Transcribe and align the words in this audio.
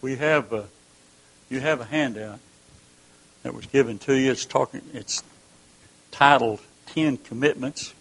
we 0.00 0.16
have 0.16 0.52
a, 0.52 0.66
you 1.48 1.60
have 1.60 1.80
a 1.80 1.84
handout 1.84 2.38
that 3.42 3.54
was 3.54 3.66
given 3.66 3.98
to 4.00 4.14
you. 4.14 4.30
It's 4.30 4.44
talking. 4.44 4.82
It's 4.92 5.22
titled 6.10 6.60
Ten 6.86 7.16
Commitments, 7.16 7.94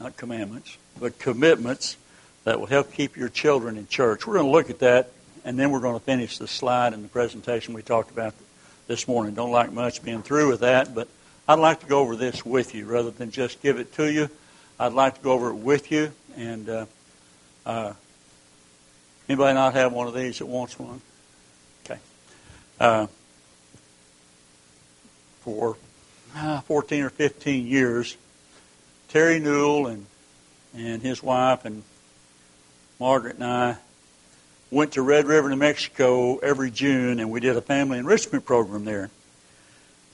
not 0.00 0.16
commandments, 0.16 0.76
but 0.98 1.18
commitments 1.18 1.96
that 2.44 2.60
will 2.60 2.66
help 2.66 2.92
keep 2.92 3.16
your 3.16 3.28
children 3.28 3.76
in 3.76 3.86
church. 3.88 4.26
We're 4.26 4.34
going 4.34 4.46
to 4.46 4.52
look 4.52 4.70
at 4.70 4.78
that, 4.80 5.10
and 5.44 5.58
then 5.58 5.70
we're 5.70 5.80
going 5.80 5.98
to 5.98 6.04
finish 6.04 6.38
the 6.38 6.46
slide 6.46 6.92
and 6.92 7.04
the 7.04 7.08
presentation 7.08 7.74
we 7.74 7.82
talked 7.82 8.10
about 8.10 8.34
this 8.86 9.08
morning. 9.08 9.34
Don't 9.34 9.50
like 9.50 9.72
much 9.72 10.02
being 10.02 10.22
through 10.22 10.48
with 10.48 10.60
that, 10.60 10.94
but 10.94 11.08
I'd 11.48 11.58
like 11.58 11.80
to 11.80 11.86
go 11.86 12.00
over 12.00 12.16
this 12.16 12.44
with 12.44 12.74
you 12.74 12.86
rather 12.86 13.10
than 13.10 13.30
just 13.30 13.62
give 13.62 13.78
it 13.78 13.92
to 13.94 14.12
you. 14.12 14.28
I'd 14.78 14.92
like 14.92 15.16
to 15.16 15.20
go 15.22 15.32
over 15.32 15.50
it 15.50 15.56
with 15.56 15.90
you. 15.90 16.12
And 16.36 16.68
uh, 16.68 16.86
uh, 17.64 17.92
anybody 19.28 19.54
not 19.54 19.74
have 19.74 19.92
one 19.92 20.06
of 20.06 20.14
these 20.14 20.38
that 20.38 20.46
wants 20.46 20.78
one? 20.78 21.00
Okay. 21.84 22.00
Uh, 22.80 23.06
for 25.40 25.76
uh, 26.34 26.60
14 26.62 27.02
or 27.04 27.10
15 27.10 27.66
years, 27.66 28.16
Terry 29.08 29.38
Newell 29.38 29.86
and 29.86 30.06
and 30.76 31.00
his 31.00 31.22
wife 31.22 31.64
and 31.64 31.82
Margaret 33.00 33.36
and 33.36 33.44
I 33.44 33.76
went 34.70 34.92
to 34.92 35.02
Red 35.02 35.26
River, 35.26 35.48
New 35.48 35.56
Mexico 35.56 36.36
every 36.38 36.70
June, 36.70 37.20
and 37.20 37.30
we 37.30 37.40
did 37.40 37.56
a 37.56 37.62
family 37.62 37.98
enrichment 37.98 38.44
program 38.44 38.84
there. 38.84 39.10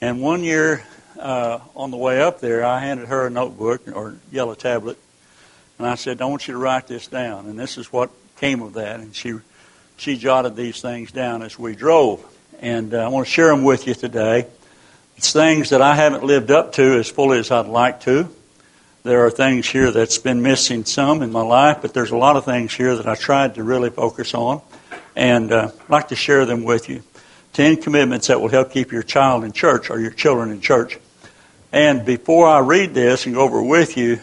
And 0.00 0.20
one 0.20 0.44
year, 0.44 0.84
uh, 1.18 1.60
on 1.74 1.90
the 1.90 1.96
way 1.96 2.20
up 2.20 2.40
there, 2.40 2.64
I 2.64 2.80
handed 2.80 3.08
her 3.08 3.26
a 3.26 3.30
notebook 3.30 3.82
or 3.94 4.16
yellow 4.30 4.54
tablet, 4.54 4.98
and 5.78 5.86
I 5.86 5.94
said, 5.94 6.20
"I 6.20 6.26
want 6.26 6.46
you 6.46 6.52
to 6.52 6.58
write 6.58 6.86
this 6.86 7.06
down." 7.06 7.46
And 7.46 7.58
this 7.58 7.78
is 7.78 7.92
what 7.92 8.10
came 8.42 8.60
of 8.60 8.72
that. 8.72 8.98
And 8.98 9.14
she 9.14 9.34
she 9.96 10.16
jotted 10.16 10.56
these 10.56 10.80
things 10.80 11.12
down 11.12 11.42
as 11.42 11.56
we 11.56 11.76
drove, 11.76 12.24
and 12.60 12.92
uh, 12.92 13.04
I 13.04 13.08
want 13.08 13.24
to 13.24 13.32
share 13.32 13.46
them 13.46 13.62
with 13.62 13.86
you 13.86 13.94
today. 13.94 14.46
It's 15.16 15.32
things 15.32 15.70
that 15.70 15.80
I 15.80 15.94
haven't 15.94 16.24
lived 16.24 16.50
up 16.50 16.72
to 16.72 16.98
as 16.98 17.08
fully 17.08 17.38
as 17.38 17.52
I'd 17.52 17.66
like 17.66 18.00
to. 18.00 18.28
There 19.04 19.24
are 19.24 19.30
things 19.30 19.68
here 19.68 19.92
that's 19.92 20.18
been 20.18 20.42
missing 20.42 20.84
some 20.84 21.22
in 21.22 21.30
my 21.30 21.42
life, 21.42 21.78
but 21.82 21.94
there's 21.94 22.10
a 22.10 22.16
lot 22.16 22.34
of 22.34 22.44
things 22.44 22.74
here 22.74 22.96
that 22.96 23.06
I 23.06 23.14
tried 23.14 23.54
to 23.54 23.62
really 23.62 23.90
focus 23.90 24.34
on, 24.34 24.60
and 25.14 25.52
uh, 25.52 25.70
I'd 25.80 25.90
like 25.90 26.08
to 26.08 26.16
share 26.16 26.44
them 26.44 26.64
with 26.64 26.88
you. 26.88 27.04
Ten 27.52 27.80
commitments 27.80 28.26
that 28.26 28.40
will 28.40 28.48
help 28.48 28.72
keep 28.72 28.90
your 28.90 29.04
child 29.04 29.44
in 29.44 29.52
church 29.52 29.88
or 29.88 30.00
your 30.00 30.10
children 30.10 30.50
in 30.50 30.60
church. 30.60 30.98
And 31.70 32.04
before 32.04 32.48
I 32.48 32.58
read 32.58 32.92
this 32.92 33.24
and 33.24 33.36
go 33.36 33.42
over 33.42 33.62
with 33.62 33.96
you, 33.96 34.18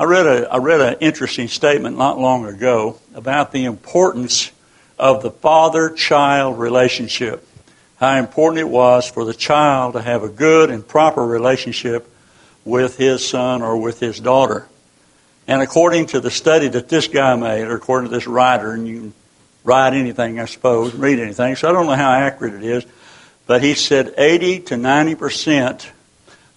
I 0.00 0.04
read 0.04 0.26
a 0.26 0.50
I 0.50 0.56
read 0.56 0.80
an 0.80 0.96
interesting 1.00 1.48
statement 1.48 1.98
not 1.98 2.18
long 2.18 2.46
ago 2.46 2.98
about 3.14 3.52
the 3.52 3.66
importance 3.66 4.50
of 4.98 5.22
the 5.22 5.30
father-child 5.30 6.58
relationship. 6.58 7.46
How 7.96 8.16
important 8.16 8.60
it 8.60 8.68
was 8.70 9.06
for 9.10 9.26
the 9.26 9.34
child 9.34 9.92
to 9.92 10.00
have 10.00 10.22
a 10.22 10.30
good 10.30 10.70
and 10.70 10.88
proper 10.88 11.22
relationship 11.22 12.10
with 12.64 12.96
his 12.96 13.28
son 13.28 13.60
or 13.60 13.76
with 13.76 14.00
his 14.00 14.18
daughter. 14.18 14.66
And 15.46 15.60
according 15.60 16.06
to 16.06 16.20
the 16.20 16.30
study 16.30 16.68
that 16.68 16.88
this 16.88 17.06
guy 17.06 17.36
made, 17.36 17.64
or 17.64 17.76
according 17.76 18.08
to 18.08 18.16
this 18.16 18.26
writer, 18.26 18.72
and 18.72 18.88
you 18.88 19.00
can 19.00 19.14
write 19.64 19.92
anything, 19.92 20.40
I 20.40 20.46
suppose, 20.46 20.94
read 20.94 21.18
anything, 21.18 21.56
so 21.56 21.68
I 21.68 21.72
don't 21.72 21.84
know 21.84 21.94
how 21.94 22.10
accurate 22.10 22.54
it 22.54 22.64
is, 22.64 22.86
but 23.46 23.62
he 23.62 23.74
said 23.74 24.14
80 24.16 24.60
to 24.60 24.78
90 24.78 25.14
percent 25.16 25.92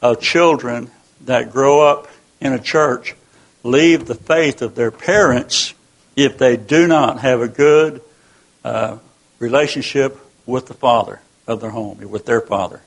of 0.02 0.22
children 0.22 0.90
that 1.26 1.52
grow 1.52 1.82
up 1.82 2.08
in 2.40 2.54
a 2.54 2.60
church 2.60 3.16
leave 3.64 4.06
the 4.06 4.16
faith 4.16 4.61
of 4.61 4.75
their 4.75 4.92
parents 4.92 5.73
if 6.16 6.38
they 6.38 6.58
do 6.58 6.88
not 6.88 7.19
have 7.19 7.42
a 7.42 7.47
good 7.47 8.02
uh, 8.64 8.97
relationship 9.39 10.17
with 10.45 10.67
the 10.67 10.73
father 10.73 11.22
of 11.47 11.61
their 11.61 11.69
home, 11.69 11.97
with 12.09 12.25
their 12.25 12.41
father. 12.41 12.81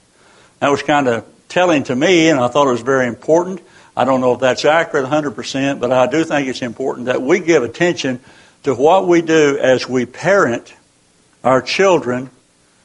That 0.60 0.70
was 0.70 0.82
kind 0.82 1.08
of 1.08 1.26
telling 1.48 1.84
to 1.84 1.96
me, 1.96 2.28
and 2.28 2.38
I 2.38 2.48
thought 2.48 2.68
it 2.68 2.72
was 2.72 2.82
very 2.82 3.06
important. 3.06 3.60
I 3.96 4.04
don't 4.04 4.20
know 4.20 4.34
if 4.34 4.40
that's 4.40 4.64
accurate 4.64 5.06
100%, 5.06 5.80
but 5.80 5.90
I 5.90 6.06
do 6.06 6.24
think 6.24 6.48
it's 6.48 6.62
important 6.62 7.06
that 7.06 7.22
we 7.22 7.40
give 7.40 7.62
attention 7.62 8.20
to 8.64 8.74
what 8.74 9.08
we 9.08 9.22
do 9.22 9.58
as 9.58 9.88
we 9.88 10.06
parent 10.06 10.74
our 11.42 11.62
children 11.62 12.30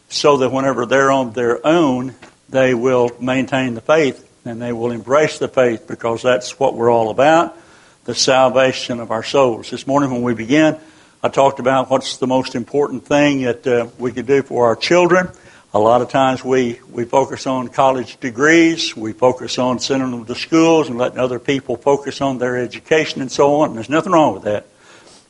so 0.09 0.37
that 0.37 0.51
whenever 0.51 0.85
they're 0.85 1.11
on 1.11 1.33
their 1.33 1.65
own, 1.65 2.15
they 2.49 2.73
will 2.73 3.09
maintain 3.19 3.73
the 3.73 3.81
faith 3.81 4.27
and 4.45 4.61
they 4.61 4.71
will 4.71 4.91
embrace 4.91 5.39
the 5.39 5.47
faith 5.47 5.87
because 5.87 6.21
that's 6.21 6.59
what 6.59 6.75
we're 6.75 6.91
all 6.91 7.09
about 7.09 7.57
the 8.05 8.15
salvation 8.15 8.99
of 8.99 9.11
our 9.11 9.23
souls. 9.23 9.69
This 9.69 9.85
morning, 9.85 10.11
when 10.11 10.23
we 10.23 10.33
began, 10.33 10.79
I 11.21 11.29
talked 11.29 11.59
about 11.59 11.89
what's 11.91 12.17
the 12.17 12.25
most 12.25 12.55
important 12.55 13.05
thing 13.05 13.43
that 13.43 13.67
uh, 13.67 13.87
we 13.99 14.11
could 14.11 14.25
do 14.25 14.41
for 14.41 14.65
our 14.65 14.75
children. 14.75 15.29
A 15.73 15.79
lot 15.79 16.01
of 16.01 16.09
times 16.09 16.43
we, 16.43 16.81
we 16.89 17.05
focus 17.05 17.45
on 17.45 17.67
college 17.67 18.19
degrees, 18.19 18.95
we 18.97 19.13
focus 19.13 19.59
on 19.59 19.79
sending 19.79 20.11
them 20.11 20.25
to 20.25 20.35
schools 20.35 20.89
and 20.89 20.97
letting 20.97 21.19
other 21.19 21.37
people 21.37 21.77
focus 21.77 22.21
on 22.21 22.39
their 22.39 22.57
education 22.57 23.21
and 23.21 23.31
so 23.31 23.61
on. 23.61 23.69
And 23.69 23.77
there's 23.77 23.89
nothing 23.89 24.11
wrong 24.11 24.33
with 24.33 24.43
that. 24.43 24.65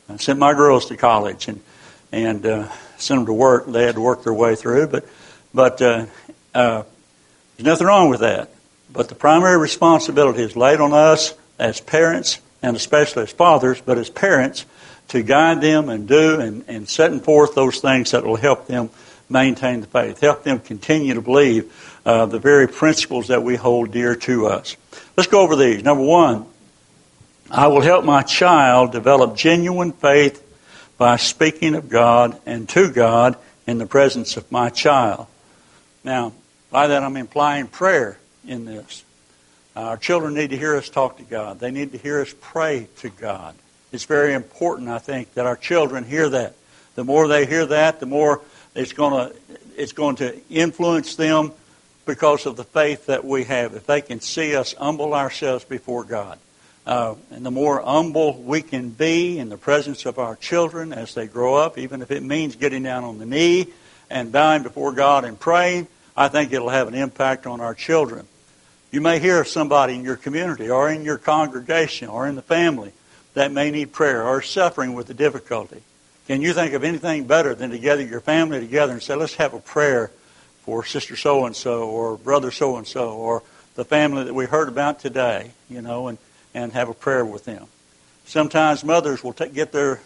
I 0.09 0.15
sent 0.17 0.39
my 0.39 0.53
girls 0.53 0.88
to 0.88 0.97
college 0.97 1.47
and 1.47 1.61
and 2.13 2.45
uh, 2.45 2.69
sent 2.97 3.19
them 3.19 3.25
to 3.27 3.33
work. 3.33 3.67
They 3.67 3.83
had 3.83 3.95
to 3.95 4.01
work 4.01 4.23
their 4.23 4.33
way 4.33 4.55
through, 4.55 4.88
but 4.88 5.05
but 5.53 5.81
uh, 5.81 6.05
uh, 6.53 6.83
there's 7.57 7.65
nothing 7.65 7.88
wrong 7.88 8.09
with 8.09 8.21
that. 8.21 8.49
But 8.91 9.09
the 9.09 9.15
primary 9.15 9.57
responsibility 9.57 10.41
is 10.41 10.55
laid 10.55 10.79
on 10.79 10.93
us 10.93 11.33
as 11.59 11.79
parents 11.79 12.39
and 12.61 12.75
especially 12.75 13.23
as 13.23 13.31
fathers, 13.31 13.81
but 13.81 13.97
as 13.97 14.09
parents 14.09 14.66
to 15.09 15.22
guide 15.22 15.61
them 15.61 15.89
and 15.89 16.07
do 16.07 16.39
and, 16.39 16.63
and 16.67 16.88
setting 16.88 17.19
forth 17.19 17.55
those 17.55 17.79
things 17.79 18.11
that 18.11 18.23
will 18.23 18.35
help 18.38 18.67
them 18.67 18.89
maintain 19.29 19.81
the 19.81 19.88
faith, 19.88 20.19
help 20.19 20.44
them 20.44 20.59
continue 20.59 21.13
to 21.13 21.21
believe 21.21 22.00
uh, 22.05 22.25
the 22.25 22.39
very 22.39 22.67
principles 22.67 23.27
that 23.27 23.44
we 23.44 23.55
hold 23.55 23.91
dear 23.91 24.16
to 24.16 24.47
us. 24.47 24.75
Let's 25.17 25.29
go 25.29 25.41
over 25.41 25.55
these. 25.55 25.83
Number 25.83 26.03
one, 26.03 26.45
I 27.50 27.67
will 27.67 27.81
help 27.81 28.05
my 28.05 28.21
child 28.21 28.91
develop 28.91 29.35
genuine 29.35 29.91
faith 29.91 30.47
by 30.97 31.17
speaking 31.17 31.75
of 31.75 31.89
God 31.89 32.39
and 32.45 32.67
to 32.69 32.91
God 32.91 33.38
in 33.67 33.77
the 33.77 33.85
presence 33.85 34.38
of 34.38 34.50
my 34.51 34.69
child. 34.69 35.27
Now, 36.03 36.33
by 36.69 36.88
that 36.88 37.03
I'm 37.03 37.17
implying 37.17 37.67
prayer 37.67 38.17
in 38.47 38.66
this. 38.66 39.03
Our 39.75 39.97
children 39.97 40.33
need 40.33 40.49
to 40.49 40.57
hear 40.57 40.75
us 40.75 40.89
talk 40.89 41.17
to 41.17 41.23
God. 41.23 41.59
They 41.59 41.71
need 41.71 41.93
to 41.93 41.97
hear 41.97 42.21
us 42.21 42.33
pray 42.41 42.87
to 42.97 43.09
God. 43.09 43.55
It's 43.91 44.03
very 44.05 44.33
important, 44.33 44.89
I 44.89 44.99
think, 44.99 45.33
that 45.35 45.45
our 45.45 45.55
children 45.55 46.03
hear 46.03 46.27
that. 46.29 46.55
The 46.95 47.05
more 47.05 47.27
they 47.27 47.45
hear 47.45 47.65
that, 47.65 47.99
the 47.99 48.05
more 48.05 48.41
it's 48.75 48.93
going 48.93 49.13
to 49.13 49.35
it's 49.77 49.93
going 49.93 50.17
to 50.17 50.37
influence 50.49 51.15
them 51.15 51.53
because 52.05 52.45
of 52.45 52.57
the 52.57 52.63
faith 52.63 53.05
that 53.05 53.23
we 53.23 53.45
have. 53.45 53.73
If 53.73 53.85
they 53.85 54.01
can 54.01 54.19
see 54.19 54.55
us 54.55 54.73
humble 54.73 55.13
ourselves 55.13 55.63
before 55.63 56.03
God, 56.03 56.38
uh, 56.85 57.15
and 57.31 57.45
the 57.45 57.51
more 57.51 57.81
humble 57.81 58.41
we 58.41 58.61
can 58.61 58.89
be 58.89 59.39
in 59.39 59.47
the 59.47 59.57
presence 59.57 60.05
of 60.05 60.19
our 60.19 60.35
children 60.35 60.91
as 60.91 61.13
they 61.13 61.27
grow 61.27 61.55
up, 61.55 61.77
even 61.77 62.01
if 62.01 62.11
it 62.11 62.23
means 62.23 62.57
getting 62.57 62.83
down 62.83 63.05
on 63.05 63.17
the 63.17 63.25
knee 63.25 63.67
and 64.09 64.31
bowing 64.31 64.63
before 64.63 64.91
God 64.91 65.23
and 65.23 65.39
praying, 65.39 65.88
I 66.17 66.27
think 66.27 66.51
it'll 66.51 66.69
have 66.69 66.89
an 66.89 66.95
impact 66.95 67.47
on 67.47 67.61
our 67.61 67.73
children. 67.73 68.27
You 68.91 69.00
may 69.00 69.19
hear 69.19 69.40
of 69.40 69.47
somebody 69.47 69.96
in 69.96 70.03
your 70.03 70.18
community 70.18 70.69
or 70.69 70.90
in 70.90 71.06
your 71.06 71.18
congregation 71.18 72.09
or 72.09 72.28
in 72.28 72.35
the 72.35 72.41
family 72.41 72.91
that 73.35 73.52
may 73.52 73.72
need 73.72 73.94
prayer 73.94 74.28
or 74.28 74.41
suffering 74.41 74.94
with 74.94 75.09
a 75.09 75.13
difficulty. 75.13 75.81
Can 76.28 76.41
you 76.41 76.52
think 76.53 76.74
of 76.74 76.84
anything 76.84 77.25
better 77.25 77.56
than 77.56 77.69
to 77.69 77.80
gather 77.80 78.03
your 78.03 78.19
family 78.19 78.59
together 78.59 78.91
and 78.91 79.01
say, 79.01 79.16
let's 79.16 79.35
have 79.35 79.53
a 79.53 79.59
prayer 79.59 80.12
for 80.63 80.84
sister 80.85 81.16
so 81.16 81.46
and 81.46 81.56
so 81.56 81.90
or 81.90 82.18
brother 82.18 82.51
so 82.51 82.75
and 82.75 82.85
so 82.85 83.13
or 83.13 83.44
the 83.75 83.85
family 83.85 84.25
that 84.25 84.34
we 84.34 84.46
heard 84.46 84.68
about 84.68 85.00
today, 85.00 85.51
you 85.69 85.81
know, 85.81 86.09
and, 86.09 86.18
and 86.53 86.74
have 86.74 86.90
a 86.90 86.94
prayer 86.94 87.25
with 87.25 87.46
them. 87.46 87.68
Sometimes 88.25 88.84
mothers 88.84 89.24
will 89.24 89.31
get 89.31 89.72
their, 89.72 90.01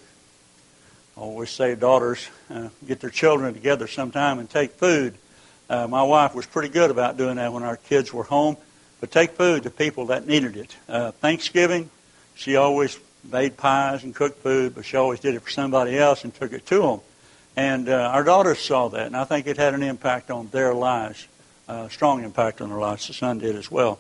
I 1.17 1.21
always 1.21 1.49
say 1.49 1.73
daughters, 1.73 2.27
uh, 2.51 2.69
get 2.87 2.99
their 2.99 3.09
children 3.09 3.55
together 3.55 3.87
sometime 3.87 4.37
and 4.37 4.47
take 4.47 4.73
food. 4.73 5.15
Uh, 5.67 5.87
my 5.87 6.03
wife 6.03 6.35
was 6.35 6.45
pretty 6.45 6.69
good 6.69 6.91
about 6.91 7.17
doing 7.17 7.37
that 7.37 7.51
when 7.51 7.63
our 7.63 7.77
kids 7.77 8.13
were 8.13 8.23
home, 8.23 8.55
but 9.05 9.11
take 9.11 9.33
food 9.33 9.61
to 9.61 9.69
people 9.69 10.07
that 10.07 10.25
needed 10.25 10.57
it. 10.57 10.75
Uh, 10.89 11.11
Thanksgiving, 11.11 11.91
she 12.33 12.55
always 12.55 12.97
made 13.31 13.55
pies 13.55 14.03
and 14.03 14.15
cooked 14.15 14.39
food, 14.39 14.73
but 14.73 14.83
she 14.83 14.97
always 14.97 15.19
did 15.19 15.35
it 15.35 15.43
for 15.43 15.51
somebody 15.51 15.95
else 15.95 16.23
and 16.23 16.33
took 16.33 16.53
it 16.53 16.65
to 16.65 16.79
them. 16.79 16.99
And 17.55 17.87
uh, 17.87 18.09
our 18.11 18.23
daughters 18.23 18.57
saw 18.57 18.87
that, 18.87 19.05
and 19.05 19.15
I 19.15 19.23
think 19.23 19.45
it 19.45 19.57
had 19.57 19.75
an 19.75 19.83
impact 19.83 20.31
on 20.31 20.47
their 20.47 20.73
lives, 20.73 21.27
uh, 21.67 21.87
strong 21.87 22.23
impact 22.23 22.61
on 22.61 22.69
their 22.69 22.79
lives. 22.79 23.05
The 23.05 23.13
son 23.13 23.37
did 23.37 23.55
as 23.55 23.69
well. 23.69 23.99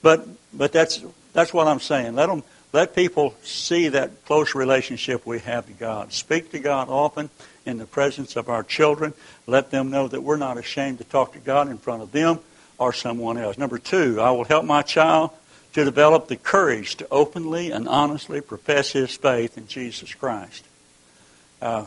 But 0.00 0.26
but 0.54 0.72
that's 0.72 1.04
that's 1.34 1.52
what 1.52 1.68
I'm 1.68 1.80
saying. 1.80 2.14
Let 2.14 2.30
them 2.30 2.42
let 2.72 2.94
people 2.94 3.34
see 3.42 3.88
that 3.88 4.24
close 4.24 4.54
relationship 4.54 5.26
we 5.26 5.40
have 5.40 5.66
to 5.66 5.74
God. 5.74 6.14
Speak 6.14 6.52
to 6.52 6.58
God 6.58 6.88
often 6.88 7.28
in 7.66 7.76
the 7.76 7.84
presence 7.84 8.34
of 8.34 8.48
our 8.48 8.62
children. 8.62 9.12
Let 9.46 9.70
them 9.70 9.90
know 9.90 10.08
that 10.08 10.22
we're 10.22 10.38
not 10.38 10.56
ashamed 10.56 10.96
to 10.98 11.04
talk 11.04 11.34
to 11.34 11.38
God 11.38 11.68
in 11.68 11.76
front 11.76 12.00
of 12.00 12.12
them 12.12 12.40
or 12.78 12.92
someone 12.92 13.36
else. 13.36 13.58
Number 13.58 13.78
two, 13.78 14.20
I 14.20 14.30
will 14.30 14.44
help 14.44 14.64
my 14.64 14.82
child 14.82 15.30
to 15.74 15.84
develop 15.84 16.28
the 16.28 16.36
courage 16.36 16.96
to 16.96 17.08
openly 17.10 17.70
and 17.70 17.88
honestly 17.88 18.40
profess 18.40 18.92
his 18.92 19.14
faith 19.16 19.58
in 19.58 19.66
Jesus 19.66 20.14
Christ. 20.14 20.64
Uh, 21.60 21.84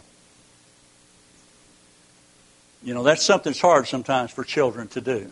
you 2.84 2.94
know, 2.94 3.04
that's 3.04 3.24
something 3.24 3.52
that's 3.52 3.62
hard 3.62 3.88
sometimes 3.88 4.32
for 4.32 4.44
children 4.44 4.88
to 4.90 5.02
do. 5.02 5.32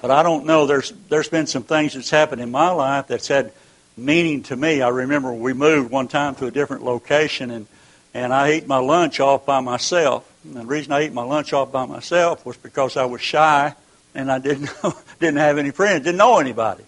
But 0.00 0.10
I 0.10 0.22
don't 0.22 0.46
know. 0.46 0.66
There's 0.66 0.92
there's 1.08 1.28
been 1.28 1.46
some 1.46 1.64
things 1.64 1.94
that's 1.94 2.10
happened 2.10 2.40
in 2.40 2.50
my 2.50 2.70
life 2.70 3.08
that's 3.08 3.28
had 3.28 3.52
meaning 3.96 4.44
to 4.44 4.56
me. 4.56 4.80
I 4.80 4.88
remember 4.88 5.32
we 5.32 5.52
moved 5.52 5.90
one 5.90 6.06
time 6.06 6.34
to 6.36 6.46
a 6.46 6.50
different 6.50 6.84
location, 6.84 7.50
and 7.50 7.66
and 8.14 8.32
I 8.32 8.48
ate 8.48 8.66
my 8.66 8.78
lunch 8.78 9.20
off 9.20 9.44
by 9.44 9.60
myself. 9.60 10.30
And 10.44 10.54
the 10.54 10.66
reason 10.66 10.92
I 10.92 11.00
ate 11.00 11.12
my 11.12 11.24
lunch 11.24 11.52
off 11.52 11.72
by 11.72 11.84
myself 11.84 12.46
was 12.46 12.56
because 12.56 12.96
I 12.96 13.06
was 13.06 13.20
shy 13.20 13.74
and 14.14 14.30
I 14.30 14.38
didn't 14.38 14.70
know, 14.82 14.94
didn't 15.20 15.38
have 15.38 15.58
any 15.58 15.70
friends, 15.70 16.04
didn't 16.04 16.18
know 16.18 16.38
anybody. 16.38 16.84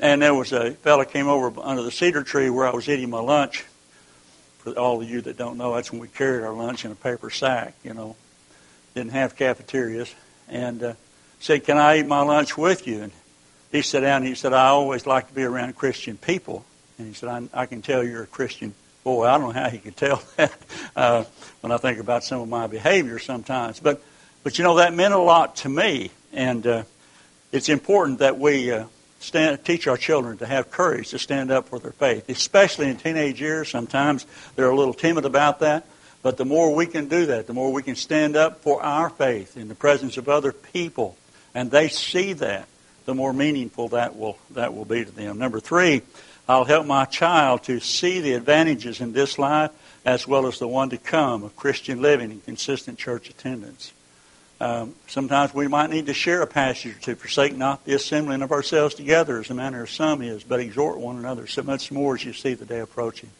And 0.00 0.22
there 0.22 0.34
was 0.34 0.52
a 0.52 0.72
fella 0.72 1.04
came 1.04 1.26
over 1.26 1.52
under 1.60 1.82
the 1.82 1.90
cedar 1.90 2.22
tree 2.22 2.50
where 2.50 2.66
I 2.66 2.70
was 2.70 2.88
eating 2.88 3.10
my 3.10 3.20
lunch. 3.20 3.64
For 4.58 4.72
all 4.78 5.00
of 5.00 5.08
you 5.08 5.20
that 5.22 5.36
don't 5.36 5.56
know, 5.56 5.74
that's 5.74 5.90
when 5.90 6.00
we 6.00 6.08
carried 6.08 6.44
our 6.44 6.52
lunch 6.52 6.84
in 6.84 6.92
a 6.92 6.96
paper 6.96 7.30
sack. 7.30 7.74
You 7.82 7.94
know, 7.94 8.16
didn't 8.94 9.12
have 9.12 9.36
cafeterias, 9.36 10.12
and 10.48 10.82
uh, 10.82 10.92
said, 11.40 11.64
"Can 11.64 11.78
I 11.78 11.98
eat 11.98 12.06
my 12.06 12.22
lunch 12.22 12.56
with 12.56 12.86
you?" 12.86 13.02
And 13.02 13.12
he 13.72 13.82
sat 13.82 14.00
down. 14.00 14.22
and 14.22 14.26
He 14.26 14.34
said, 14.34 14.52
"I 14.52 14.68
always 14.68 15.06
like 15.06 15.28
to 15.28 15.34
be 15.34 15.44
around 15.44 15.76
Christian 15.76 16.16
people." 16.16 16.64
And 16.98 17.06
he 17.06 17.14
said, 17.14 17.28
"I, 17.28 17.62
I 17.62 17.66
can 17.66 17.82
tell 17.82 18.04
you're 18.04 18.24
a 18.24 18.26
Christian." 18.26 18.74
Boy, 19.04 19.26
I 19.26 19.38
don't 19.38 19.54
know 19.54 19.60
how 19.60 19.70
he 19.70 19.78
could 19.78 19.96
tell 19.96 20.22
that 20.36 20.52
uh, 20.94 21.24
when 21.60 21.72
I 21.72 21.76
think 21.76 21.98
about 21.98 22.24
some 22.24 22.40
of 22.40 22.48
my 22.48 22.66
behavior 22.66 23.18
sometimes. 23.18 23.80
But, 23.80 24.02
but 24.42 24.58
you 24.58 24.64
know, 24.64 24.76
that 24.76 24.92
meant 24.92 25.14
a 25.14 25.18
lot 25.18 25.56
to 25.56 25.68
me, 25.68 26.10
and 26.38 26.64
uh, 26.68 26.84
it's 27.50 27.68
important 27.68 28.20
that 28.20 28.38
we 28.38 28.70
uh, 28.70 28.84
stand, 29.18 29.64
teach 29.64 29.88
our 29.88 29.96
children 29.96 30.38
to 30.38 30.46
have 30.46 30.70
courage 30.70 31.10
to 31.10 31.18
stand 31.18 31.50
up 31.50 31.68
for 31.68 31.80
their 31.80 31.90
faith, 31.90 32.28
especially 32.28 32.88
in 32.88 32.96
teenage 32.96 33.40
years. 33.40 33.68
Sometimes 33.68 34.24
they're 34.54 34.70
a 34.70 34.76
little 34.76 34.94
timid 34.94 35.24
about 35.24 35.58
that. 35.60 35.84
But 36.22 36.36
the 36.36 36.44
more 36.44 36.72
we 36.72 36.86
can 36.86 37.08
do 37.08 37.26
that, 37.26 37.48
the 37.48 37.54
more 37.54 37.72
we 37.72 37.82
can 37.82 37.96
stand 37.96 38.36
up 38.36 38.60
for 38.60 38.80
our 38.80 39.10
faith 39.10 39.56
in 39.56 39.66
the 39.66 39.74
presence 39.74 40.16
of 40.16 40.28
other 40.28 40.52
people, 40.52 41.16
and 41.54 41.72
they 41.72 41.88
see 41.88 42.34
that, 42.34 42.68
the 43.04 43.14
more 43.14 43.32
meaningful 43.32 43.88
that 43.88 44.16
will 44.16 44.38
that 44.50 44.74
will 44.74 44.84
be 44.84 45.04
to 45.04 45.10
them. 45.10 45.38
Number 45.38 45.58
three, 45.58 46.02
I'll 46.48 46.64
help 46.64 46.86
my 46.86 47.04
child 47.04 47.64
to 47.64 47.80
see 47.80 48.20
the 48.20 48.34
advantages 48.34 49.00
in 49.00 49.12
this 49.12 49.38
life 49.38 49.70
as 50.04 50.28
well 50.28 50.46
as 50.46 50.60
the 50.60 50.68
one 50.68 50.90
to 50.90 50.98
come 50.98 51.42
of 51.42 51.56
Christian 51.56 52.00
living 52.00 52.30
and 52.30 52.44
consistent 52.44 52.98
church 52.98 53.28
attendance. 53.28 53.92
Um, 54.60 54.96
sometimes 55.06 55.54
we 55.54 55.68
might 55.68 55.90
need 55.90 56.06
to 56.06 56.14
share 56.14 56.42
a 56.42 56.46
passage 56.46 56.96
or 56.96 57.00
two. 57.00 57.14
Forsake 57.14 57.56
not 57.56 57.84
the 57.84 57.94
assembling 57.94 58.42
of 58.42 58.50
ourselves 58.50 58.94
together, 58.94 59.38
as 59.38 59.48
the 59.48 59.54
manner 59.54 59.82
of 59.82 59.90
some 59.90 60.20
is, 60.20 60.42
but 60.42 60.58
exhort 60.58 60.98
one 60.98 61.16
another 61.16 61.46
so 61.46 61.62
much 61.62 61.92
more 61.92 62.16
as 62.16 62.24
you 62.24 62.32
see 62.32 62.54
the 62.54 62.64
day 62.64 62.80
approaching. 62.80 63.30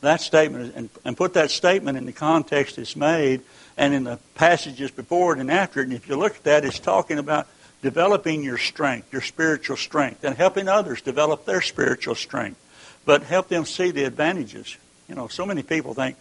That 0.00 0.20
statement, 0.20 0.74
and, 0.74 0.90
and 1.04 1.16
put 1.16 1.34
that 1.34 1.50
statement 1.50 1.96
in 1.96 2.06
the 2.06 2.12
context 2.12 2.76
it's 2.78 2.96
made, 2.96 3.42
and 3.76 3.94
in 3.94 4.04
the 4.04 4.18
passages 4.34 4.90
before 4.90 5.34
it 5.34 5.38
and 5.38 5.50
after 5.50 5.80
it. 5.80 5.84
And 5.84 5.92
if 5.92 6.08
you 6.08 6.16
look 6.16 6.36
at 6.36 6.44
that, 6.44 6.64
it's 6.64 6.80
talking 6.80 7.18
about 7.18 7.46
developing 7.80 8.42
your 8.42 8.58
strength, 8.58 9.12
your 9.12 9.22
spiritual 9.22 9.76
strength, 9.76 10.24
and 10.24 10.36
helping 10.36 10.68
others 10.68 11.02
develop 11.02 11.44
their 11.44 11.60
spiritual 11.60 12.14
strength. 12.16 12.60
But 13.04 13.22
help 13.22 13.48
them 13.48 13.64
see 13.64 13.90
the 13.92 14.04
advantages. 14.04 14.76
You 15.08 15.14
know, 15.14 15.28
so 15.28 15.46
many 15.46 15.62
people 15.62 15.94
think, 15.94 16.16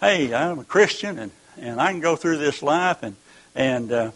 hey, 0.00 0.34
I'm 0.34 0.58
a 0.58 0.64
Christian 0.64 1.18
and, 1.18 1.30
and 1.56 1.80
I 1.80 1.92
can 1.92 2.00
go 2.00 2.16
through 2.16 2.38
this 2.38 2.62
life 2.62 3.02
and 3.02 3.16
and 3.58 3.90
uh, 3.90 4.10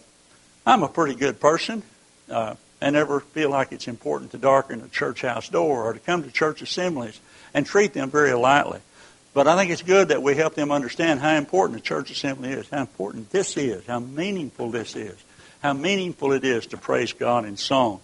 I'm 0.65 0.83
a 0.83 0.87
pretty 0.87 1.15
good 1.15 1.39
person. 1.39 1.83
Uh, 2.31 2.55
I 2.81 2.89
never 2.89 3.19
feel 3.19 3.49
like 3.49 3.73
it's 3.73 3.89
important 3.89 4.31
to 4.31 4.37
darken 4.37 4.81
a 4.81 4.87
church 4.87 5.21
house 5.21 5.49
door 5.49 5.83
or 5.83 5.93
to 5.93 5.99
come 5.99 6.23
to 6.23 6.31
church 6.31 6.61
assemblies 6.61 7.19
and 7.53 7.65
treat 7.65 7.93
them 7.93 8.09
very 8.09 8.33
lightly. 8.33 8.79
But 9.33 9.47
I 9.47 9.57
think 9.57 9.71
it's 9.71 9.81
good 9.81 10.07
that 10.09 10.23
we 10.23 10.35
help 10.35 10.55
them 10.55 10.71
understand 10.71 11.19
how 11.19 11.35
important 11.35 11.79
a 11.79 11.83
church 11.83 12.09
assembly 12.09 12.51
is, 12.51 12.69
how 12.69 12.81
important 12.81 13.31
this 13.31 13.57
is, 13.57 13.85
how 13.85 13.99
meaningful 13.99 14.71
this 14.71 14.95
is, 14.95 15.17
how 15.61 15.73
meaningful 15.73 16.31
it 16.31 16.45
is 16.45 16.67
to 16.67 16.77
praise 16.77 17.11
God 17.11 17.43
in 17.43 17.57
song. 17.57 17.99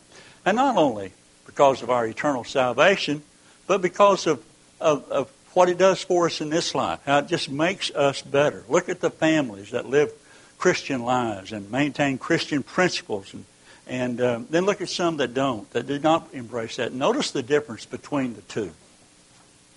And 0.46 0.58
not 0.58 0.76
only 0.76 1.14
because 1.46 1.82
of 1.82 1.90
our 1.90 2.06
eternal 2.06 2.44
salvation, 2.44 3.22
but 3.66 3.82
because 3.82 4.28
of, 4.28 4.44
of, 4.82 5.10
of 5.10 5.30
what 5.54 5.70
it 5.70 5.78
does 5.78 6.04
for 6.04 6.26
us 6.26 6.42
in 6.42 6.50
this 6.50 6.76
life, 6.76 7.00
how 7.06 7.20
it 7.20 7.28
just 7.28 7.50
makes 7.50 7.92
us 7.92 8.22
better. 8.22 8.66
Look 8.68 8.90
at 8.90 9.00
the 9.00 9.10
families 9.10 9.72
that 9.72 9.88
live 9.88 10.12
Christian 10.60 11.04
lives 11.04 11.54
and 11.54 11.72
maintain 11.72 12.18
Christian 12.18 12.62
principles. 12.62 13.34
And, 13.34 13.46
and 13.88 14.22
uh, 14.22 14.40
then 14.50 14.66
look 14.66 14.82
at 14.82 14.90
some 14.90 15.18
that 15.18 15.34
don't, 15.34 15.68
that 15.72 15.88
do 15.88 15.98
not 15.98 16.28
embrace 16.34 16.76
that. 16.76 16.94
Notice 16.94 17.32
the 17.32 17.42
difference 17.42 17.86
between 17.86 18.36
the 18.36 18.42
two. 18.42 18.72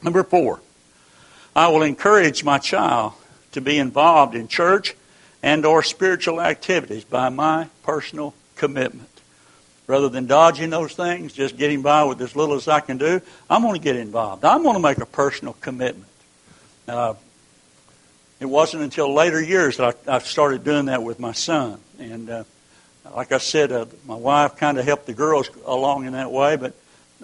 Number 0.02 0.25
four, 0.25 0.61
I 1.55 1.69
will 1.69 1.82
encourage 1.82 2.44
my 2.44 2.58
child 2.58 3.12
to 3.52 3.61
be 3.61 3.79
involved 3.79 4.34
in 4.34 4.49
church 4.49 4.94
and 5.43 5.64
or 5.64 5.82
spiritual 5.82 6.40
activities 6.40 7.05
by 7.05 7.29
my 7.29 7.69
personal 7.84 8.34
commitment. 8.56 9.08
Rather 9.87 10.08
than 10.08 10.26
dodging 10.26 10.70
those 10.70 10.94
things, 10.94 11.32
just 11.32 11.56
getting 11.56 11.82
by 11.82 12.05
with 12.05 12.20
as 12.20 12.34
little 12.34 12.55
as 12.56 12.69
I 12.69 12.81
can 12.81 12.99
do, 12.99 13.20
I'm 13.49 13.62
going 13.62 13.75
to 13.75 13.81
get 13.81 13.96
involved. 13.96 14.44
I'm 14.44 14.62
going 14.62 14.75
to 14.75 14.81
make 14.81 14.99
a 14.99 15.06
personal 15.06 15.55
commitment. 15.55 16.08
Uh, 16.88 17.14
it 18.42 18.48
wasn't 18.48 18.82
until 18.82 19.12
later 19.14 19.40
years 19.40 19.76
that 19.76 19.96
I, 20.08 20.16
I 20.16 20.18
started 20.18 20.64
doing 20.64 20.86
that 20.86 21.02
with 21.02 21.20
my 21.20 21.32
son. 21.32 21.80
And 21.98 22.28
uh, 22.28 22.44
like 23.14 23.32
I 23.32 23.38
said, 23.38 23.72
uh, 23.72 23.86
my 24.06 24.16
wife 24.16 24.56
kind 24.56 24.78
of 24.78 24.84
helped 24.84 25.06
the 25.06 25.12
girls 25.12 25.48
along 25.64 26.06
in 26.06 26.12
that 26.12 26.32
way, 26.32 26.56
but 26.56 26.74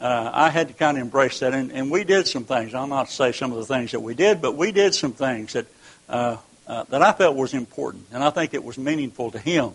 uh, 0.01 0.31
I 0.33 0.51
had 0.51 0.69
to 0.69 0.75
kind 0.75 0.97
of 0.97 1.03
embrace 1.03 1.41
that. 1.41 1.55
And, 1.55 1.73
and 1.73 1.91
we 1.91 2.05
did 2.05 2.29
some 2.29 2.45
things. 2.45 2.73
I'll 2.73 2.87
not 2.87 3.11
say 3.11 3.33
some 3.33 3.51
of 3.51 3.59
the 3.59 3.67
things 3.67 3.91
that 3.93 4.01
we 4.01 4.15
did, 4.15 4.41
but 4.41 4.55
we 4.55 4.71
did 4.71 4.95
some 4.95 5.13
things 5.13 5.55
that 5.55 5.67
uh, 6.09 6.37
uh, 6.69 6.85
that 6.91 7.01
I 7.01 7.13
felt 7.13 7.35
was 7.35 7.55
important, 7.55 8.07
and 8.13 8.23
I 8.23 8.29
think 8.29 8.53
it 8.53 8.63
was 8.63 8.77
meaningful 8.77 9.31
to 9.31 9.39
him. 9.39 9.73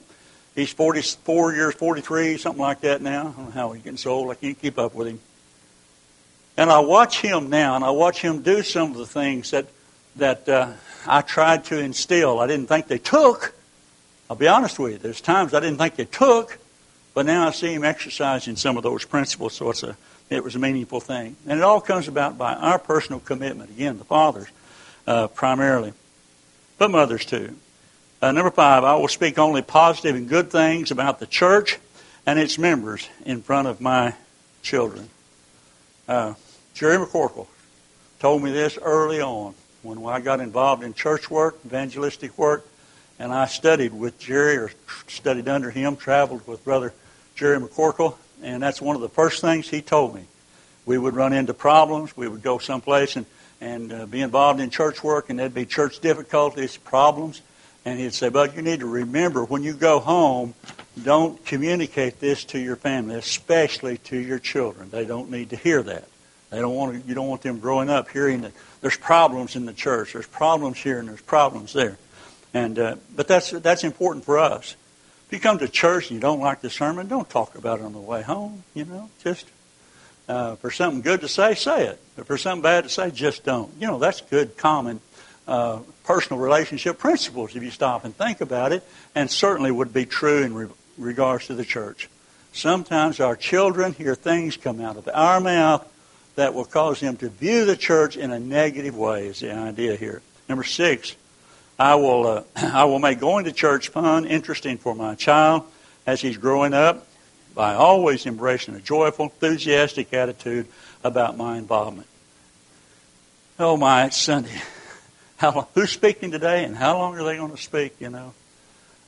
He's 0.53 0.71
44 0.71 1.53
years, 1.53 1.73
43, 1.73 2.37
something 2.37 2.61
like 2.61 2.81
that 2.81 3.01
now. 3.01 3.21
I 3.21 3.23
don't 3.31 3.45
know 3.45 3.51
how 3.51 3.71
he's 3.71 3.83
getting 3.83 3.97
so 3.97 4.11
old. 4.11 4.29
I 4.29 4.35
can't 4.35 4.59
keep 4.59 4.77
up 4.77 4.93
with 4.93 5.07
him. 5.07 5.19
And 6.55 6.69
I 6.69 6.79
watch 6.81 7.19
him 7.19 7.49
now, 7.49 7.75
and 7.75 7.83
I 7.83 7.89
watch 7.89 8.21
him 8.21 8.43
do 8.43 8.61
some 8.61 8.91
of 8.91 8.97
the 8.97 9.07
things 9.07 9.51
that 9.51 9.65
that 10.17 10.47
uh, 10.47 10.73
I 11.07 11.21
tried 11.21 11.65
to 11.65 11.79
instill. 11.79 12.39
I 12.39 12.47
didn't 12.47 12.67
think 12.67 12.87
they 12.87 12.97
took. 12.97 13.53
I'll 14.29 14.35
be 14.35 14.47
honest 14.47 14.79
with 14.79 14.93
you. 14.93 14.97
There's 14.97 15.21
times 15.21 15.53
I 15.53 15.59
didn't 15.59 15.77
think 15.77 15.95
they 15.95 16.05
took, 16.05 16.57
but 17.13 17.25
now 17.25 17.47
I 17.47 17.51
see 17.51 17.73
him 17.73 17.83
exercising 17.83 18.55
some 18.55 18.77
of 18.77 18.83
those 18.83 19.05
principles, 19.05 19.53
so 19.53 19.69
it's 19.69 19.83
a, 19.83 19.97
it 20.29 20.43
was 20.43 20.55
a 20.55 20.59
meaningful 20.59 20.99
thing. 20.99 21.35
And 21.47 21.59
it 21.59 21.63
all 21.63 21.81
comes 21.81 22.07
about 22.07 22.37
by 22.37 22.53
our 22.53 22.79
personal 22.79 23.19
commitment. 23.19 23.69
Again, 23.69 23.97
the 23.97 24.05
fathers 24.05 24.47
uh, 25.05 25.27
primarily, 25.27 25.93
but 26.77 26.89
mothers 26.89 27.25
too. 27.25 27.55
Uh, 28.21 28.31
number 28.31 28.51
five, 28.51 28.83
I 28.83 28.95
will 28.95 29.09
speak 29.09 29.37
only 29.37 29.61
positive 29.61 30.15
and 30.15 30.29
good 30.29 30.49
things 30.49 30.91
about 30.91 31.19
the 31.19 31.27
church 31.27 31.77
and 32.25 32.39
its 32.39 32.57
members 32.57 33.09
in 33.25 33.41
front 33.41 33.67
of 33.67 33.81
my 33.81 34.15
children. 34.61 35.09
Uh, 36.07 36.33
Jerry 36.73 36.97
McCorkle 36.97 37.47
told 38.19 38.41
me 38.41 38.51
this 38.51 38.77
early 38.81 39.19
on 39.19 39.53
when 39.83 40.03
I 40.05 40.21
got 40.21 40.39
involved 40.39 40.83
in 40.83 40.93
church 40.93 41.29
work, 41.29 41.59
evangelistic 41.65 42.37
work, 42.37 42.65
and 43.19 43.31
I 43.31 43.45
studied 43.45 43.93
with 43.93 44.17
Jerry 44.17 44.57
or 44.57 44.71
studied 45.07 45.47
under 45.47 45.69
him, 45.69 45.95
traveled 45.97 46.47
with 46.47 46.63
Brother 46.63 46.93
Jerry 47.35 47.59
McCorkle, 47.59 48.15
and 48.41 48.63
that's 48.63 48.81
one 48.81 48.95
of 48.95 49.01
the 49.01 49.09
first 49.09 49.41
things 49.41 49.69
he 49.69 49.81
told 49.81 50.15
me. 50.15 50.25
We 50.85 50.97
would 50.97 51.15
run 51.15 51.33
into 51.33 51.53
problems. 51.53 52.15
We 52.17 52.27
would 52.27 52.41
go 52.41 52.57
someplace 52.57 53.15
and, 53.15 53.25
and 53.61 53.93
uh, 53.93 54.05
be 54.05 54.21
involved 54.21 54.59
in 54.59 54.69
church 54.69 55.03
work, 55.03 55.29
and 55.29 55.39
there'd 55.39 55.53
be 55.53 55.65
church 55.65 55.99
difficulties, 55.99 56.77
problems. 56.77 57.41
And 57.85 57.99
he'd 57.99 58.13
say, 58.13 58.29
But 58.29 58.55
you 58.55 58.61
need 58.61 58.79
to 58.79 58.85
remember 58.85 59.43
when 59.43 59.63
you 59.63 59.73
go 59.73 59.99
home, 59.99 60.53
don't 61.01 61.43
communicate 61.45 62.19
this 62.19 62.45
to 62.45 62.59
your 62.59 62.75
family, 62.75 63.15
especially 63.15 63.97
to 63.99 64.17
your 64.17 64.39
children. 64.39 64.89
They 64.89 65.05
don't 65.05 65.29
need 65.29 65.49
to 65.51 65.57
hear 65.57 65.83
that. 65.83 66.07
They 66.53 66.59
don't 66.59 66.75
want 66.75 67.01
to, 67.01 67.07
you 67.09 67.15
don't 67.15 67.27
want 67.27 67.41
them 67.41 67.59
growing 67.59 67.89
up 67.89 68.09
hearing 68.09 68.41
that 68.41 68.51
there's 68.81 68.95
problems 68.95 69.55
in 69.55 69.65
the 69.65 69.73
church. 69.73 70.13
There's 70.13 70.27
problems 70.27 70.77
here 70.77 70.99
and 70.99 71.09
there's 71.09 71.21
problems 71.21 71.73
there. 71.73 71.97
And 72.53 72.77
uh, 72.77 72.97
but 73.15 73.27
that's 73.27 73.49
that's 73.49 73.83
important 73.83 74.23
for 74.23 74.37
us. 74.37 74.75
If 75.25 75.33
you 75.33 75.39
come 75.39 75.57
to 75.57 75.67
church 75.67 76.11
and 76.11 76.15
you 76.15 76.21
don't 76.21 76.39
like 76.39 76.61
the 76.61 76.69
sermon, 76.69 77.07
don't 77.07 77.27
talk 77.27 77.55
about 77.55 77.79
it 77.79 77.85
on 77.85 77.93
the 77.93 77.99
way 77.99 78.21
home. 78.21 78.63
You 78.75 78.85
know, 78.85 79.09
just 79.23 79.47
uh, 80.29 80.55
for 80.57 80.69
something 80.69 81.01
good 81.01 81.21
to 81.21 81.27
say, 81.27 81.55
say 81.55 81.87
it. 81.87 81.99
But 82.15 82.27
for 82.27 82.37
something 82.37 82.61
bad 82.61 82.83
to 82.83 82.89
say, 82.91 83.09
just 83.09 83.43
don't. 83.43 83.73
You 83.79 83.87
know, 83.87 83.97
that's 83.97 84.21
good 84.21 84.55
common 84.55 84.99
uh, 85.47 85.79
personal 86.03 86.39
relationship 86.39 86.99
principles 86.99 87.55
if 87.55 87.63
you 87.63 87.71
stop 87.71 88.05
and 88.05 88.15
think 88.15 88.41
about 88.41 88.73
it, 88.73 88.83
and 89.15 89.27
certainly 89.27 89.71
would 89.71 89.91
be 89.91 90.05
true 90.05 90.43
in 90.43 90.53
re- 90.53 90.67
regards 90.99 91.47
to 91.47 91.55
the 91.55 91.65
church. 91.65 92.09
Sometimes 92.51 93.19
our 93.19 93.35
children 93.35 93.93
hear 93.93 94.13
things 94.13 94.55
come 94.55 94.79
out 94.79 94.97
of 94.97 95.09
our 95.11 95.39
mouth 95.39 95.89
that 96.35 96.53
will 96.53 96.65
cause 96.65 96.99
him 96.99 97.17
to 97.17 97.29
view 97.29 97.65
the 97.65 97.75
church 97.75 98.17
in 98.17 98.31
a 98.31 98.39
negative 98.39 98.97
way 98.97 99.27
is 99.27 99.39
the 99.39 99.53
idea 99.53 99.95
here. 99.95 100.21
Number 100.49 100.63
six, 100.63 101.15
I 101.77 101.95
will, 101.95 102.27
uh, 102.27 102.43
I 102.55 102.85
will 102.85 102.99
make 102.99 103.19
going 103.19 103.45
to 103.45 103.51
church 103.51 103.89
fun, 103.89 104.25
interesting 104.25 104.77
for 104.77 104.95
my 104.95 105.15
child 105.15 105.63
as 106.05 106.21
he's 106.21 106.37
growing 106.37 106.73
up 106.73 107.07
by 107.55 107.75
always 107.75 108.25
embracing 108.25 108.75
a 108.75 108.79
joyful, 108.79 109.25
enthusiastic 109.25 110.13
attitude 110.13 110.67
about 111.03 111.37
my 111.37 111.57
involvement. 111.57 112.07
Oh 113.59 113.77
my, 113.77 114.05
it's 114.05 114.17
Sunday. 114.17 114.61
How, 115.37 115.67
who's 115.75 115.91
speaking 115.91 116.31
today 116.31 116.63
and 116.63 116.75
how 116.75 116.97
long 116.97 117.17
are 117.17 117.23
they 117.23 117.35
going 117.35 117.51
to 117.51 117.61
speak, 117.61 117.95
you 117.99 118.09
know? 118.09 118.33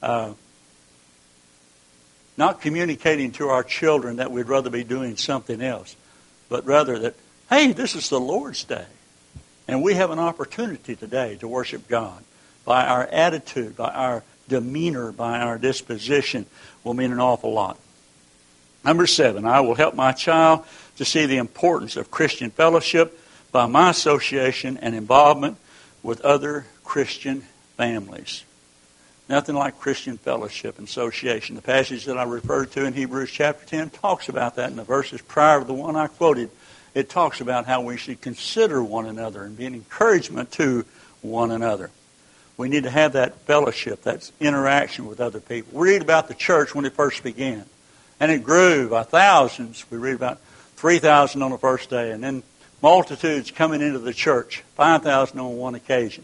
Uh, 0.01 0.33
not 2.35 2.59
communicating 2.59 3.31
to 3.33 3.47
our 3.47 3.63
children 3.63 4.17
that 4.17 4.31
we'd 4.31 4.49
rather 4.49 4.69
be 4.69 4.83
doing 4.83 5.15
something 5.15 5.61
else, 5.61 5.95
but 6.49 6.65
rather 6.65 6.99
that, 6.99 7.15
hey, 7.49 7.71
this 7.71 7.95
is 7.95 8.09
the 8.09 8.19
Lord's 8.19 8.63
day. 8.63 8.85
And 9.67 9.81
we 9.81 9.95
have 9.95 10.11
an 10.11 10.19
opportunity 10.19 10.95
today 10.95 11.37
to 11.37 11.47
worship 11.47 11.87
God. 11.87 12.23
By 12.65 12.85
our 12.85 13.05
attitude, 13.07 13.75
by 13.75 13.89
our 13.89 14.23
demeanor, 14.47 15.11
by 15.11 15.39
our 15.39 15.57
disposition, 15.57 16.45
will 16.83 16.93
mean 16.93 17.11
an 17.11 17.19
awful 17.19 17.53
lot. 17.53 17.79
Number 18.83 19.07
seven, 19.07 19.45
I 19.45 19.61
will 19.61 19.75
help 19.75 19.95
my 19.95 20.11
child 20.11 20.65
to 20.97 21.05
see 21.05 21.25
the 21.25 21.37
importance 21.37 21.97
of 21.97 22.11
Christian 22.11 22.51
fellowship 22.51 23.19
by 23.51 23.65
my 23.65 23.89
association 23.89 24.77
and 24.77 24.93
involvement 24.93 25.57
with 26.03 26.21
other 26.21 26.65
Christian 26.83 27.41
families. 27.77 28.43
Nothing 29.27 29.55
like 29.55 29.79
Christian 29.79 30.17
fellowship 30.17 30.77
and 30.77 30.87
association. 30.87 31.55
The 31.55 31.61
passage 31.61 32.05
that 32.05 32.17
I 32.17 32.23
referred 32.23 32.71
to 32.73 32.85
in 32.85 32.93
Hebrews 32.93 33.31
chapter 33.31 33.65
10 33.65 33.89
talks 33.89 34.29
about 34.29 34.55
that 34.57 34.69
in 34.69 34.75
the 34.75 34.83
verses 34.83 35.21
prior 35.21 35.59
to 35.59 35.65
the 35.65 35.73
one 35.73 35.95
I 35.95 36.07
quoted. 36.07 36.51
It 36.93 37.09
talks 37.09 37.41
about 37.41 37.65
how 37.65 37.81
we 37.81 37.97
should 37.97 38.21
consider 38.21 38.83
one 38.83 39.07
another 39.07 39.43
and 39.43 39.57
be 39.57 39.65
an 39.65 39.73
encouragement 39.73 40.51
to 40.53 40.85
one 41.21 41.49
another. 41.49 41.89
We 42.55 42.69
need 42.69 42.83
to 42.83 42.89
have 42.89 43.13
that 43.13 43.41
fellowship, 43.41 44.03
that 44.03 44.31
interaction 44.39 45.07
with 45.07 45.19
other 45.19 45.39
people. 45.39 45.79
We 45.79 45.89
read 45.93 46.03
about 46.03 46.27
the 46.27 46.35
church 46.35 46.75
when 46.75 46.85
it 46.85 46.93
first 46.93 47.23
began, 47.23 47.65
and 48.19 48.31
it 48.31 48.43
grew 48.43 48.89
by 48.89 49.03
thousands. 49.03 49.85
We 49.89 49.97
read 49.97 50.15
about 50.15 50.39
3,000 50.75 51.41
on 51.41 51.51
the 51.51 51.57
first 51.57 51.89
day, 51.89 52.11
and 52.11 52.23
then 52.23 52.43
multitudes 52.81 53.49
coming 53.51 53.81
into 53.81 53.99
the 53.99 54.13
church, 54.13 54.63
5,000 54.75 55.39
on 55.39 55.57
one 55.57 55.75
occasion. 55.75 56.23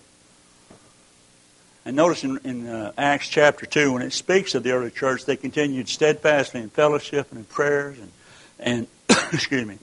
And 1.86 1.96
notice 1.96 2.24
in, 2.24 2.38
in 2.44 2.68
uh, 2.68 2.92
Acts 2.98 3.28
chapter 3.28 3.66
2, 3.66 3.94
when 3.94 4.02
it 4.04 4.14
speaks 4.14 4.54
of 4.54 4.64
the 4.64 4.72
early 4.72 4.92
church, 4.92 5.26
they 5.26 5.36
continued 5.36 5.90
steadfastly 5.90 6.62
in 6.62 6.70
fellowship 6.70 7.30
and 7.32 7.40
in 7.40 7.46
prayers 7.46 7.98
and, 7.98 8.12
and 8.60 8.88
excuse 9.34 9.66
me, 9.66 9.80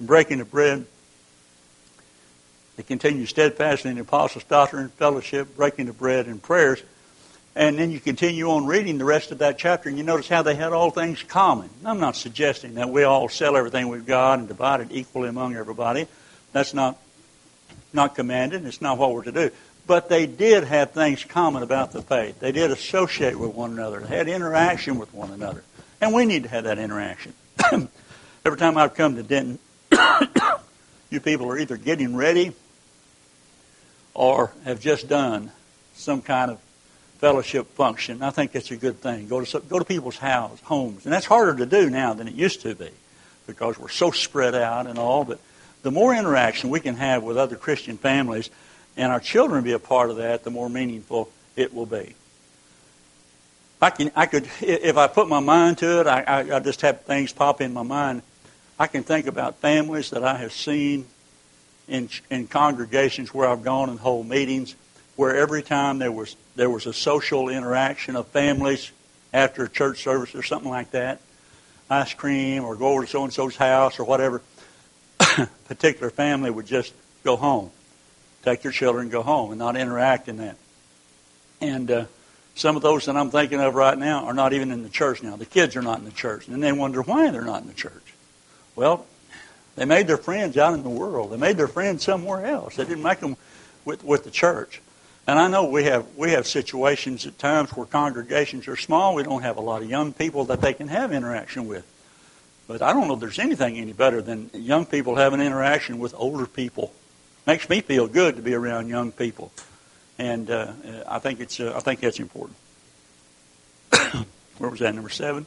breaking 0.00 0.40
of 0.40 0.50
bread. 0.50 0.86
They 2.76 2.84
continued 2.84 3.28
steadfastly 3.28 3.90
in 3.90 3.96
the 3.96 4.02
apostles' 4.02 4.44
doctrine 4.44 4.88
fellowship, 4.90 5.56
breaking 5.56 5.88
of 5.88 5.98
bread 5.98 6.26
and 6.26 6.40
prayers. 6.40 6.82
And 7.56 7.76
then 7.78 7.90
you 7.90 7.98
continue 7.98 8.48
on 8.50 8.66
reading 8.66 8.98
the 8.98 9.04
rest 9.04 9.32
of 9.32 9.38
that 9.38 9.58
chapter, 9.58 9.88
and 9.88 9.98
you 9.98 10.04
notice 10.04 10.28
how 10.28 10.42
they 10.42 10.54
had 10.54 10.72
all 10.72 10.92
things 10.92 11.22
common. 11.24 11.68
I'm 11.84 11.98
not 11.98 12.14
suggesting 12.14 12.76
that 12.76 12.90
we 12.90 13.02
all 13.02 13.28
sell 13.28 13.56
everything 13.56 13.88
we've 13.88 14.06
got 14.06 14.38
and 14.38 14.46
divide 14.46 14.80
it 14.82 14.88
equally 14.92 15.28
among 15.28 15.56
everybody. 15.56 16.06
That's 16.52 16.74
not 16.74 16.96
not 17.92 18.14
commanded. 18.14 18.64
It's 18.66 18.80
not 18.80 18.98
what 18.98 19.12
we're 19.12 19.24
to 19.24 19.32
do. 19.32 19.50
But 19.90 20.08
they 20.08 20.26
did 20.26 20.62
have 20.62 20.92
things 20.92 21.24
common 21.24 21.64
about 21.64 21.90
the 21.90 22.00
faith. 22.00 22.38
They 22.38 22.52
did 22.52 22.70
associate 22.70 23.36
with 23.36 23.56
one 23.56 23.72
another. 23.72 23.98
They 23.98 24.18
had 24.18 24.28
interaction 24.28 25.00
with 25.00 25.12
one 25.12 25.32
another. 25.32 25.64
And 26.00 26.14
we 26.14 26.26
need 26.26 26.44
to 26.44 26.48
have 26.48 26.62
that 26.62 26.78
interaction. 26.78 27.34
Every 28.44 28.56
time 28.56 28.78
I've 28.78 28.94
come 28.94 29.16
to 29.16 29.24
Denton, 29.24 29.58
you 31.10 31.18
people 31.18 31.50
are 31.50 31.58
either 31.58 31.76
getting 31.76 32.14
ready 32.14 32.52
or 34.14 34.52
have 34.64 34.78
just 34.78 35.08
done 35.08 35.50
some 35.94 36.22
kind 36.22 36.52
of 36.52 36.60
fellowship 37.18 37.66
function. 37.74 38.22
I 38.22 38.30
think 38.30 38.52
that's 38.52 38.70
a 38.70 38.76
good 38.76 39.00
thing. 39.00 39.26
Go 39.26 39.44
to 39.44 39.58
go 39.58 39.80
to 39.80 39.84
people's 39.84 40.18
house, 40.18 40.60
homes, 40.60 41.04
and 41.04 41.12
that's 41.12 41.26
harder 41.26 41.56
to 41.56 41.66
do 41.66 41.90
now 41.90 42.14
than 42.14 42.28
it 42.28 42.34
used 42.34 42.60
to 42.60 42.76
be 42.76 42.90
because 43.48 43.76
we're 43.76 43.88
so 43.88 44.12
spread 44.12 44.54
out 44.54 44.86
and 44.86 45.00
all. 45.00 45.24
But 45.24 45.40
the 45.82 45.90
more 45.90 46.14
interaction 46.14 46.70
we 46.70 46.78
can 46.78 46.94
have 46.94 47.24
with 47.24 47.36
other 47.36 47.56
Christian 47.56 47.98
families, 47.98 48.50
and 49.00 49.10
our 49.10 49.18
children 49.18 49.64
be 49.64 49.72
a 49.72 49.78
part 49.78 50.10
of 50.10 50.16
that, 50.18 50.44
the 50.44 50.50
more 50.50 50.68
meaningful 50.68 51.30
it 51.56 51.72
will 51.72 51.86
be. 51.86 52.14
I 53.80 53.88
can, 53.88 54.12
I 54.14 54.26
could, 54.26 54.46
if 54.60 54.98
I 54.98 55.06
put 55.06 55.26
my 55.26 55.40
mind 55.40 55.78
to 55.78 56.00
it, 56.00 56.06
I, 56.06 56.20
I, 56.20 56.56
I 56.56 56.60
just 56.60 56.82
have 56.82 57.00
things 57.00 57.32
pop 57.32 57.62
in 57.62 57.72
my 57.72 57.82
mind. 57.82 58.20
I 58.78 58.88
can 58.88 59.02
think 59.02 59.26
about 59.26 59.56
families 59.56 60.10
that 60.10 60.22
I 60.22 60.36
have 60.36 60.52
seen 60.52 61.06
in, 61.88 62.10
in 62.30 62.46
congregations 62.46 63.32
where 63.32 63.48
I've 63.48 63.62
gone 63.62 63.88
and 63.88 63.98
hold 63.98 64.28
meetings, 64.28 64.74
where 65.16 65.34
every 65.34 65.62
time 65.62 65.98
there 65.98 66.12
was 66.12 66.36
there 66.54 66.68
was 66.68 66.84
a 66.84 66.92
social 66.92 67.48
interaction 67.48 68.16
of 68.16 68.26
families 68.26 68.92
after 69.32 69.64
a 69.64 69.68
church 69.68 70.02
service 70.02 70.34
or 70.34 70.42
something 70.42 70.70
like 70.70 70.90
that, 70.90 71.22
ice 71.88 72.12
cream 72.12 72.64
or 72.64 72.76
go 72.76 72.88
over 72.88 73.06
to 73.06 73.10
so 73.10 73.24
and 73.24 73.32
so's 73.32 73.56
house 73.56 73.98
or 73.98 74.04
whatever, 74.04 74.42
particular 75.64 76.10
family 76.10 76.50
would 76.50 76.66
just 76.66 76.92
go 77.24 77.36
home 77.36 77.70
take 78.42 78.64
your 78.64 78.72
children 78.72 79.02
and 79.02 79.12
go 79.12 79.22
home 79.22 79.50
and 79.50 79.58
not 79.58 79.76
interact 79.76 80.28
in 80.28 80.38
that. 80.38 80.56
And 81.60 81.90
uh, 81.90 82.04
some 82.54 82.76
of 82.76 82.82
those 82.82 83.06
that 83.06 83.16
I'm 83.16 83.30
thinking 83.30 83.60
of 83.60 83.74
right 83.74 83.96
now 83.96 84.24
are 84.24 84.34
not 84.34 84.52
even 84.52 84.70
in 84.70 84.82
the 84.82 84.88
church 84.88 85.22
now. 85.22 85.36
The 85.36 85.46
kids 85.46 85.76
are 85.76 85.82
not 85.82 85.98
in 85.98 86.04
the 86.04 86.10
church. 86.10 86.48
And 86.48 86.62
they 86.62 86.72
wonder 86.72 87.02
why 87.02 87.30
they're 87.30 87.44
not 87.44 87.62
in 87.62 87.68
the 87.68 87.74
church. 87.74 88.14
Well, 88.76 89.06
they 89.76 89.84
made 89.84 90.06
their 90.06 90.16
friends 90.16 90.56
out 90.56 90.74
in 90.74 90.82
the 90.82 90.90
world. 90.90 91.30
They 91.30 91.36
made 91.36 91.56
their 91.56 91.68
friends 91.68 92.02
somewhere 92.02 92.46
else. 92.46 92.76
They 92.76 92.84
didn't 92.84 93.02
make 93.02 93.20
them 93.20 93.36
with, 93.84 94.04
with 94.04 94.24
the 94.24 94.30
church. 94.30 94.80
And 95.26 95.38
I 95.38 95.48
know 95.48 95.66
we 95.66 95.84
have 95.84 96.06
we 96.16 96.32
have 96.32 96.46
situations 96.46 97.26
at 97.26 97.38
times 97.38 97.70
where 97.70 97.86
congregations 97.86 98.66
are 98.68 98.76
small. 98.76 99.14
We 99.14 99.22
don't 99.22 99.42
have 99.42 99.58
a 99.58 99.60
lot 99.60 99.82
of 99.82 99.88
young 99.88 100.12
people 100.12 100.46
that 100.46 100.60
they 100.60 100.72
can 100.72 100.88
have 100.88 101.12
interaction 101.12 101.68
with. 101.68 101.86
But 102.66 102.82
I 102.82 102.92
don't 102.92 103.06
know 103.06 103.14
if 103.14 103.20
there's 103.20 103.38
anything 103.38 103.78
any 103.78 103.92
better 103.92 104.22
than 104.22 104.50
young 104.54 104.86
people 104.86 105.16
having 105.16 105.40
interaction 105.40 105.98
with 105.98 106.14
older 106.16 106.46
people 106.46 106.92
makes 107.50 107.68
me 107.68 107.80
feel 107.80 108.06
good 108.06 108.36
to 108.36 108.42
be 108.42 108.54
around 108.54 108.86
young 108.86 109.10
people, 109.10 109.50
and 110.20 110.48
uh, 110.52 110.72
I 111.08 111.18
think 111.18 111.40
it's 111.40 111.58
uh, 111.58 111.72
I 111.74 111.80
think 111.80 111.98
that's 111.98 112.20
important. 112.20 112.56
Where 114.58 114.70
was 114.70 114.78
that? 114.78 114.94
Number 114.94 115.10
seven. 115.10 115.46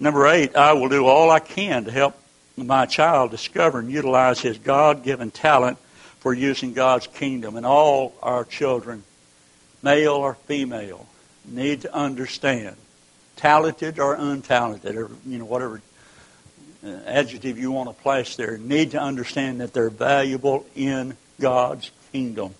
Number 0.00 0.26
eight. 0.26 0.56
I 0.56 0.72
will 0.72 0.88
do 0.88 1.06
all 1.06 1.30
I 1.30 1.38
can 1.38 1.84
to 1.84 1.92
help 1.92 2.20
my 2.56 2.86
child 2.86 3.30
discover 3.30 3.78
and 3.78 3.88
utilize 3.88 4.40
his 4.40 4.58
God-given 4.58 5.30
talent 5.30 5.78
for 6.18 6.34
using 6.34 6.72
God's 6.72 7.06
kingdom, 7.06 7.56
and 7.56 7.64
all 7.64 8.12
our 8.20 8.44
children, 8.44 9.04
male 9.84 10.14
or 10.14 10.34
female, 10.34 11.06
need 11.44 11.82
to 11.82 11.94
understand, 11.94 12.74
talented 13.36 14.00
or 14.00 14.16
untalented, 14.16 14.96
or 14.96 15.08
you 15.24 15.38
know 15.38 15.44
whatever 15.44 15.80
Uh, 16.84 16.88
adjective 17.06 17.58
you 17.58 17.72
want 17.72 17.88
to 17.88 18.02
place 18.02 18.36
there, 18.36 18.58
need 18.58 18.90
to 18.90 19.00
understand 19.00 19.60
that 19.60 19.72
they're 19.72 19.90
valuable 19.90 20.66
in 20.74 21.16
God's 21.40 21.90
kingdom. 22.12 22.54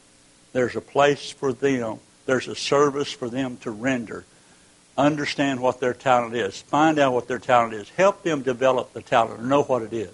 There's 0.52 0.76
a 0.76 0.80
place 0.80 1.30
for 1.30 1.52
them. 1.52 1.98
There's 2.24 2.48
a 2.48 2.56
service 2.56 3.12
for 3.12 3.28
them 3.28 3.58
to 3.58 3.70
render. 3.70 4.24
Understand 4.96 5.60
what 5.60 5.80
their 5.80 5.92
talent 5.92 6.34
is. 6.34 6.62
Find 6.62 6.98
out 6.98 7.12
what 7.12 7.28
their 7.28 7.38
talent 7.38 7.74
is. 7.74 7.90
Help 7.90 8.22
them 8.22 8.42
develop 8.42 8.94
the 8.94 9.02
talent 9.02 9.40
or 9.40 9.42
know 9.44 9.62
what 9.62 9.82
it 9.82 9.92
is. 9.92 10.12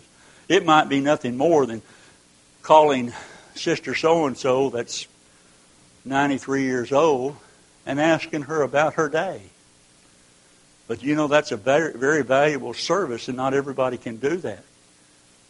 It 0.49 0.67
might 0.67 0.89
be 0.89 1.01
nothing 1.01 1.37
more 1.37 1.65
than 1.65 1.83
calling 2.63 3.13
Sister 3.55 3.95
So 3.95 4.27
and 4.27 4.37
so, 4.37 4.71
that's 4.71 5.07
93 6.05 6.65
years 6.65 6.91
old, 6.93 7.37
and 7.87 8.01
asking 8.01 8.43
her 8.43 8.63
about 8.63 8.95
her 8.95 9.09
day. 9.09 9.43
But 10.93 11.03
you 11.03 11.15
know, 11.15 11.27
that's 11.27 11.53
a 11.53 11.57
very, 11.57 11.95
very 11.95 12.23
valuable 12.23 12.75
service, 12.75 13.29
and 13.29 13.35
not 13.35 13.55
everybody 13.55 13.97
can 13.97 14.19
do 14.19 14.37
that. 14.37 14.63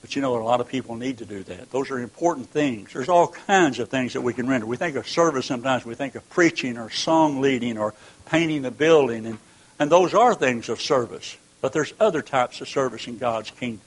But 0.00 0.14
you 0.14 0.22
know, 0.22 0.36
a 0.36 0.44
lot 0.44 0.60
of 0.60 0.68
people 0.68 0.94
need 0.94 1.18
to 1.18 1.24
do 1.24 1.42
that. 1.42 1.72
Those 1.72 1.90
are 1.90 1.98
important 1.98 2.50
things. 2.50 2.92
There's 2.92 3.08
all 3.08 3.26
kinds 3.26 3.80
of 3.80 3.88
things 3.88 4.12
that 4.12 4.20
we 4.20 4.34
can 4.34 4.48
render. 4.48 4.66
We 4.66 4.76
think 4.76 4.94
of 4.94 5.08
service 5.08 5.46
sometimes, 5.46 5.84
we 5.84 5.96
think 5.96 6.14
of 6.14 6.30
preaching 6.30 6.78
or 6.78 6.90
song 6.90 7.40
leading 7.40 7.76
or 7.76 7.92
painting 8.26 8.64
a 8.66 8.70
building, 8.70 9.26
and, 9.26 9.38
and 9.80 9.90
those 9.90 10.14
are 10.14 10.32
things 10.32 10.68
of 10.68 10.80
service. 10.80 11.36
But 11.60 11.72
there's 11.72 11.92
other 11.98 12.22
types 12.22 12.60
of 12.60 12.68
service 12.68 13.08
in 13.08 13.18
God's 13.18 13.50
kingdom. 13.50 13.84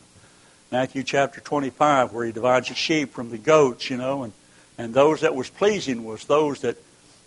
Matthew 0.74 1.04
chapter 1.04 1.40
25, 1.40 2.12
where 2.12 2.26
he 2.26 2.34
divides 2.34 2.68
the 2.68 2.76
sheep 2.76 3.14
from 3.14 3.30
the 3.30 3.38
goats, 3.38 3.90
you 3.90 3.96
know, 3.96 4.24
and, 4.24 4.34
and 4.78 4.94
those 4.94 5.22
that 5.22 5.34
was 5.34 5.50
pleasing 5.50 6.04
was 6.04 6.26
those 6.26 6.60
that 6.64 6.76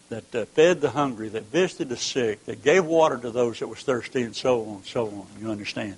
that 0.09 0.35
uh, 0.35 0.45
fed 0.47 0.81
the 0.81 0.91
hungry, 0.91 1.29
that 1.29 1.45
visited 1.45 1.89
the 1.89 1.97
sick, 1.97 2.45
that 2.47 2.63
gave 2.63 2.85
water 2.85 3.19
to 3.19 3.31
those 3.31 3.59
that 3.61 3.69
was 3.69 3.81
thirsty, 3.81 4.23
and 4.23 4.35
so 4.35 4.65
on, 4.65 4.85
so 4.85 5.07
on. 5.07 5.27
You 5.41 5.51
understand? 5.51 5.97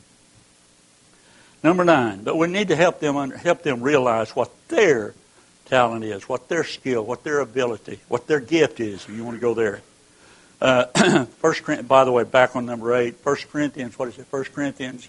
Number 1.63 1.85
nine, 1.85 2.25
but 2.25 2.37
we 2.37 2.47
need 2.47 2.69
to 2.69 2.77
help 2.77 3.01
them 3.01 3.17
under, 3.17 3.37
help 3.37 3.63
them 3.63 3.83
realize 3.83 4.31
what 4.31 4.51
their 4.69 5.15
talent 5.67 6.05
is, 6.05 6.29
what 6.29 6.49
their 6.49 6.65
skill, 6.65 7.05
what 7.05 7.23
their 7.23 7.41
ability, 7.41 8.01
what 8.09 8.27
their 8.27 8.41
gift 8.41 8.81
is. 8.81 9.05
If 9.05 9.11
you 9.11 9.25
want 9.25 9.37
to 9.37 9.41
go 9.41 9.55
there. 9.55 9.83
Uh, 10.61 10.85
First, 11.39 11.63
by 11.87 12.05
the 12.05 12.13
way, 12.13 12.25
back 12.25 12.57
on 12.57 12.67
number 12.67 12.95
eight, 12.95 13.17
First 13.17 13.51
Corinthians. 13.51 13.99
What 13.99 14.09
is 14.09 14.19
it? 14.19 14.27
First 14.27 14.53
Corinthians 14.53 15.09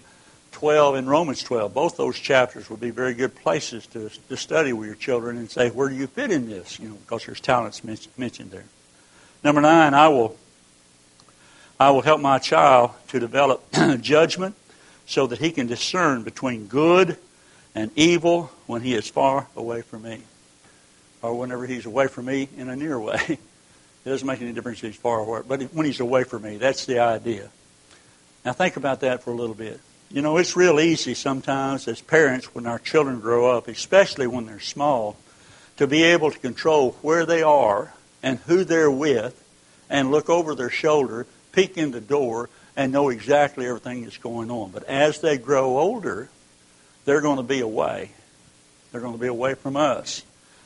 12 0.52 0.94
and 0.94 1.08
Romans 1.08 1.42
12. 1.42 1.74
Both 1.74 1.96
those 1.96 2.18
chapters 2.18 2.70
would 2.70 2.80
be 2.80 2.90
very 2.90 3.14
good 3.14 3.34
places 3.34 3.86
to, 3.88 4.10
to 4.28 4.36
study 4.36 4.72
with 4.72 4.86
your 4.86 4.96
children 4.96 5.36
and 5.36 5.50
say, 5.50 5.70
where 5.70 5.88
do 5.88 5.94
you 5.94 6.06
fit 6.06 6.30
in 6.30 6.48
this? 6.48 6.78
You 6.78 6.90
know, 6.90 6.94
because 6.94 7.26
there's 7.26 7.40
talents 7.40 7.82
mentioned 7.84 8.50
there. 8.50 8.64
Number 9.44 9.60
nine, 9.60 9.92
I 9.92 10.08
will, 10.08 10.36
I 11.78 11.90
will 11.90 12.02
help 12.02 12.20
my 12.20 12.38
child 12.38 12.92
to 13.08 13.18
develop 13.18 13.64
judgment 14.00 14.54
so 15.06 15.26
that 15.26 15.38
he 15.38 15.50
can 15.50 15.66
discern 15.66 16.22
between 16.22 16.66
good 16.66 17.16
and 17.74 17.90
evil 17.96 18.50
when 18.66 18.82
he 18.82 18.94
is 18.94 19.08
far 19.08 19.48
away 19.56 19.82
from 19.82 20.02
me. 20.02 20.20
Or 21.22 21.34
whenever 21.34 21.66
he's 21.66 21.86
away 21.86 22.06
from 22.06 22.26
me 22.26 22.48
in 22.56 22.68
a 22.68 22.76
near 22.76 22.98
way. 22.98 23.38
It 24.04 24.08
doesn't 24.08 24.26
make 24.26 24.42
any 24.42 24.52
difference 24.52 24.78
if 24.78 24.90
he's 24.90 25.00
far 25.00 25.20
away. 25.20 25.42
But 25.46 25.62
when 25.72 25.86
he's 25.86 26.00
away 26.00 26.24
from 26.24 26.42
me, 26.42 26.56
that's 26.56 26.86
the 26.86 26.98
idea. 26.98 27.48
Now 28.44 28.52
think 28.52 28.76
about 28.76 28.98
that 29.02 29.22
for 29.22 29.30
a 29.30 29.34
little 29.36 29.54
bit. 29.54 29.78
You 30.10 30.22
know, 30.22 30.38
it's 30.38 30.56
real 30.56 30.80
easy 30.80 31.14
sometimes 31.14 31.86
as 31.86 32.00
parents 32.00 32.52
when 32.52 32.66
our 32.66 32.80
children 32.80 33.20
grow 33.20 33.56
up, 33.56 33.68
especially 33.68 34.26
when 34.26 34.46
they're 34.46 34.58
small, 34.58 35.16
to 35.76 35.86
be 35.86 36.02
able 36.02 36.32
to 36.32 36.38
control 36.40 36.96
where 37.02 37.24
they 37.24 37.44
are 37.44 37.94
and 38.22 38.38
who 38.40 38.64
they're 38.64 38.90
with 38.90 39.38
and 39.90 40.10
look 40.10 40.30
over 40.30 40.54
their 40.54 40.70
shoulder, 40.70 41.26
peek 41.52 41.76
in 41.76 41.90
the 41.90 42.00
door, 42.00 42.48
and 42.76 42.92
know 42.92 43.10
exactly 43.10 43.66
everything 43.66 44.04
that's 44.04 44.16
going 44.16 44.50
on. 44.50 44.70
But 44.70 44.84
as 44.84 45.20
they 45.20 45.36
grow 45.36 45.78
older, 45.78 46.28
they're 47.04 47.20
going 47.20 47.36
to 47.36 47.42
be 47.42 47.60
away. 47.60 48.10
They're 48.90 49.00
going 49.00 49.14
to 49.14 49.20
be 49.20 49.26
away 49.26 49.54
from 49.54 49.76
us. 49.76 50.22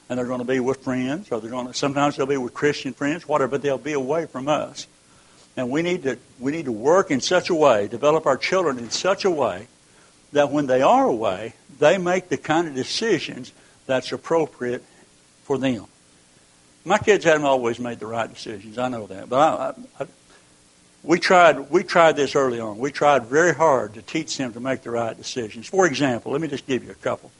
And 0.09 0.19
they're 0.19 0.27
going 0.27 0.39
to 0.39 0.45
be 0.45 0.61
with 0.61 0.85
friends, 0.85 1.33
or 1.33 1.41
they're 1.41 1.51
going 1.51 1.67
to 1.67 1.75
sometimes 1.75 2.17
they'll 2.17 2.27
be 2.27 2.37
with 2.37 2.55
Christian 2.55 2.93
friends, 2.93 3.27
whatever, 3.27 3.53
but 3.53 3.63
they'll 3.63 3.79
be 3.79 3.93
away 3.93 4.27
from 4.27 4.47
us. 4.47 4.87
And 5.57 5.71
we 5.71 5.83
need 5.83 6.05
to 6.05 6.19
we 6.39 6.53
need 6.53 6.67
to 6.67 6.73
work 6.73 7.11
in 7.11 7.21
such 7.21 7.51
a 7.51 7.55
way, 7.55 7.89
develop 7.89 8.27
our 8.27 8.37
children 8.37 8.79
in 8.79 8.91
such 8.91 9.25
a 9.25 9.31
way 9.31 9.67
that 10.33 10.53
when 10.53 10.67
they 10.67 10.83
are 10.83 11.07
away, 11.07 11.55
they 11.81 11.99
make 11.99 12.29
the 12.29 12.37
kind 12.37 12.69
of 12.69 12.75
decisions 12.75 13.53
that's 13.87 14.13
appropriate 14.13 14.85
for 15.43 15.59
them. 15.59 15.87
My 16.87 16.99
kids 16.99 17.25
haven't 17.25 17.45
always 17.45 17.81
made 17.81 17.99
the 17.99 18.07
right 18.07 18.33
decisions. 18.33 18.79
I 18.79 18.87
know 18.87 19.09
that, 19.09 19.29
but 19.29 19.41
I, 19.41 19.75
I, 20.05 20.07
we 21.03 21.19
tried 21.19 21.69
we 21.69 21.83
tried 21.83 22.15
this 22.15 22.37
early 22.37 22.61
on. 22.61 22.79
We 22.79 22.93
tried 22.93 23.25
very 23.25 23.53
hard 23.53 23.95
to 23.95 24.03
teach 24.03 24.37
them 24.37 24.53
to 24.53 24.61
make 24.61 24.83
the 24.83 24.93
right 24.93 25.17
decisions. 25.17 25.67
For 25.67 25.85
example, 25.85 26.31
let 26.31 26.41
me 26.41 26.47
just 26.47 26.65
give 26.65 26.85
you 26.85 26.93
a 26.93 26.95
couple. 26.95 27.33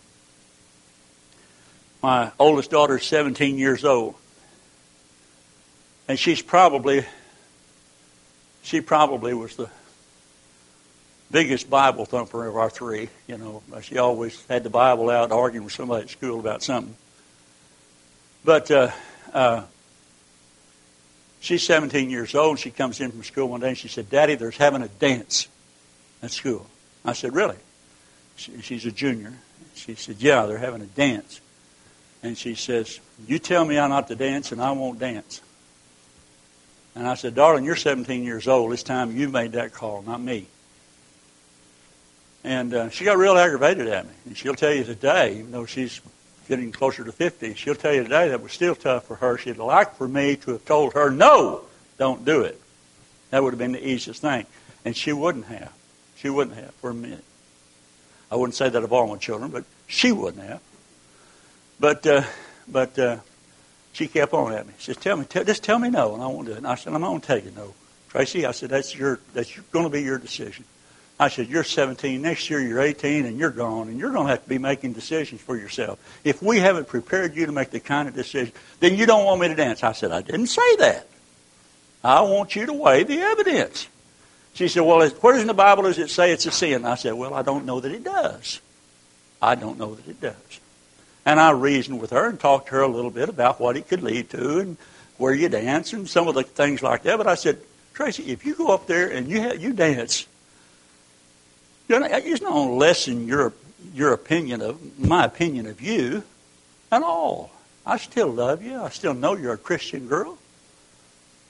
My 2.03 2.33
oldest 2.41 2.73
daughter 2.73 2.97
is 2.97 3.05
17 3.05 3.57
years 3.57 3.85
old, 3.85 4.17
and 6.09 6.19
she's 6.19 6.43
probably 6.43 7.07
she 8.65 8.81
probably 8.81 9.33
was 9.33 9.55
the 9.55 9.71
biggest 11.31 11.71
Bible 11.71 12.05
thumper 12.05 12.49
of 12.49 12.57
our 12.57 12.69
three. 12.69 13.11
You 13.29 13.39
know, 13.39 13.63
she 13.83 13.97
always 13.99 14.45
had 14.47 14.65
the 14.65 14.71
Bible 14.71 15.09
out 15.09 15.31
arguing 15.31 15.67
with 15.67 15.73
somebody 15.73 16.03
at 16.03 16.11
school 16.11 16.41
about 16.41 16.65
something. 16.65 16.97
But 18.45 18.71
uh, 18.73 18.91
uh, 19.37 19.63
she's 21.41 21.63
17 21.63 22.09
years 22.09 22.35
old. 22.35 22.59
She 22.59 22.71
comes 22.71 23.01
in 23.01 23.13
from 23.13 23.23
school 23.23 23.49
one 23.51 23.61
day 23.61 23.69
and 23.69 23.79
she 23.79 23.89
said, 23.89 24.09
Daddy, 24.09 24.35
there's 24.35 24.57
having 24.57 24.81
a 24.81 24.89
dance 24.89 25.47
at 26.23 26.31
school. 26.31 26.67
I 27.05 27.13
said, 27.13 27.35
Really? 27.35 27.57
She, 28.37 28.63
she's 28.63 28.87
a 28.87 28.91
junior. 28.91 29.35
She 29.75 29.95
said, 29.95 30.17
Yeah, 30.19 30.47
they're 30.47 30.57
having 30.57 30.81
a 30.81 30.87
dance. 30.87 31.43
And 32.23 32.37
she 32.37 32.55
says, 32.55 32.99
You 33.27 33.39
tell 33.39 33.63
me 33.63 33.79
I'm 33.79 33.91
not 33.91 34.09
to 34.09 34.17
dance 34.17 34.53
and 34.53 34.61
I 34.61 34.73
won't 34.73 34.99
dance. 34.99 35.43
And 36.95 37.07
I 37.07 37.13
said, 37.13 37.35
Darling, 37.35 37.67
you're 37.67 37.77
17 37.77 38.25
years 38.25 38.49
old. 38.49 38.73
It's 38.73 38.83
time 38.83 39.15
you 39.15 39.29
made 39.29 39.53
that 39.53 39.75
call, 39.75 40.01
not 40.01 40.19
me. 40.19 40.47
And 42.43 42.73
uh, 42.73 42.89
she 42.89 43.05
got 43.05 43.19
real 43.19 43.37
aggravated 43.37 43.87
at 43.87 44.07
me. 44.07 44.13
And 44.25 44.37
she'll 44.37 44.55
tell 44.55 44.73
you 44.73 44.85
today, 44.85 45.41
even 45.41 45.53
though 45.53 45.67
she's 45.67 46.01
getting 46.49 46.73
closer 46.73 47.05
to 47.05 47.13
50, 47.13 47.55
she'll 47.55 47.75
tell 47.75 47.95
you 47.95 48.03
today 48.03 48.29
that 48.29 48.43
was 48.43 48.53
still 48.53 48.75
tough 48.75 49.07
for 49.07 49.17
her. 49.17 49.39
She'd 49.39 49.59
like 49.59 49.95
for 49.97 50.09
me 50.09 50.37
to 50.37 50.53
have 50.53 50.65
told 50.65 50.95
her, 50.95 51.11
no, 51.11 51.63
don't 51.99 52.25
do 52.25 52.43
it. 52.43 52.61
That 53.31 53.43
would 53.43 53.53
have 53.53 53.59
been 53.59 53.73
the 53.73 53.87
easiest 53.87 54.23
thing. 54.23 54.47
And 54.85 54.97
she 54.97 55.13
wouldn't 55.13 55.47
have. 55.47 55.73
She 56.17 56.31
wouldn't 56.31 56.57
have 56.57 56.73
for 56.75 56.91
a 56.91 56.95
minute. 56.95 57.25
I 58.31 58.37
wouldn't 58.37 58.55
say 58.55 58.69
that 58.69 58.83
of 58.83 58.93
all 58.93 59.07
my 59.07 59.17
children, 59.17 59.51
but 59.51 59.65
she 59.87 60.13
wouldn't 60.13 60.43
have. 60.43 60.61
But, 61.79 62.07
uh, 62.07 62.23
but 62.69 62.99
uh, 62.99 63.19
she 63.93 64.09
kept 64.09 64.35
on 64.35 64.53
at 64.53 64.67
me. 64.67 64.75
She 64.79 64.95
"Tell 64.95 65.17
me, 65.17 65.25
tell, 65.25 65.45
just 65.45 65.65
tell 65.65 65.79
me 65.79 65.89
no, 65.89 66.15
and 66.15 66.23
I 66.23 66.27
won't 66.27 66.47
do 66.47 66.53
it." 66.53 66.59
And 66.59 66.67
I 66.67 66.75
said, 66.75 66.93
"I'm 66.93 67.01
going 67.01 67.21
to 67.21 67.27
tell 67.27 67.39
you 67.39 67.51
no, 67.57 67.73
Tracy." 68.11 68.45
I 68.45 68.51
said, 68.51 68.69
"That's 68.69 68.95
your 68.95 69.21
that's 69.33 69.57
going 69.73 69.85
to 69.85 69.91
be 69.91 70.03
your 70.03 70.19
decision." 70.19 70.67
I 71.19 71.29
said, 71.29 71.49
"You're 71.49 71.65
17. 71.65 72.21
Next 72.21 72.51
year, 72.51 72.61
you're 72.61 72.81
18, 72.81 73.25
and 73.25 73.39
you're 73.39 73.51
gone, 73.51 73.89
and 73.89 73.99
you're 73.99 74.13
going 74.13 74.27
to 74.27 74.31
have 74.31 74.43
to 74.43 74.49
be 74.49 74.59
making 74.59 74.93
decisions 74.93 75.41
for 75.41 75.57
yourself. 75.57 75.99
If 76.25 76.43
we 76.43 76.59
haven't 76.59 76.89
prepared 76.89 77.35
you 77.35 77.47
to 77.47 77.53
make 77.53 77.71
the 77.71 77.81
kind 77.81 78.07
of 78.07 78.15
decision, 78.15 78.53
then 78.81 78.97
you 78.97 79.07
don't 79.07 79.25
want 79.25 79.41
me 79.41 79.49
to 79.49 79.55
dance." 79.55 79.83
I 79.83 79.93
said, 79.93 80.13
"I 80.13 80.21
didn't 80.21 80.49
say 80.49 80.77
that. 80.77 81.07
I 82.05 82.21
want 82.21 82.55
you 82.55 82.67
to 82.67 82.73
weigh 82.73 83.05
the 83.05 83.21
evidence." 83.21 83.89
She 84.53 84.69
said, 84.69 84.83
"Well, 84.83 85.09
where 85.09 85.39
in 85.39 85.47
the 85.47 85.55
Bible 85.55 85.85
does 85.85 85.99
it 85.99 86.11
say 86.11 86.33
it's 86.33 86.47
a 86.47 86.51
sin?" 86.51 86.85
I 86.85 86.97
said, 86.97 87.15
"Well, 87.15 87.33
I 87.33 87.43
don't 87.43 87.65
know 87.65 87.81
that 87.81 87.93
it 87.93 88.05
does. 88.05 88.61
I 89.41 89.55
don't 89.55 89.79
know 89.79 89.95
that 89.95 90.09
it 90.09 90.21
does." 90.21 90.61
And 91.25 91.41
I 91.41 91.51
reasoned 91.51 92.01
with 92.01 92.11
her 92.11 92.29
and 92.29 92.39
talked 92.39 92.69
to 92.69 92.75
her 92.75 92.83
a 92.83 92.89
little 92.89 93.11
bit 93.11 93.29
about 93.29 93.61
what 93.61 93.77
it 93.77 93.89
could 93.89 94.03
lead 94.03 94.31
to 94.31 94.61
and 94.61 94.77
where 95.17 95.35
you 95.35 95.49
dance 95.49 95.93
and 95.93 96.09
some 96.09 96.29
of 96.29 96.35
the 96.35 96.43
things 96.43 96.83
like 96.83 97.03
that. 97.03 97.17
But 97.17 97.27
I 97.27 97.35
said, 97.35 97.59
Tracy, 97.95 98.31
if 98.31 98.47
you 98.47 98.55
go 98.55 98.69
up 98.69 98.87
there 98.87 99.09
and 99.09 99.29
you 99.29 99.41
have, 99.41 99.61
you 99.61 99.73
dance, 99.73 100.27
you're 101.89 102.01
not, 102.01 102.11
it's 102.13 102.43
not 102.43 102.53
going 102.53 102.69
to 102.69 102.75
lessen 102.75 103.27
your 103.27 103.53
your 103.95 104.13
opinion 104.13 104.61
of 104.61 104.99
my 104.99 105.25
opinion 105.25 105.67
of 105.67 105.81
you 105.81 106.23
at 106.91 107.03
all. 107.03 107.51
I 107.85 107.99
still 107.99 108.29
love 108.29 108.63
you. 108.63 108.81
I 108.81 108.91
still 108.91 109.15
know 109.15 109.37
you're 109.37 109.53
a 109.53 109.59
Christian 109.59 110.09
girl. 110.09 110.37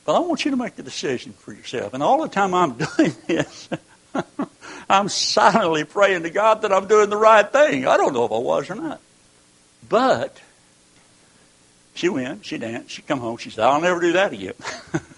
But 0.04 0.14
I 0.14 0.20
want 0.20 0.44
you 0.44 0.52
to 0.52 0.56
make 0.56 0.76
the 0.76 0.82
decision 0.82 1.32
for 1.32 1.52
yourself. 1.52 1.94
And 1.94 2.02
all 2.02 2.22
the 2.22 2.28
time 2.28 2.54
I'm 2.54 2.72
doing 2.96 3.14
this, 3.26 3.68
I'm 4.88 5.08
silently 5.08 5.84
praying 5.84 6.22
to 6.22 6.30
God 6.30 6.62
that 6.62 6.72
I'm 6.72 6.86
doing 6.86 7.10
the 7.10 7.16
right 7.16 7.50
thing. 7.50 7.86
I 7.86 7.96
don't 7.96 8.12
know 8.12 8.24
if 8.24 8.32
I 8.32 8.38
was 8.38 8.70
or 8.70 8.76
not. 8.76 9.00
But 9.88 10.40
she 11.94 12.08
went, 12.08 12.44
she 12.44 12.58
danced, 12.58 12.90
she 12.90 13.02
come 13.02 13.20
home, 13.20 13.38
she 13.38 13.50
said, 13.50 13.64
I'll 13.64 13.80
never 13.80 14.00
do 14.00 14.12
that 14.12 14.32
again. 14.32 14.54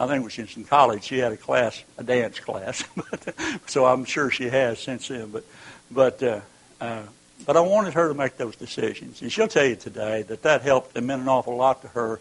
I 0.00 0.06
think 0.06 0.22
when 0.22 0.30
she 0.30 0.40
was 0.40 0.56
in 0.56 0.64
college, 0.64 1.04
she 1.04 1.18
had 1.18 1.30
a 1.30 1.36
class, 1.36 1.84
a 1.98 2.02
dance 2.02 2.40
class, 2.40 2.82
so 3.66 3.84
I'm 3.84 4.06
sure 4.06 4.30
she 4.30 4.48
has 4.48 4.78
since 4.78 5.08
then. 5.08 5.28
But, 5.28 5.44
but, 5.90 6.22
uh, 6.22 6.40
uh, 6.80 7.02
but 7.44 7.58
I 7.58 7.60
wanted 7.60 7.92
her 7.92 8.08
to 8.08 8.14
make 8.14 8.38
those 8.38 8.56
decisions, 8.56 9.20
and 9.20 9.30
she'll 9.30 9.46
tell 9.46 9.66
you 9.66 9.76
today 9.76 10.22
that 10.22 10.42
that 10.42 10.62
helped 10.62 10.96
and 10.96 11.06
meant 11.06 11.20
an 11.20 11.28
awful 11.28 11.54
lot 11.54 11.82
to 11.82 11.88
her 11.88 12.18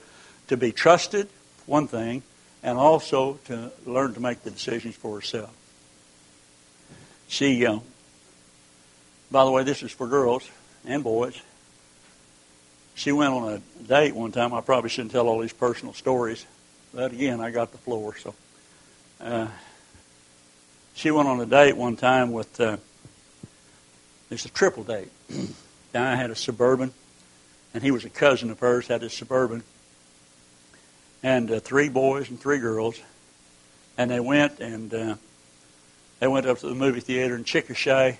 to 0.50 0.58
be 0.58 0.74
trusted, 0.74 1.30
one 1.68 1.88
thing, 1.88 2.22
and 2.64 2.78
also 2.78 3.40
to 3.46 3.72
learn 3.86 4.14
to 4.14 4.20
make 4.20 4.44
the 4.44 4.52
decisions 4.52 4.96
for 4.96 5.16
herself. 5.16 5.56
She, 7.30 7.66
uh, 7.66 7.80
by 9.32 9.46
the 9.46 9.52
way, 9.52 9.64
this 9.64 9.84
is 9.84 9.92
for 9.94 10.08
girls 10.08 10.50
and 10.86 11.02
boys. 11.02 11.42
She 12.96 13.14
went 13.14 13.32
on 13.32 13.54
a 13.54 13.84
date 13.84 14.14
one 14.14 14.34
time. 14.34 14.54
I 14.54 14.60
probably 14.60 14.90
shouldn't 14.90 15.14
tell 15.14 15.30
all 15.30 15.40
these 15.40 15.54
personal 15.54 15.94
stories, 15.94 16.46
but 16.94 17.12
again, 17.12 17.40
I 17.40 17.52
got 17.52 17.72
the 17.72 17.78
floor. 17.78 18.16
So 18.18 18.34
uh, 19.22 19.48
she 20.94 21.12
went 21.12 21.28
on 21.28 21.40
a 21.40 21.46
date 21.46 21.76
one 21.76 21.96
time 21.96 22.32
with. 22.32 22.60
Uh, 22.60 22.78
it's 24.30 24.46
a 24.46 24.50
triple 24.50 24.84
date. 24.84 25.10
Guy 25.94 26.16
had 26.16 26.30
a 26.30 26.36
suburban, 26.36 26.94
and 27.74 27.82
he 27.82 27.90
was 27.90 28.06
a 28.06 28.10
cousin 28.10 28.52
of 28.52 28.60
hers. 28.60 28.88
Had 28.88 29.04
a 29.04 29.10
suburban, 29.10 29.64
and 31.24 31.52
uh, 31.52 31.60
three 31.60 31.90
boys 31.90 32.30
and 32.30 32.40
three 32.40 32.60
girls, 32.60 33.00
and 33.98 34.12
they 34.12 34.20
went 34.20 34.60
and 34.60 34.94
uh, 34.94 35.16
they 36.20 36.28
went 36.28 36.46
up 36.46 36.60
to 36.60 36.68
the 36.68 36.76
movie 36.76 37.00
theater 37.00 37.36
in 37.36 37.44
Chickasha 37.44 38.18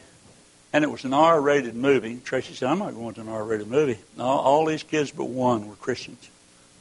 and 0.72 0.84
it 0.84 0.92
was 0.92 1.04
an 1.04 1.14
R-rated 1.14 1.76
movie. 1.76 2.20
Tracy 2.24 2.54
said, 2.54 2.70
"I'm 2.70 2.80
not 2.80 2.94
going 2.94 3.16
to 3.16 3.22
an 3.22 3.30
R-rated 3.30 3.68
movie." 3.68 3.98
All, 4.20 4.40
all 4.40 4.66
these 4.66 4.84
kids 4.84 5.12
but 5.12 5.26
one 5.26 5.68
were 5.68 5.76
Christians, 5.76 6.30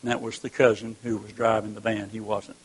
and 0.03 0.11
that 0.11 0.21
was 0.21 0.39
the 0.39 0.51
cousin 0.51 0.97
who 1.03 1.17
was 1.19 1.33
driving 1.33 1.75
the 1.75 1.81
van. 1.81 2.11
He 2.11 2.21
wasn't. 2.21 2.57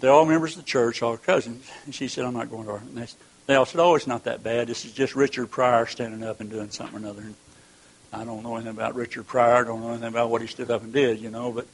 They're 0.00 0.12
all 0.12 0.26
members 0.26 0.56
of 0.56 0.64
the 0.64 0.68
church, 0.68 1.02
all 1.02 1.16
cousins. 1.16 1.70
And 1.84 1.94
she 1.94 2.08
said, 2.08 2.24
"I'm 2.24 2.34
not 2.34 2.50
going 2.50 2.66
to." 2.66 2.74
And 2.74 2.96
they, 2.96 3.06
they 3.46 3.54
all 3.54 3.66
said, 3.66 3.80
"Oh, 3.80 3.94
it's 3.94 4.06
not 4.06 4.24
that 4.24 4.42
bad. 4.42 4.66
This 4.66 4.84
is 4.84 4.92
just 4.92 5.14
Richard 5.14 5.50
Pryor 5.50 5.86
standing 5.86 6.22
up 6.22 6.40
and 6.40 6.50
doing 6.50 6.70
something 6.70 6.96
or 6.96 6.98
another." 6.98 7.22
And 7.22 7.34
I 8.12 8.24
don't 8.24 8.42
know 8.42 8.56
anything 8.56 8.72
about 8.72 8.94
Richard 8.94 9.26
Pryor. 9.26 9.56
I 9.56 9.64
don't 9.64 9.80
know 9.80 9.90
anything 9.90 10.08
about 10.08 10.30
what 10.30 10.42
he 10.42 10.48
stood 10.48 10.70
up 10.70 10.82
and 10.82 10.92
did, 10.92 11.20
you 11.20 11.30
know. 11.30 11.52
But 11.52 11.66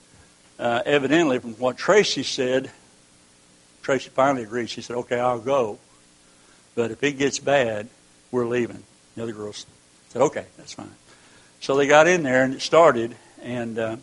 uh, 0.59 0.83
evidently, 0.87 1.39
from 1.39 1.55
what 1.55 1.77
Tracy 1.77 2.23
said, 2.23 2.71
Tracy 3.83 4.11
finally 4.11 4.45
agreed. 4.45 4.71
She 4.71 4.83
said, 4.83 4.97
"Okay, 4.97 5.19
I'll 5.19 5.41
go." 5.41 5.79
But 6.75 6.91
if 6.91 7.03
it 7.03 7.19
gets 7.19 7.39
bad, 7.39 7.89
we're 8.31 8.47
leaving. 8.47 8.83
The 9.17 9.25
other 9.25 9.33
girls 9.33 9.67
said, 10.11 10.23
okay, 10.23 10.47
that's 10.57 10.73
fine. 10.73 10.91
So 11.61 11.77
they 11.77 11.87
got 11.87 12.07
in 12.07 12.23
there 12.23 12.45
and 12.45 12.55
it 12.55 12.63
started, 12.63 13.17
and 13.43 13.79
uh, 13.79 13.97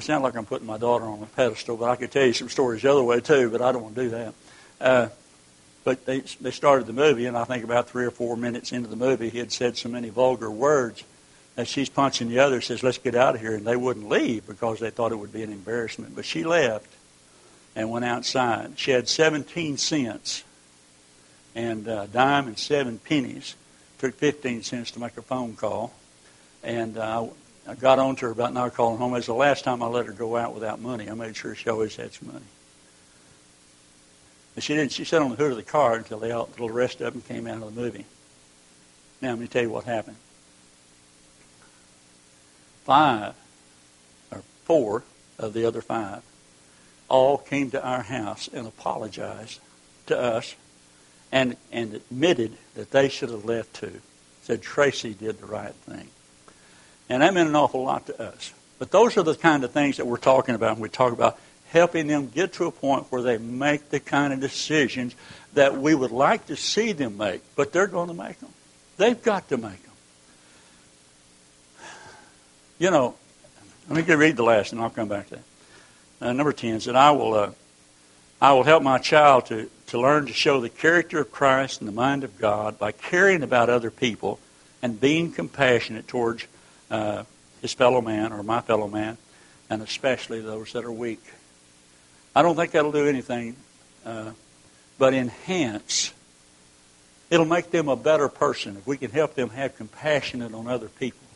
I 0.00 0.02
sound 0.02 0.24
like 0.24 0.34
I'm 0.34 0.46
putting 0.46 0.66
my 0.66 0.78
daughter 0.78 1.04
on 1.04 1.22
a 1.22 1.26
pedestal, 1.26 1.76
but 1.76 1.90
I 1.90 1.96
could 1.96 2.10
tell 2.10 2.24
you 2.24 2.32
some 2.32 2.48
stories 2.48 2.80
the 2.80 2.90
other 2.90 3.02
way 3.02 3.20
too, 3.20 3.50
but 3.50 3.60
I 3.60 3.70
don't 3.70 3.82
want 3.82 3.96
to 3.96 4.04
do 4.04 4.08
that. 4.08 4.34
Uh, 4.80 5.08
but 5.84 6.06
they 6.06 6.20
they 6.40 6.52
started 6.52 6.86
the 6.86 6.94
movie, 6.94 7.26
and 7.26 7.36
I 7.36 7.44
think 7.44 7.64
about 7.64 7.90
three 7.90 8.06
or 8.06 8.10
four 8.10 8.34
minutes 8.34 8.72
into 8.72 8.88
the 8.88 8.96
movie, 8.96 9.28
he 9.28 9.36
had 9.36 9.52
said 9.52 9.76
so 9.76 9.90
many 9.90 10.08
vulgar 10.08 10.50
words 10.50 11.04
that 11.54 11.68
she's 11.68 11.90
punching 11.90 12.30
the 12.30 12.38
other, 12.38 12.62
says, 12.62 12.82
"Let's 12.82 12.96
get 12.96 13.14
out 13.14 13.34
of 13.34 13.42
here," 13.42 13.54
and 13.54 13.66
they 13.66 13.76
wouldn't 13.76 14.08
leave 14.08 14.46
because 14.46 14.80
they 14.80 14.88
thought 14.88 15.12
it 15.12 15.16
would 15.16 15.34
be 15.34 15.42
an 15.42 15.52
embarrassment. 15.52 16.16
But 16.16 16.24
she 16.24 16.44
left 16.44 16.88
and 17.76 17.90
went 17.90 18.06
outside. 18.06 18.78
She 18.78 18.92
had 18.92 19.06
17 19.06 19.76
cents 19.76 20.44
and 21.54 21.86
a 21.86 21.98
uh, 21.98 22.06
dime 22.06 22.46
and 22.46 22.58
seven 22.58 22.98
pennies. 23.00 23.54
Took 23.98 24.14
15 24.14 24.62
cents 24.62 24.92
to 24.92 24.98
make 24.98 25.18
a 25.18 25.22
phone 25.22 25.56
call. 25.56 25.92
And 26.62 26.96
uh, 26.96 27.26
I 27.66 27.74
got 27.74 27.98
on 27.98 28.16
to 28.16 28.26
her 28.26 28.32
about 28.32 28.52
not 28.52 28.74
calling 28.74 28.98
home. 28.98 29.12
It 29.12 29.16
was 29.16 29.26
the 29.26 29.34
last 29.34 29.64
time 29.64 29.82
I 29.82 29.86
let 29.86 30.06
her 30.06 30.12
go 30.12 30.36
out 30.36 30.54
without 30.54 30.80
money. 30.80 31.08
I 31.10 31.14
made 31.14 31.36
sure 31.36 31.54
she 31.54 31.68
always 31.68 31.96
had 31.96 32.12
some 32.12 32.32
money. 32.32 32.46
But 34.54 34.64
she 34.64 34.74
didn't. 34.74 34.92
She 34.92 35.04
sat 35.04 35.22
on 35.22 35.30
the 35.30 35.36
hood 35.36 35.52
of 35.52 35.56
the 35.56 35.62
car 35.62 35.94
until 35.94 36.18
they 36.18 36.32
all, 36.32 36.46
until 36.46 36.68
the 36.68 36.72
rest 36.72 37.00
of 37.00 37.12
them 37.12 37.22
came 37.22 37.46
out 37.46 37.62
of 37.62 37.74
the 37.74 37.80
movie. 37.80 38.06
Now 39.20 39.30
let 39.30 39.38
me 39.38 39.46
tell 39.46 39.62
you 39.62 39.70
what 39.70 39.84
happened. 39.84 40.16
Five 42.84 43.34
or 44.32 44.42
four 44.64 45.04
of 45.38 45.52
the 45.52 45.64
other 45.64 45.80
five 45.80 46.22
all 47.08 47.38
came 47.38 47.70
to 47.70 47.84
our 47.84 48.02
house 48.02 48.48
and 48.52 48.66
apologized 48.66 49.60
to 50.06 50.18
us 50.18 50.54
and, 51.30 51.56
and 51.70 51.94
admitted 51.94 52.56
that 52.74 52.90
they 52.90 53.08
should 53.08 53.30
have 53.30 53.44
left 53.44 53.74
too. 53.74 54.00
Said 54.42 54.62
Tracy 54.62 55.14
did 55.14 55.38
the 55.38 55.46
right 55.46 55.74
thing. 55.74 56.08
And 57.10 57.22
that 57.22 57.34
meant 57.34 57.48
an 57.48 57.56
awful 57.56 57.82
lot 57.82 58.06
to 58.06 58.22
us. 58.22 58.52
But 58.78 58.92
those 58.92 59.16
are 59.18 59.22
the 59.22 59.34
kind 59.34 59.64
of 59.64 59.72
things 59.72 59.98
that 59.98 60.06
we're 60.06 60.16
talking 60.16 60.54
about 60.54 60.76
when 60.76 60.82
we 60.82 60.88
talk 60.88 61.12
about 61.12 61.38
helping 61.70 62.06
them 62.06 62.28
get 62.28 62.54
to 62.54 62.66
a 62.66 62.70
point 62.70 63.06
where 63.10 63.20
they 63.20 63.36
make 63.36 63.90
the 63.90 64.00
kind 64.00 64.32
of 64.32 64.40
decisions 64.40 65.14
that 65.54 65.76
we 65.76 65.94
would 65.94 66.12
like 66.12 66.46
to 66.46 66.56
see 66.56 66.92
them 66.92 67.18
make, 67.18 67.42
but 67.56 67.72
they're 67.72 67.88
going 67.88 68.08
to 68.08 68.14
make 68.14 68.38
them. 68.40 68.50
They've 68.96 69.20
got 69.20 69.48
to 69.48 69.56
make 69.56 69.82
them. 69.82 69.92
You 72.78 72.90
know, 72.90 73.14
let 73.88 74.06
me 74.06 74.14
read 74.14 74.36
the 74.36 74.42
last, 74.42 74.72
and 74.72 74.80
I'll 74.80 74.88
come 74.88 75.08
back 75.08 75.28
to 75.28 75.36
that. 75.36 75.44
Uh, 76.20 76.32
number 76.32 76.52
ten 76.52 76.80
said, 76.80 76.96
"I 76.96 77.10
will, 77.10 77.34
uh, 77.34 77.50
I 78.40 78.52
will 78.52 78.62
help 78.62 78.82
my 78.82 78.98
child 78.98 79.46
to 79.46 79.68
to 79.88 80.00
learn 80.00 80.26
to 80.26 80.32
show 80.32 80.60
the 80.60 80.68
character 80.68 81.20
of 81.20 81.32
Christ 81.32 81.80
and 81.80 81.88
the 81.88 81.92
mind 81.92 82.24
of 82.24 82.38
God 82.38 82.78
by 82.78 82.92
caring 82.92 83.42
about 83.42 83.68
other 83.68 83.90
people 83.90 84.38
and 84.80 85.00
being 85.00 85.32
compassionate 85.32 86.08
towards 86.08 86.46
uh, 86.90 87.24
his 87.62 87.72
fellow 87.72 88.00
man 88.00 88.32
or 88.32 88.42
my 88.42 88.60
fellow 88.60 88.88
man, 88.88 89.16
and 89.68 89.82
especially 89.82 90.40
those 90.40 90.72
that 90.72 90.84
are 90.84 90.92
weak. 90.92 91.22
I 92.34 92.42
don't 92.42 92.56
think 92.56 92.72
that'll 92.72 92.92
do 92.92 93.06
anything 93.06 93.56
uh, 94.04 94.32
but 94.98 95.14
enhance. 95.14 96.12
It'll 97.30 97.46
make 97.46 97.70
them 97.70 97.88
a 97.88 97.96
better 97.96 98.28
person 98.28 98.76
if 98.76 98.86
we 98.86 98.96
can 98.96 99.10
help 99.10 99.34
them 99.34 99.50
have 99.50 99.76
compassion 99.76 100.42
on 100.42 100.66
other 100.66 100.88
people, 100.88 101.26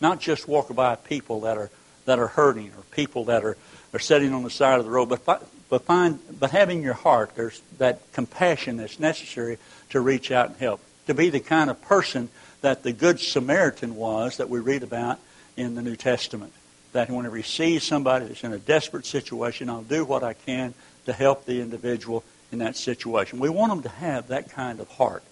not 0.00 0.20
just 0.20 0.48
walk 0.48 0.74
by 0.74 0.96
people 0.96 1.42
that 1.42 1.58
are 1.58 1.70
that 2.06 2.18
are 2.18 2.26
hurting 2.26 2.68
or 2.68 2.82
people 2.90 3.24
that 3.24 3.44
are, 3.44 3.56
are 3.94 3.98
sitting 3.98 4.34
on 4.34 4.42
the 4.42 4.50
side 4.50 4.78
of 4.78 4.84
the 4.84 4.90
road, 4.90 5.06
but 5.06 5.24
but 5.70 5.82
find 5.82 6.18
but 6.38 6.50
having 6.50 6.82
your 6.82 6.94
heart 6.94 7.34
there's 7.34 7.60
that 7.78 8.00
compassion 8.12 8.76
that's 8.76 9.00
necessary 9.00 9.58
to 9.90 10.00
reach 10.00 10.30
out 10.30 10.48
and 10.50 10.56
help 10.58 10.80
to 11.06 11.14
be 11.14 11.30
the 11.30 11.40
kind 11.40 11.70
of 11.70 11.80
person 11.82 12.28
that 12.64 12.82
the 12.82 12.92
good 12.92 13.20
samaritan 13.20 13.94
was 13.94 14.38
that 14.38 14.48
we 14.48 14.58
read 14.58 14.82
about 14.82 15.18
in 15.54 15.74
the 15.74 15.82
new 15.82 15.96
testament. 15.96 16.52
That 16.92 17.10
whenever 17.10 17.36
he 17.36 17.42
sees 17.42 17.84
somebody 17.84 18.24
that's 18.24 18.42
in 18.42 18.54
a 18.54 18.58
desperate 18.58 19.04
situation 19.04 19.68
i'll 19.68 19.82
do 19.82 20.04
what 20.04 20.22
i 20.22 20.32
can 20.32 20.72
to 21.04 21.12
help 21.12 21.44
the 21.44 21.60
individual 21.60 22.24
in 22.50 22.60
that 22.60 22.76
situation. 22.76 23.38
We 23.38 23.50
want 23.50 23.70
them 23.70 23.82
to 23.82 23.88
have 23.88 24.28
that 24.28 24.50
kind 24.50 24.80
of 24.80 24.88
heart. 24.88 25.22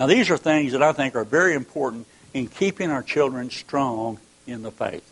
Now 0.00 0.06
these 0.06 0.28
are 0.30 0.36
things 0.36 0.72
that 0.72 0.82
i 0.82 0.92
think 0.92 1.14
are 1.14 1.24
very 1.24 1.54
important 1.54 2.06
in 2.34 2.48
keeping 2.48 2.90
our 2.90 3.02
children 3.02 3.50
strong 3.50 4.18
in 4.48 4.62
the 4.62 4.72
faith. 4.72 5.08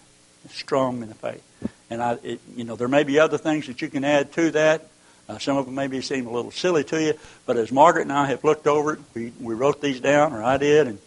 Strong 0.51 1.03
in 1.03 1.09
the 1.09 1.15
faith. 1.15 1.45
And 1.89 2.03
I, 2.03 2.19
it, 2.23 2.41
you 2.57 2.65
know, 2.65 2.75
there 2.75 2.89
may 2.89 3.05
be 3.05 3.21
other 3.21 3.39
things 3.39 3.69
that 3.69 3.81
you 3.81 3.89
can 3.89 4.03
add 4.05 4.33
to 4.33 4.51
that. 4.53 4.89
Uh, 5.29 5.39
some 5.39 5.57
of 5.57 5.67
them 5.67 5.77
maybe 5.77 6.01
seem 6.01 6.27
a 6.27 6.31
little 6.31 6.51
silly 6.51 6.83
to 6.83 7.01
you, 7.01 7.15
but 7.47 7.57
as 7.57 7.71
Margaret 7.71 8.03
and 8.03 8.13
I 8.13 8.27
have 8.27 8.43
looked 8.43 8.67
over 8.67 8.95
it, 8.95 9.01
we, 9.15 9.33
we 9.39 9.55
wrote 9.55 9.81
these 9.81 10.01
down, 10.01 10.33
or 10.33 10.43
I 10.43 10.57
did, 10.57 10.89
and 10.89 10.99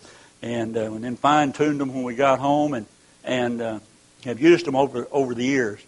and, 0.43 0.75
uh, 0.75 0.81
and 0.81 1.03
then 1.03 1.15
fine 1.15 1.53
tuned 1.53 1.79
them 1.79 1.93
when 1.93 2.03
we 2.03 2.15
got 2.15 2.39
home, 2.39 2.73
and 2.73 2.85
and 3.23 3.61
uh, 3.61 3.79
have 4.25 4.41
used 4.41 4.65
them 4.65 4.75
over 4.75 5.07
over 5.11 5.33
the 5.33 5.45
years. 5.45 5.79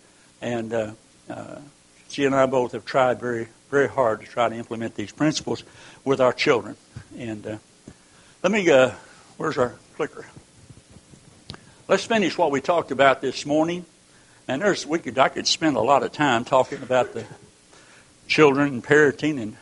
And 0.42 0.74
uh, 0.74 0.92
uh, 1.30 1.60
she 2.10 2.26
and 2.26 2.34
I 2.34 2.46
both 2.46 2.72
have 2.72 2.86
tried 2.86 3.20
very 3.20 3.50
very 3.70 3.90
hard 3.90 4.22
to 4.22 4.28
try 4.28 4.48
to 4.48 4.56
implement 4.56 4.96
these 4.96 5.12
principles 5.12 5.64
with 6.06 6.22
our 6.22 6.32
children. 6.32 6.78
And 7.18 7.46
uh, 7.46 7.58
let 8.42 8.52
me, 8.52 8.70
uh, 8.70 8.92
where's 9.38 9.58
our 9.58 9.76
clicker? 9.96 10.26
Let's 11.88 12.06
finish 12.06 12.38
what 12.38 12.52
we 12.52 12.62
talked 12.62 12.92
about 12.92 13.22
this 13.22 13.46
morning. 13.46 13.86
And 14.48 14.62
there's 14.62 14.86
we 14.86 15.00
could 15.00 15.18
I 15.18 15.28
could 15.28 15.48
spend 15.48 15.76
a 15.76 15.82
lot 15.82 16.04
of 16.04 16.14
time 16.14 16.46
talking 16.46 16.82
about 16.82 17.14
the 17.14 17.26
children 18.28 18.68
and 18.70 18.84
parenting, 18.84 19.42
and 19.42 19.58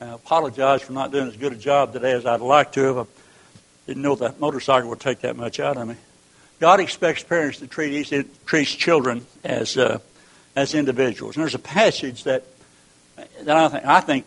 I 0.00 0.14
apologize 0.14 0.82
for 0.82 0.92
not 0.92 1.12
doing 1.12 1.28
as 1.28 1.36
good 1.36 1.52
a 1.52 1.56
job 1.56 1.92
today 1.92 2.12
as 2.12 2.26
I'd 2.26 2.40
like 2.40 2.72
to 2.72 2.94
have. 2.94 3.06
Didn't 3.86 4.02
know 4.02 4.16
that 4.16 4.40
motorcycle 4.40 4.90
would 4.90 5.00
take 5.00 5.20
that 5.20 5.36
much 5.36 5.60
out 5.60 5.76
of 5.76 5.86
me. 5.86 5.96
God 6.58 6.80
expects 6.80 7.22
parents 7.22 7.58
to 7.58 7.66
treat 7.66 7.92
each, 7.92 8.26
treats 8.46 8.72
children 8.72 9.26
as 9.44 9.76
uh, 9.76 9.98
as 10.56 10.74
individuals. 10.74 11.36
And 11.36 11.42
there's 11.42 11.54
a 11.54 11.58
passage 11.58 12.24
that 12.24 12.44
that 13.42 13.56
I 13.56 13.68
think 13.68 13.84
I 13.84 14.00
think 14.00 14.26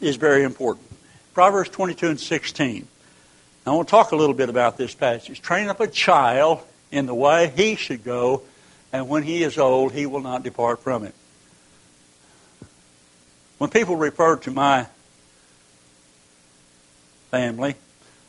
is 0.00 0.16
very 0.16 0.44
important. 0.44 0.86
Proverbs 1.34 1.70
22 1.70 2.08
and 2.08 2.20
16. 2.20 2.86
I 3.66 3.70
want 3.70 3.88
to 3.88 3.90
talk 3.90 4.12
a 4.12 4.16
little 4.16 4.34
bit 4.34 4.48
about 4.48 4.76
this 4.76 4.94
passage. 4.94 5.40
Train 5.40 5.68
up 5.68 5.80
a 5.80 5.86
child 5.86 6.60
in 6.92 7.06
the 7.06 7.14
way 7.14 7.52
he 7.56 7.76
should 7.76 8.04
go, 8.04 8.42
and 8.92 9.08
when 9.08 9.22
he 9.22 9.42
is 9.42 9.58
old, 9.58 9.92
he 9.92 10.06
will 10.06 10.20
not 10.20 10.42
depart 10.42 10.80
from 10.82 11.04
it. 11.04 11.14
When 13.58 13.70
people 13.70 13.96
refer 13.96 14.36
to 14.36 14.50
my 14.50 14.86
family, 17.30 17.74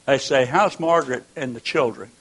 they 0.05 0.17
say, 0.17 0.45
How's 0.45 0.79
Margaret 0.79 1.25
and 1.35 1.55
the 1.55 1.61
children? 1.61 2.11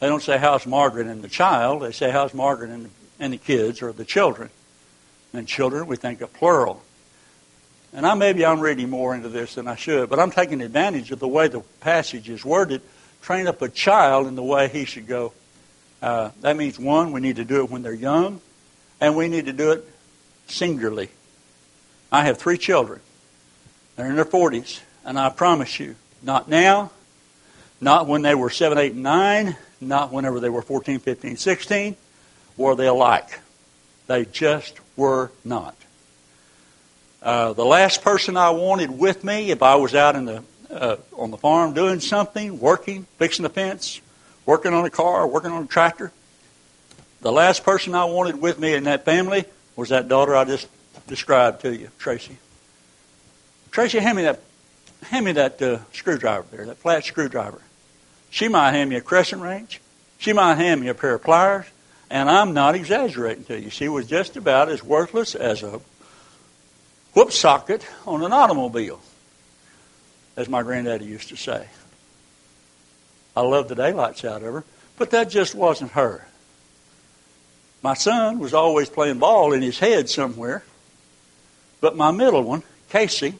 They 0.00 0.06
don't 0.06 0.22
say, 0.22 0.38
How's 0.38 0.66
Margaret 0.66 1.06
and 1.06 1.22
the 1.22 1.28
child? 1.28 1.82
They 1.82 1.92
say, 1.92 2.10
How's 2.10 2.34
Margaret 2.34 2.70
and, 2.70 2.90
and 3.18 3.32
the 3.32 3.38
kids 3.38 3.82
or 3.82 3.92
the 3.92 4.04
children? 4.04 4.50
And 5.32 5.46
children, 5.46 5.86
we 5.86 5.96
think 5.96 6.20
of 6.20 6.32
plural. 6.32 6.82
And 7.92 8.06
I 8.06 8.14
maybe 8.14 8.44
I'm 8.44 8.60
reading 8.60 8.90
more 8.90 9.14
into 9.14 9.28
this 9.28 9.54
than 9.54 9.68
I 9.68 9.74
should, 9.74 10.10
but 10.10 10.18
I'm 10.18 10.30
taking 10.30 10.60
advantage 10.60 11.10
of 11.12 11.18
the 11.18 11.28
way 11.28 11.48
the 11.48 11.60
passage 11.80 12.28
is 12.28 12.44
worded. 12.44 12.82
Train 13.22 13.46
up 13.46 13.62
a 13.62 13.68
child 13.68 14.26
in 14.26 14.34
the 14.34 14.42
way 14.42 14.68
he 14.68 14.84
should 14.84 15.06
go. 15.06 15.32
Uh, 16.02 16.30
that 16.42 16.56
means, 16.56 16.78
one, 16.78 17.12
we 17.12 17.20
need 17.20 17.36
to 17.36 17.44
do 17.44 17.64
it 17.64 17.70
when 17.70 17.82
they're 17.82 17.94
young, 17.94 18.40
and 19.00 19.16
we 19.16 19.28
need 19.28 19.46
to 19.46 19.52
do 19.52 19.72
it 19.72 19.88
singularly. 20.46 21.08
I 22.12 22.24
have 22.26 22.38
three 22.38 22.58
children. 22.58 23.00
They're 23.96 24.08
in 24.08 24.16
their 24.16 24.24
40s, 24.24 24.80
and 25.04 25.18
I 25.18 25.30
promise 25.30 25.80
you, 25.80 25.96
not 26.26 26.48
now, 26.48 26.90
not 27.80 28.06
when 28.06 28.22
they 28.22 28.34
were 28.34 28.50
7, 28.50 28.76
8, 28.76 28.92
and 28.92 29.02
9, 29.02 29.56
not 29.80 30.12
whenever 30.12 30.40
they 30.40 30.50
were 30.50 30.62
14, 30.62 30.98
15, 30.98 31.36
16, 31.36 31.96
were 32.56 32.74
they 32.74 32.86
alike. 32.86 33.40
They 34.06 34.24
just 34.26 34.78
were 34.96 35.30
not. 35.44 35.74
Uh, 37.22 37.54
the 37.54 37.64
last 37.64 38.02
person 38.02 38.36
I 38.36 38.50
wanted 38.50 38.90
with 38.90 39.24
me, 39.24 39.50
if 39.50 39.62
I 39.62 39.76
was 39.76 39.94
out 39.94 40.16
in 40.16 40.26
the 40.26 40.42
uh, 40.70 40.96
on 41.16 41.30
the 41.30 41.36
farm 41.36 41.74
doing 41.74 42.00
something, 42.00 42.58
working, 42.58 43.06
fixing 43.18 43.44
the 43.44 43.48
fence, 43.48 44.00
working 44.44 44.72
on 44.72 44.84
a 44.84 44.90
car, 44.90 45.26
working 45.26 45.50
on 45.50 45.64
a 45.64 45.66
tractor. 45.66 46.12
The 47.20 47.32
last 47.32 47.64
person 47.64 47.94
I 47.94 48.04
wanted 48.04 48.40
with 48.40 48.58
me 48.58 48.74
in 48.74 48.84
that 48.84 49.04
family 49.04 49.44
was 49.74 49.90
that 49.90 50.08
daughter 50.08 50.34
I 50.34 50.44
just 50.44 50.68
described 51.06 51.62
to 51.62 51.74
you, 51.74 51.90
Tracy. 51.98 52.36
Tracy, 53.70 53.98
hand 53.98 54.16
me 54.16 54.24
that, 54.24 54.40
hand 55.02 55.24
me 55.24 55.32
that 55.32 55.60
uh, 55.62 55.78
screwdriver 55.92 56.46
there, 56.50 56.66
that 56.66 56.78
flat 56.78 57.04
screwdriver. 57.04 57.60
She 58.30 58.48
might 58.48 58.72
hand 58.72 58.90
me 58.90 58.96
a 58.96 59.00
crescent 59.00 59.42
wrench. 59.42 59.80
She 60.18 60.32
might 60.32 60.56
hand 60.56 60.80
me 60.80 60.88
a 60.88 60.94
pair 60.94 61.14
of 61.14 61.22
pliers. 61.22 61.66
And 62.10 62.30
I'm 62.30 62.54
not 62.54 62.74
exaggerating 62.74 63.44
to 63.44 63.60
you. 63.60 63.70
She 63.70 63.88
was 63.88 64.06
just 64.06 64.36
about 64.36 64.68
as 64.68 64.82
worthless 64.82 65.34
as 65.34 65.62
a 65.62 65.80
whoop 67.14 67.32
socket 67.32 67.86
on 68.06 68.22
an 68.22 68.32
automobile, 68.32 69.00
as 70.36 70.48
my 70.48 70.62
granddaddy 70.62 71.04
used 71.04 71.28
to 71.30 71.36
say. 71.36 71.68
I 73.36 73.40
loved 73.40 73.68
the 73.68 73.74
daylights 73.74 74.24
out 74.24 74.42
of 74.42 74.52
her, 74.54 74.64
but 74.96 75.10
that 75.10 75.30
just 75.30 75.54
wasn't 75.54 75.92
her. 75.92 76.26
My 77.82 77.94
son 77.94 78.38
was 78.38 78.54
always 78.54 78.88
playing 78.88 79.18
ball 79.18 79.52
in 79.52 79.62
his 79.62 79.78
head 79.78 80.08
somewhere, 80.08 80.62
but 81.80 81.96
my 81.96 82.10
middle 82.10 82.42
one, 82.42 82.62
Casey, 82.88 83.34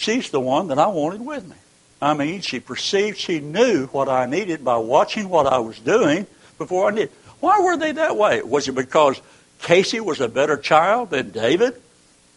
she's 0.00 0.30
the 0.30 0.40
one 0.40 0.68
that 0.68 0.78
I 0.78 0.86
wanted 0.86 1.24
with 1.24 1.46
me. 1.46 1.56
I 2.00 2.14
mean, 2.14 2.40
she 2.40 2.58
perceived, 2.60 3.18
she 3.18 3.40
knew 3.40 3.86
what 3.88 4.08
I 4.08 4.24
needed 4.24 4.64
by 4.64 4.78
watching 4.78 5.28
what 5.28 5.46
I 5.46 5.58
was 5.58 5.78
doing 5.78 6.26
before 6.56 6.90
I 6.90 6.94
did. 6.94 7.10
Why 7.40 7.60
were 7.60 7.76
they 7.76 7.92
that 7.92 8.16
way? 8.16 8.42
Was 8.42 8.66
it 8.68 8.74
because 8.74 9.20
Casey 9.60 10.00
was 10.00 10.20
a 10.20 10.28
better 10.28 10.56
child 10.56 11.10
than 11.10 11.30
David 11.30 11.80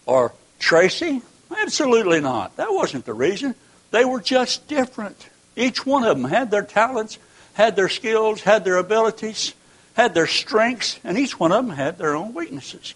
or 0.05 0.33
Tracy? 0.59 1.21
Absolutely 1.57 2.19
not. 2.19 2.57
That 2.57 2.73
wasn't 2.73 3.05
the 3.05 3.13
reason. 3.13 3.55
They 3.91 4.03
were 4.03 4.19
just 4.19 4.67
different. 4.67 5.29
Each 5.55 5.85
one 5.85 6.03
of 6.03 6.17
them 6.17 6.29
had 6.29 6.51
their 6.51 6.63
talents, 6.63 7.17
had 7.53 7.77
their 7.77 7.89
skills, 7.89 8.41
had 8.41 8.65
their 8.65 8.77
abilities, 8.77 9.53
had 9.93 10.13
their 10.13 10.27
strengths, 10.27 10.99
and 11.03 11.17
each 11.17 11.39
one 11.39 11.53
of 11.53 11.65
them 11.65 11.75
had 11.75 11.97
their 11.97 12.15
own 12.15 12.33
weaknesses. 12.33 12.93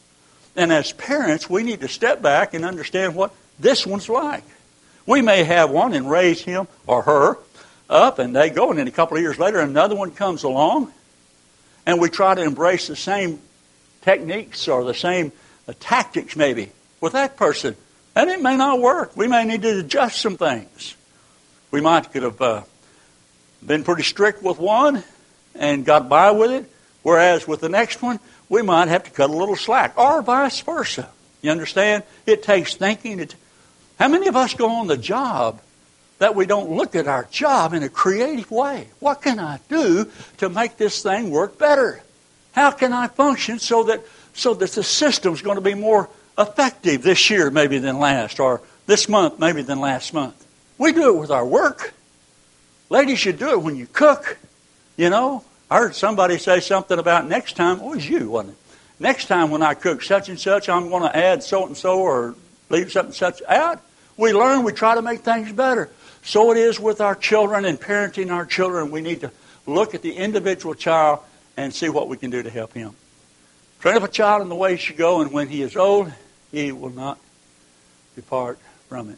And 0.55 0.73
as 0.73 0.91
parents, 0.91 1.49
we 1.49 1.63
need 1.63 1.81
to 1.81 1.87
step 1.87 2.21
back 2.21 2.53
and 2.53 2.65
understand 2.65 3.15
what 3.15 3.33
this 3.59 3.85
one's 3.85 4.09
like. 4.09 4.43
We 5.07 5.21
may 5.23 5.43
have 5.45 5.71
one 5.71 5.93
and 5.93 6.07
raise 6.07 6.41
him 6.41 6.67
or 6.85 7.01
her 7.01 7.39
up, 7.89 8.19
and 8.19 8.35
they 8.35 8.49
go, 8.49 8.69
and 8.69 8.77
then 8.77 8.87
a 8.87 8.91
couple 8.91 9.17
of 9.17 9.23
years 9.23 9.39
later, 9.39 9.59
another 9.59 9.95
one 9.95 10.11
comes 10.11 10.43
along, 10.43 10.91
and 11.85 11.99
we 11.99 12.09
try 12.09 12.35
to 12.35 12.43
embrace 12.43 12.87
the 12.87 12.95
same 12.95 13.39
techniques 14.01 14.67
or 14.67 14.83
the 14.83 14.93
same 14.93 15.31
uh, 15.67 15.73
tactics, 15.79 16.35
maybe, 16.35 16.71
with 16.99 17.13
that 17.13 17.37
person. 17.37 17.75
And 18.15 18.29
it 18.29 18.41
may 18.41 18.57
not 18.57 18.79
work. 18.81 19.15
We 19.15 19.27
may 19.27 19.45
need 19.45 19.61
to 19.61 19.79
adjust 19.79 20.19
some 20.19 20.37
things. 20.37 20.95
We 21.71 21.79
might 21.81 22.11
could 22.11 22.23
have 22.23 22.41
uh, 22.41 22.63
been 23.65 23.83
pretty 23.85 24.03
strict 24.03 24.43
with 24.43 24.59
one 24.59 25.03
and 25.55 25.85
got 25.85 26.09
by 26.09 26.31
with 26.31 26.51
it, 26.51 26.71
whereas 27.03 27.47
with 27.47 27.61
the 27.61 27.69
next 27.69 28.01
one, 28.01 28.19
we 28.49 28.61
might 28.61 28.89
have 28.89 29.05
to 29.05 29.11
cut 29.11 29.29
a 29.29 29.33
little 29.33 29.55
slack, 29.55 29.97
or 29.97 30.21
vice 30.21 30.59
versa. 30.61 31.09
You 31.41 31.51
understand? 31.51 32.03
It 32.25 32.43
takes 32.43 32.75
thinking. 32.75 33.19
It, 33.19 33.35
how 33.99 34.07
many 34.07 34.27
of 34.27 34.35
us 34.35 34.53
go 34.53 34.69
on 34.69 34.87
the 34.87 34.97
job 34.97 35.61
that 36.19 36.35
we 36.35 36.45
don't 36.45 36.71
look 36.71 36.95
at 36.95 37.07
our 37.07 37.25
job 37.25 37.73
in 37.73 37.83
a 37.83 37.89
creative 37.89 38.49
way? 38.51 38.87
What 38.99 39.21
can 39.21 39.39
I 39.39 39.59
do 39.69 40.11
to 40.37 40.49
make 40.49 40.77
this 40.77 41.01
thing 41.01 41.29
work 41.29 41.57
better? 41.57 42.01
How 42.53 42.71
can 42.71 42.93
I 42.93 43.07
function 43.07 43.59
so 43.59 43.83
that 43.83 44.03
so 44.33 44.53
that 44.53 44.71
the 44.71 44.83
system's 44.83 45.41
going 45.41 45.55
to 45.55 45.61
be 45.61 45.73
more 45.73 46.09
effective 46.37 47.01
this 47.01 47.29
year 47.29 47.49
maybe 47.49 47.79
than 47.79 47.99
last, 47.99 48.39
or 48.39 48.61
this 48.85 49.09
month 49.09 49.39
maybe 49.39 49.61
than 49.61 49.79
last 49.79 50.13
month? 50.13 50.45
We 50.77 50.91
do 50.91 51.15
it 51.15 51.19
with 51.19 51.31
our 51.31 51.45
work. 51.45 51.93
Ladies, 52.89 53.25
you 53.25 53.33
do 53.33 53.49
it 53.49 53.61
when 53.61 53.75
you 53.75 53.87
cook. 53.87 54.37
You 54.95 55.09
know, 55.09 55.43
I 55.69 55.79
heard 55.79 55.95
somebody 55.95 56.37
say 56.37 56.59
something 56.59 56.97
about 56.97 57.27
next 57.27 57.55
time. 57.55 57.79
It 57.79 57.83
was 57.83 58.07
you, 58.07 58.29
wasn't 58.29 58.53
it? 58.53 58.59
Next 58.99 59.25
time 59.25 59.51
when 59.51 59.61
I 59.61 59.73
cook 59.73 60.01
such 60.01 60.29
and 60.29 60.39
such, 60.39 60.69
I'm 60.69 60.89
going 60.89 61.03
to 61.03 61.15
add 61.15 61.43
so 61.43 61.65
and 61.65 61.77
so 61.77 61.99
or 61.99 62.35
leave 62.69 62.91
something 62.91 63.13
such 63.13 63.41
out. 63.43 63.81
We 64.17 64.33
learn, 64.33 64.63
we 64.63 64.73
try 64.73 64.95
to 64.95 65.01
make 65.01 65.21
things 65.21 65.51
better. 65.51 65.89
So 66.23 66.51
it 66.51 66.57
is 66.57 66.79
with 66.79 66.99
our 66.99 67.15
children 67.15 67.63
and 67.65 67.79
parenting 67.79 68.31
our 68.31 68.45
children. 68.45 68.91
We 68.91 69.01
need 69.01 69.21
to 69.21 69.31
look 69.65 69.93
at 69.93 70.01
the 70.01 70.13
individual 70.13 70.73
child 70.73 71.19
and 71.55 71.73
see 71.73 71.89
what 71.89 72.09
we 72.09 72.17
can 72.17 72.31
do 72.31 72.43
to 72.43 72.49
help 72.49 72.73
him. 72.73 72.95
Train 73.79 73.95
up 73.95 74.03
a 74.03 74.07
child 74.07 74.41
in 74.41 74.49
the 74.49 74.55
way 74.55 74.71
he 74.71 74.77
should 74.77 74.97
go, 74.97 75.21
and 75.21 75.31
when 75.31 75.47
he 75.47 75.61
is 75.61 75.75
old, 75.75 76.11
he 76.51 76.71
will 76.71 76.89
not 76.89 77.19
depart 78.15 78.57
from 78.89 79.09
it. 79.09 79.17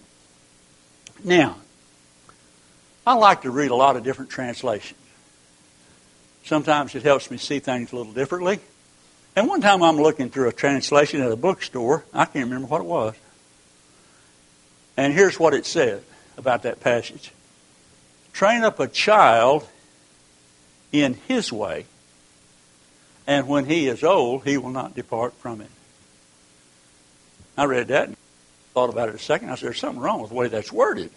Now, 1.24 1.56
I 3.08 3.14
like 3.14 3.44
to 3.44 3.52
read 3.52 3.72
a 3.72 3.76
lot 3.76 3.96
of 3.96 4.04
different 4.04 4.30
translations. 4.30 5.00
Sometimes 6.44 6.96
it 6.96 7.04
helps 7.04 7.32
me 7.32 7.38
see 7.38 7.60
things 7.60 7.92
a 7.92 7.96
little 7.96 8.14
differently. 8.14 8.60
And 9.36 9.48
one 9.48 9.62
time 9.62 9.82
I'm 9.82 9.98
looking 9.98 10.30
through 10.30 10.50
a 10.50 10.54
translation 10.54 11.22
at 11.22 11.32
a 11.32 11.36
bookstore. 11.36 12.04
I 12.14 12.26
can't 12.26 12.46
remember 12.46 12.68
what 12.68 12.82
it 12.82 12.86
was. 12.86 13.16
And 15.00 15.14
here's 15.14 15.40
what 15.40 15.54
it 15.54 15.66
said 15.66 16.04
about 16.38 16.64
that 16.64 16.82
passage 16.82 17.32
Train 18.34 18.64
up 18.64 18.82
a 18.82 18.88
child 18.88 19.66
in 20.92 21.14
his 21.26 21.54
way, 21.54 21.86
and 23.26 23.48
when 23.48 23.64
he 23.64 23.88
is 23.88 24.04
old, 24.04 24.44
he 24.44 24.58
will 24.58 24.72
not 24.72 24.96
depart 24.96 25.34
from 25.36 25.62
it. 25.62 25.70
I 27.58 27.64
read 27.64 27.88
that 27.88 28.10
and 28.10 28.18
thought 28.74 28.90
about 28.90 29.08
it 29.08 29.16
a 29.16 29.20
second. 29.20 29.50
I 29.50 29.56
said, 29.56 29.68
There's 29.68 29.80
something 29.80 30.02
wrong 30.02 30.20
with 30.20 30.32
the 30.32 30.36
way 30.36 30.50
that's 30.50 30.70
worded. 30.70 31.12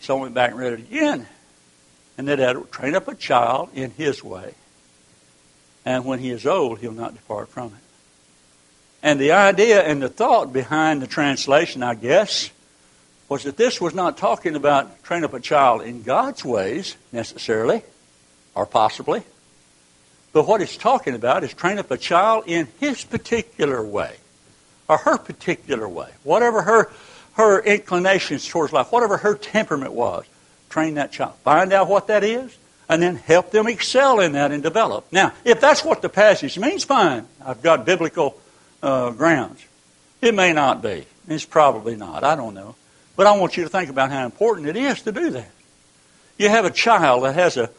So 0.00 0.18
I 0.18 0.20
went 0.20 0.34
back 0.34 0.50
and 0.50 0.60
read 0.60 0.74
it 0.74 0.80
again. 0.80 1.26
And 2.18 2.28
that 2.28 2.40
had 2.40 2.70
train 2.72 2.94
up 2.94 3.08
a 3.08 3.14
child 3.14 3.70
in 3.72 3.92
his 3.92 4.22
way. 4.22 4.52
And 5.86 6.04
when 6.04 6.18
he 6.18 6.28
is 6.28 6.44
old, 6.44 6.80
he'll 6.80 6.92
not 6.92 7.14
depart 7.14 7.48
from 7.48 7.68
it. 7.68 7.82
And 9.02 9.18
the 9.18 9.32
idea 9.32 9.82
and 9.82 10.02
the 10.02 10.10
thought 10.10 10.52
behind 10.52 11.00
the 11.00 11.06
translation, 11.06 11.82
I 11.82 11.94
guess, 11.94 12.50
was 13.28 13.44
that 13.44 13.56
this 13.56 13.80
was 13.80 13.94
not 13.94 14.18
talking 14.18 14.54
about 14.54 15.02
train 15.02 15.24
up 15.24 15.34
a 15.34 15.40
child 15.40 15.82
in 15.82 16.02
God's 16.02 16.44
ways 16.44 16.96
necessarily, 17.12 17.82
or 18.54 18.66
possibly. 18.66 19.22
But 20.32 20.46
what 20.46 20.60
it's 20.60 20.76
talking 20.76 21.14
about 21.14 21.44
is 21.44 21.52
train 21.52 21.78
up 21.78 21.90
a 21.90 21.98
child 21.98 22.44
in 22.46 22.68
his 22.80 23.04
particular 23.04 23.84
way, 23.84 24.16
or 24.88 24.98
her 24.98 25.18
particular 25.18 25.88
way, 25.88 26.10
whatever 26.24 26.62
her 26.62 26.90
her 27.34 27.60
inclinations 27.60 28.46
towards 28.46 28.72
life, 28.72 28.92
whatever 28.92 29.16
her 29.18 29.34
temperament 29.34 29.92
was. 29.92 30.24
Train 30.68 30.94
that 30.94 31.12
child. 31.12 31.34
Find 31.44 31.72
out 31.72 31.88
what 31.88 32.06
that 32.06 32.24
is, 32.24 32.56
and 32.88 33.02
then 33.02 33.16
help 33.16 33.50
them 33.50 33.66
excel 33.66 34.20
in 34.20 34.32
that 34.32 34.52
and 34.52 34.62
develop. 34.62 35.06
Now, 35.12 35.32
if 35.44 35.60
that's 35.60 35.84
what 35.84 36.02
the 36.02 36.08
passage 36.08 36.58
means, 36.58 36.84
fine. 36.84 37.26
I've 37.44 37.62
got 37.62 37.84
biblical 37.84 38.38
uh, 38.82 39.10
grounds. 39.10 39.64
It 40.20 40.34
may 40.34 40.52
not 40.52 40.82
be. 40.82 41.06
It's 41.28 41.44
probably 41.44 41.96
not. 41.96 42.24
I 42.24 42.36
don't 42.36 42.54
know. 42.54 42.74
But 43.16 43.26
I 43.26 43.36
want 43.36 43.56
you 43.56 43.64
to 43.64 43.68
think 43.68 43.90
about 43.90 44.10
how 44.10 44.24
important 44.24 44.68
it 44.68 44.76
is 44.76 45.02
to 45.02 45.12
do 45.12 45.30
that. 45.30 45.50
You 46.38 46.48
have 46.48 46.64
a 46.64 46.70
child 46.70 47.24
that 47.24 47.34
has 47.34 47.56
a 47.56 47.70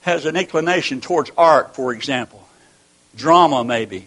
has 0.00 0.24
an 0.24 0.36
inclination 0.36 1.00
towards 1.00 1.30
art, 1.36 1.74
for 1.74 1.92
example, 1.92 2.48
drama 3.14 3.64
maybe, 3.64 4.06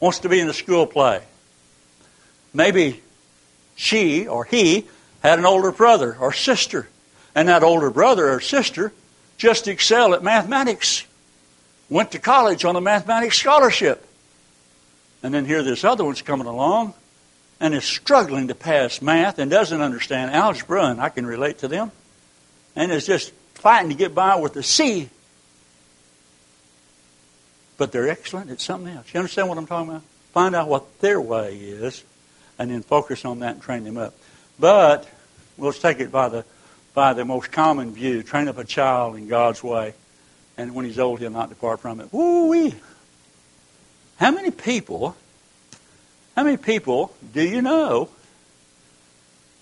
wants 0.00 0.20
to 0.20 0.28
be 0.28 0.40
in 0.40 0.48
a 0.48 0.54
school 0.54 0.86
play. 0.86 1.20
Maybe 2.54 3.02
she 3.74 4.26
or 4.26 4.44
he 4.44 4.86
had 5.22 5.38
an 5.38 5.44
older 5.44 5.72
brother 5.72 6.16
or 6.18 6.32
sister, 6.32 6.88
and 7.34 7.48
that 7.48 7.62
older 7.62 7.90
brother 7.90 8.30
or 8.30 8.40
sister 8.40 8.92
just 9.36 9.68
excelled 9.68 10.14
at 10.14 10.22
mathematics, 10.22 11.04
went 11.90 12.12
to 12.12 12.18
college 12.18 12.64
on 12.64 12.76
a 12.76 12.80
mathematics 12.80 13.36
scholarship. 13.36 14.06
And 15.22 15.34
then 15.34 15.44
here 15.44 15.62
this 15.62 15.84
other 15.84 16.04
one's 16.04 16.22
coming 16.22 16.46
along 16.46 16.94
and 17.60 17.74
is 17.74 17.84
struggling 17.84 18.48
to 18.48 18.54
pass 18.54 19.00
math 19.00 19.38
and 19.38 19.50
doesn't 19.50 19.80
understand 19.80 20.32
algebra, 20.32 20.86
and 20.86 21.00
I 21.00 21.08
can 21.08 21.26
relate 21.26 21.58
to 21.58 21.68
them, 21.68 21.92
and 22.76 22.90
is 22.90 23.06
just 23.06 23.32
fighting 23.54 23.90
to 23.90 23.96
get 23.96 24.14
by 24.14 24.36
with 24.36 24.56
a 24.56 24.62
C. 24.62 25.08
But 27.76 27.92
they're 27.92 28.08
excellent 28.08 28.50
at 28.50 28.60
something 28.60 28.94
else. 28.94 29.12
You 29.12 29.18
understand 29.18 29.48
what 29.48 29.58
I'm 29.58 29.66
talking 29.66 29.90
about? 29.90 30.02
Find 30.32 30.54
out 30.54 30.68
what 30.68 31.00
their 31.00 31.20
way 31.20 31.56
is 31.56 32.04
and 32.58 32.70
then 32.70 32.82
focus 32.82 33.24
on 33.24 33.40
that 33.40 33.54
and 33.54 33.62
train 33.62 33.84
them 33.84 33.96
up. 33.96 34.14
But 34.58 35.08
we'll 35.56 35.72
take 35.72 36.00
it 36.00 36.10
by 36.12 36.28
the 36.28 36.44
by 36.92 37.12
the 37.12 37.24
most 37.24 37.50
common 37.50 37.92
view: 37.92 38.22
train 38.22 38.48
up 38.48 38.58
a 38.58 38.64
child 38.64 39.16
in 39.16 39.26
God's 39.26 39.62
way, 39.62 39.94
and 40.56 40.74
when 40.74 40.84
he's 40.84 40.98
old, 40.98 41.20
he'll 41.20 41.30
not 41.30 41.48
depart 41.48 41.80
from 41.80 42.00
it. 42.00 42.12
Woo 42.12 42.48
wee! 42.48 42.74
How 44.16 44.30
many 44.30 44.50
people? 44.50 45.16
How 46.36 46.42
many 46.42 46.56
people 46.56 47.14
do 47.32 47.42
you 47.42 47.62
know 47.62 48.08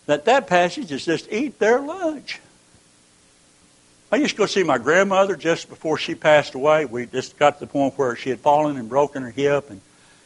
that 0.07 0.25
that 0.25 0.47
passage 0.47 0.91
is 0.91 1.05
just 1.05 1.31
eat 1.31 1.59
their 1.59 1.81
lunch? 1.81 2.41
I 4.11 4.17
used 4.17 4.33
to 4.33 4.39
go 4.39 4.47
see 4.47 4.63
my 4.63 4.79
grandmother 4.79 5.37
just 5.37 5.69
before 5.69 5.97
she 5.97 6.15
passed 6.15 6.55
away. 6.55 6.85
We 6.85 7.07
just 7.07 7.39
got 7.39 7.59
to 7.59 7.61
the 7.61 7.67
point 7.67 7.97
where 7.97 8.15
she 8.15 8.31
had 8.31 8.41
fallen 8.41 8.77
and 8.77 8.89
broken 8.89 9.23
her 9.23 9.31
hip, 9.31 9.71
and 9.71 9.81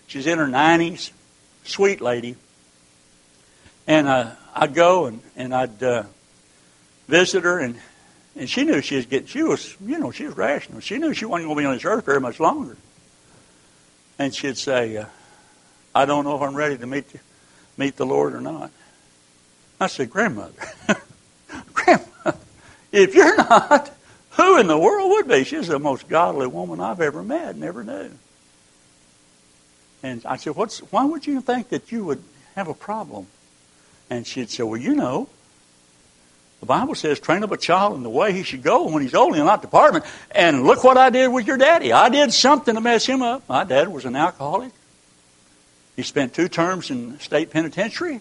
she's 0.09 0.27
in 0.27 0.39
her 0.39 0.47
90s. 0.47 1.13
Sweet 1.65 2.01
lady. 2.01 2.37
And 3.87 4.09
uh, 4.09 4.33
I'd 4.55 4.75
go 4.75 5.07
and, 5.07 5.21
and 5.37 5.55
I'd 5.55 5.83
uh, 5.83 6.03
visit 7.07 7.45
her, 7.45 7.61
and, 7.61 7.77
and 8.35 8.51
she 8.51 8.65
knew 8.65 8.81
she 8.81 8.97
was 8.97 9.07
getting, 9.07 9.29
she 9.29 9.45
was, 9.45 9.77
you 9.81 9.99
know, 9.99 10.11
she 10.11 10.25
was 10.25 10.37
rational. 10.37 10.81
She 10.81 10.99
knew 10.99 11.15
she 11.15 11.25
wasn't 11.25 11.49
going 11.49 11.57
to 11.57 11.63
be 11.63 11.67
on 11.67 11.75
this 11.75 11.85
earth 11.85 12.05
very 12.05 12.21
much 12.21 12.41
longer. 12.41 12.77
And 14.19 14.35
she'd 14.35 14.59
say, 14.59 14.97
uh, 14.97 15.07
I 15.97 16.05
don't 16.05 16.25
know 16.25 16.37
if 16.37 16.43
I'm 16.43 16.55
ready 16.55 16.77
to 16.77 16.87
meet, 16.87 17.07
meet 17.79 17.97
the 17.97 18.05
Lord 18.05 18.35
or 18.35 18.43
not. 18.43 18.71
I 19.81 19.87
said, 19.87 20.11
Grandmother, 20.11 20.53
Grandmother, 21.73 22.39
if 22.93 23.15
you're 23.15 23.35
not, 23.37 23.91
who 24.33 24.59
in 24.59 24.67
the 24.67 24.77
world 24.77 25.11
would 25.13 25.27
be? 25.27 25.45
She's 25.45 25.69
the 25.69 25.79
most 25.79 26.07
godly 26.07 26.49
woman 26.49 26.81
I've 26.81 27.01
ever 27.01 27.23
met, 27.23 27.57
never 27.57 27.83
knew. 27.83 28.11
And 30.03 30.21
I 30.27 30.37
said, 30.37 30.55
What's, 30.55 30.81
why 30.93 31.07
would 31.07 31.27
you 31.27 31.41
think 31.41 31.71
that 31.71 31.91
you 31.91 32.05
would 32.05 32.23
have 32.57 32.69
a 32.69 32.75
problem 32.75 33.27
and 34.11 34.27
she'd 34.27 34.51
say, 34.51 34.65
Well, 34.65 34.81
you 34.81 34.95
know, 34.95 35.31
the 36.61 36.67
Bible 36.67 36.95
says, 36.95 37.21
train 37.21 37.43
up 37.43 37.53
a 37.53 37.57
child 37.57 37.97
in 37.97 38.03
the 38.03 38.11
way 38.11 38.33
he 38.33 38.43
should 38.43 38.63
go 38.63 38.89
when 38.89 39.03
he's 39.03 39.15
old 39.15 39.35
and 39.35 39.45
not 39.45 39.63
department. 39.63 40.05
And 40.31 40.65
look 40.65 40.85
what 40.85 40.99
I 40.99 41.09
did 41.09 41.29
with 41.29 41.47
your 41.47 41.59
daddy. 41.59 41.93
I 41.93 42.09
did 42.11 42.33
something 42.33 42.75
to 42.75 42.81
mess 42.81 43.07
him 43.07 43.23
up. 43.23 43.49
My 43.49 43.65
dad 43.65 43.89
was 43.89 44.05
an 44.05 44.17
alcoholic. 44.17 44.73
He 45.97 46.03
spent 46.03 46.35
two 46.35 46.49
terms 46.49 46.91
in 46.91 47.19
state 47.21 47.51
penitentiary, 47.51 48.21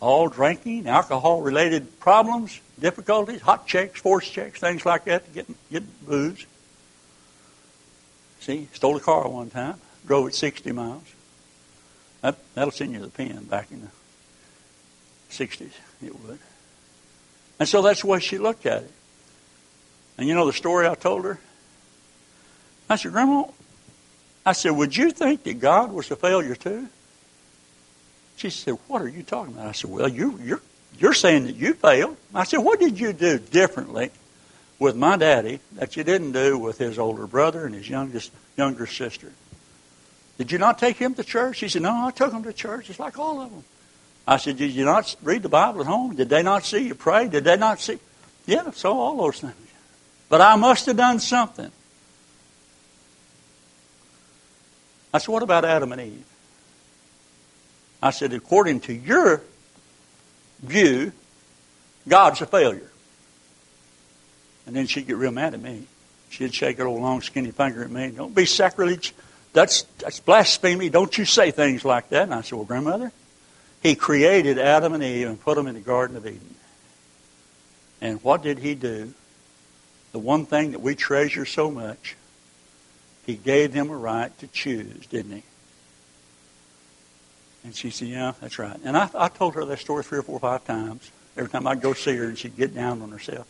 all 0.00 0.28
drinking, 0.28 0.86
alcohol 0.86 1.40
related 1.40 1.98
problems, 1.98 2.60
difficulties, 2.78 3.40
hot 3.40 3.66
checks, 3.66 4.00
force 4.00 4.28
checks, 4.28 4.60
things 4.60 4.84
like 4.84 5.06
that 5.06 5.24
to 5.24 5.30
get, 5.30 5.70
get 5.70 6.06
booze. 6.06 6.46
See, 8.40 8.68
stole 8.74 8.96
a 8.96 9.00
car 9.00 9.28
one 9.28 9.48
time, 9.48 9.80
drove 10.06 10.28
it 10.28 10.34
60 10.34 10.70
miles. 10.72 11.02
That, 12.20 12.36
that'll 12.54 12.70
send 12.70 12.92
you 12.92 13.00
the 13.00 13.08
pen 13.08 13.44
back 13.44 13.70
in 13.70 13.80
the 13.80 13.88
60s, 15.30 15.72
it 16.04 16.20
would. 16.20 16.38
And 17.58 17.68
so 17.68 17.80
that's 17.80 18.02
the 18.02 18.08
way 18.08 18.20
she 18.20 18.36
looked 18.36 18.66
at 18.66 18.82
it. 18.82 18.92
And 20.18 20.28
you 20.28 20.34
know 20.34 20.46
the 20.46 20.52
story 20.52 20.86
I 20.86 20.94
told 20.94 21.24
her? 21.24 21.38
I 22.88 22.96
said, 22.96 23.12
Grandma, 23.12 23.44
I 24.44 24.52
said, 24.52 24.70
would 24.70 24.96
you 24.96 25.10
think 25.10 25.44
that 25.44 25.58
God 25.58 25.92
was 25.92 26.10
a 26.10 26.16
failure 26.16 26.54
too? 26.54 26.88
She 28.36 28.50
said, 28.50 28.74
what 28.86 29.02
are 29.02 29.08
you 29.08 29.22
talking 29.22 29.54
about? 29.54 29.66
I 29.66 29.72
said, 29.72 29.90
well, 29.90 30.08
you, 30.08 30.38
you're, 30.42 30.60
you're 30.98 31.14
saying 31.14 31.46
that 31.46 31.56
you 31.56 31.74
failed. 31.74 32.16
I 32.34 32.44
said, 32.44 32.58
what 32.58 32.78
did 32.78 33.00
you 33.00 33.12
do 33.12 33.38
differently 33.38 34.10
with 34.78 34.94
my 34.94 35.16
daddy 35.16 35.60
that 35.72 35.96
you 35.96 36.04
didn't 36.04 36.32
do 36.32 36.58
with 36.58 36.78
his 36.78 36.98
older 36.98 37.26
brother 37.26 37.64
and 37.64 37.74
his 37.74 37.88
youngest 37.88 38.30
younger 38.56 38.86
sister? 38.86 39.32
Did 40.38 40.52
you 40.52 40.58
not 40.58 40.78
take 40.78 40.96
him 40.96 41.14
to 41.14 41.24
church? 41.24 41.56
She 41.56 41.68
said, 41.68 41.82
no, 41.82 42.06
I 42.06 42.10
took 42.10 42.32
him 42.32 42.42
to 42.42 42.52
church 42.52 42.90
It's 42.90 42.98
like 42.98 43.18
all 43.18 43.40
of 43.40 43.50
them. 43.50 43.64
I 44.26 44.38
said, 44.38 44.56
Did 44.56 44.72
you 44.72 44.84
not 44.84 45.14
read 45.22 45.42
the 45.42 45.48
Bible 45.48 45.80
at 45.80 45.86
home? 45.86 46.16
Did 46.16 46.28
they 46.28 46.42
not 46.42 46.64
see 46.64 46.88
you 46.88 46.94
pray? 46.94 47.28
Did 47.28 47.44
they 47.44 47.56
not 47.56 47.80
see? 47.80 47.98
Yeah, 48.44 48.70
so 48.72 48.98
all 48.98 49.16
those 49.16 49.40
things. 49.40 49.54
But 50.28 50.40
I 50.40 50.56
must 50.56 50.86
have 50.86 50.96
done 50.96 51.20
something. 51.20 51.70
I 55.14 55.18
said, 55.18 55.28
What 55.28 55.44
about 55.44 55.64
Adam 55.64 55.92
and 55.92 56.00
Eve? 56.00 56.24
I 58.06 58.10
said, 58.10 58.32
According 58.32 58.80
to 58.82 58.94
your 58.94 59.42
view, 60.62 61.12
God's 62.08 62.40
a 62.40 62.46
failure. 62.46 62.90
And 64.66 64.74
then 64.74 64.86
she'd 64.86 65.06
get 65.06 65.16
real 65.16 65.32
mad 65.32 65.54
at 65.54 65.60
me. 65.60 65.86
She'd 66.30 66.54
shake 66.54 66.78
her 66.78 66.86
old 66.86 67.02
long 67.02 67.20
skinny 67.20 67.50
finger 67.50 67.84
at 67.84 67.90
me. 67.90 68.10
Don't 68.10 68.34
be 68.34 68.46
sacrilege. 68.46 69.14
That's, 69.52 69.82
that's 69.98 70.20
blasphemy. 70.20 70.90
Don't 70.90 71.16
you 71.16 71.24
say 71.24 71.50
things 71.50 71.84
like 71.84 72.08
that. 72.10 72.24
And 72.24 72.34
I 72.34 72.42
said, 72.42 72.56
Well, 72.56 72.64
grandmother, 72.64 73.12
he 73.82 73.94
created 73.94 74.58
Adam 74.58 74.92
and 74.92 75.02
Eve 75.02 75.28
and 75.28 75.40
put 75.40 75.56
them 75.56 75.66
in 75.66 75.74
the 75.74 75.80
Garden 75.80 76.16
of 76.16 76.26
Eden. 76.26 76.54
And 78.00 78.22
what 78.22 78.42
did 78.42 78.58
he 78.58 78.74
do? 78.74 79.14
The 80.12 80.18
one 80.18 80.46
thing 80.46 80.72
that 80.72 80.80
we 80.80 80.94
treasure 80.94 81.44
so 81.44 81.70
much, 81.70 82.16
he 83.24 83.34
gave 83.34 83.72
them 83.72 83.90
a 83.90 83.96
right 83.96 84.36
to 84.38 84.46
choose, 84.46 85.06
didn't 85.06 85.32
he? 85.32 85.42
And 87.66 87.74
she 87.74 87.90
said, 87.90 88.08
Yeah, 88.08 88.32
that's 88.40 88.60
right. 88.60 88.78
And 88.84 88.96
I, 88.96 89.10
I 89.12 89.28
told 89.28 89.56
her 89.56 89.64
that 89.64 89.80
story 89.80 90.04
three 90.04 90.20
or 90.20 90.22
four 90.22 90.36
or 90.36 90.40
five 90.40 90.64
times. 90.64 91.10
Every 91.36 91.50
time 91.50 91.66
I'd 91.66 91.80
go 91.82 91.94
see 91.94 92.16
her 92.16 92.24
and 92.24 92.38
she'd 92.38 92.56
get 92.56 92.74
down 92.74 93.02
on 93.02 93.10
herself. 93.10 93.46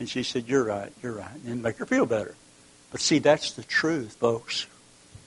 And 0.00 0.08
she 0.08 0.22
said, 0.22 0.48
You're 0.48 0.64
right, 0.64 0.90
you're 1.02 1.12
right. 1.12 1.44
And 1.46 1.62
make 1.62 1.76
her 1.76 1.84
feel 1.84 2.06
better. 2.06 2.34
But 2.90 3.02
see, 3.02 3.18
that's 3.18 3.52
the 3.52 3.62
truth, 3.62 4.14
folks. 4.14 4.66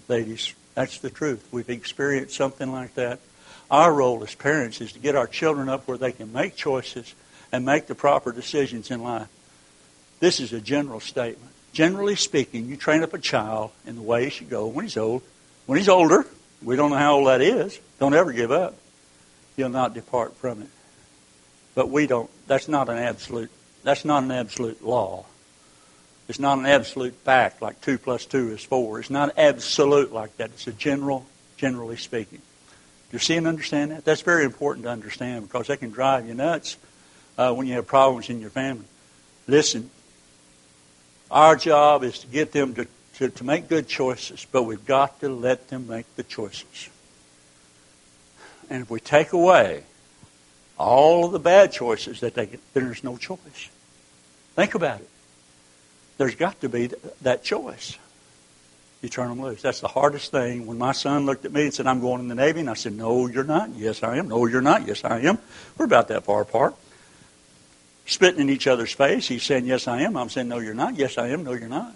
Ladies, 0.08 0.56
that's 0.74 0.98
the 0.98 1.12
truth. 1.12 1.48
We've 1.52 1.70
experienced 1.70 2.36
something 2.36 2.72
like 2.72 2.96
that. 2.96 3.20
Our 3.70 3.94
role 3.94 4.24
as 4.24 4.34
parents 4.34 4.82
is 4.82 4.94
to 4.94 5.00
get 5.00 5.16
our 5.16 5.28
children 5.28 5.70
up 5.70 5.88
where 5.88 6.00
they 6.00 6.12
can 6.12 6.34
make 6.34 6.56
choices 6.56 7.14
and 7.52 7.64
make 7.64 7.86
the 7.86 7.96
proper 7.96 8.32
decisions 8.32 8.90
in 8.90 9.04
life. 9.04 9.28
This 10.20 10.40
is 10.40 10.54
a 10.54 10.60
general 10.60 11.00
statement. 11.00 11.52
Generally 11.72 12.16
speaking, 12.16 12.66
you 12.66 12.78
train 12.78 13.04
up 13.04 13.14
a 13.14 13.20
child 13.20 13.70
in 13.86 13.96
the 13.96 14.02
way 14.02 14.24
he 14.24 14.30
should 14.32 14.50
go 14.50 14.66
when 14.66 14.86
he's 14.86 14.98
old. 14.98 15.22
When 15.68 15.78
he's 15.78 15.90
older, 15.90 16.26
we 16.64 16.76
don't 16.76 16.90
know 16.92 16.98
how 16.98 17.16
old 17.16 17.28
that 17.28 17.42
is. 17.42 17.80
Don't 18.00 18.14
ever 18.14 18.32
give 18.32 18.52
up. 18.52 18.76
You'll 19.56 19.70
not 19.70 19.94
depart 19.94 20.36
from 20.38 20.62
it. 20.62 20.70
But 21.76 21.90
we 21.90 22.08
don't. 22.08 22.30
That's 22.48 22.68
not 22.68 22.90
an 22.90 22.98
absolute. 22.98 23.52
That's 23.84 24.06
not 24.06 24.24
an 24.24 24.32
absolute 24.32 24.84
law. 24.84 25.26
It's 26.28 26.40
not 26.40 26.58
an 26.58 26.66
absolute 26.66 27.14
fact 27.16 27.62
like 27.62 27.82
two 27.82 27.98
plus 27.98 28.26
two 28.26 28.52
is 28.52 28.64
four. 28.64 29.00
It's 29.00 29.10
not 29.10 29.38
absolute 29.38 30.14
like 30.14 30.38
that. 30.38 30.52
It's 30.52 30.68
a 30.68 30.72
general, 30.72 31.26
generally 31.58 31.98
speaking. 31.98 32.42
You 33.12 33.20
see 33.20 33.36
and 33.36 33.46
understand 33.46 33.92
that? 33.92 34.06
That's 34.06 34.22
very 34.22 34.44
important 34.44 34.86
to 34.86 34.90
understand 34.90 35.48
because 35.48 35.68
that 35.68 35.80
can 35.80 35.92
drive 35.92 36.28
you 36.28 36.34
nuts 36.34 36.78
uh, 37.38 37.54
when 37.54 37.68
you 37.68 37.76
have 37.76 37.86
problems 37.86 38.30
in 38.30 38.42
your 38.42 38.50
family. 38.50 38.86
Listen, 39.46 39.92
our 41.30 41.56
job 41.56 42.04
is 42.04 42.20
to 42.20 42.28
get 42.28 42.52
them 42.52 42.74
to, 42.76 42.88
to, 43.16 43.30
to 43.30 43.44
make 43.44 43.70
good 43.70 43.88
choices, 43.88 44.46
but 44.52 44.64
we've 44.64 44.86
got 44.86 45.20
to 45.22 45.30
let 45.30 45.70
them 45.70 45.88
make 45.88 46.06
the 46.16 46.24
choices. 46.24 46.90
And 48.70 48.84
if 48.84 48.90
we 48.90 49.00
take 49.00 49.34
away 49.34 49.84
all 50.78 51.26
of 51.26 51.32
the 51.32 51.40
bad 51.40 51.72
choices 51.72 52.22
that 52.22 52.34
they 52.34 52.48
get, 52.48 52.60
then 52.74 52.86
there's 52.86 53.04
no 53.04 53.18
choice. 53.18 53.70
Think 54.56 54.76
about 54.76 55.00
it. 55.00 55.10
There's 56.18 56.36
got 56.36 56.60
to 56.62 56.70
be 56.70 56.92
that 57.22 57.44
choice. 57.44 57.98
You 59.02 59.10
turn 59.10 59.28
them 59.28 59.42
loose. 59.42 59.62
That's 59.62 59.82
the 59.82 59.90
hardest 59.90 60.32
thing. 60.32 60.66
When 60.66 60.78
my 60.78 60.94
son 60.94 61.26
looked 61.26 61.44
at 61.44 61.52
me 61.52 61.64
and 61.64 61.74
said, 61.74 61.88
I'm 61.88 62.00
going 62.00 62.22
in 62.22 62.30
the 62.30 62.36
Navy, 62.36 62.62
and 62.62 62.70
I 62.70 62.74
said, 62.74 62.94
No, 62.94 63.28
you're 63.28 63.44
not. 63.44 63.76
Yes, 63.76 64.02
I 64.02 64.18
am. 64.18 64.30
No, 64.30 64.46
you're 64.46 64.62
not. 64.62 64.88
Yes, 64.88 65.04
I 65.04 65.20
am. 65.22 65.40
We're 65.78 65.86
about 65.86 66.08
that 66.08 66.24
far 66.24 66.42
apart. 66.42 66.76
Spitting 68.06 68.40
in 68.40 68.50
each 68.50 68.66
other's 68.66 68.94
face. 68.94 69.28
He's 69.28 69.44
saying, 69.44 69.66
Yes, 69.66 69.90
I 69.90 70.02
am. 70.02 70.16
I'm 70.16 70.30
saying, 70.30 70.48
No, 70.48 70.60
you're 70.60 70.74
not. 70.74 70.96
Yes, 70.96 71.18
I 71.18 71.30
am. 71.30 71.44
No, 71.44 71.52
you're 71.52 71.68
not. 71.68 71.94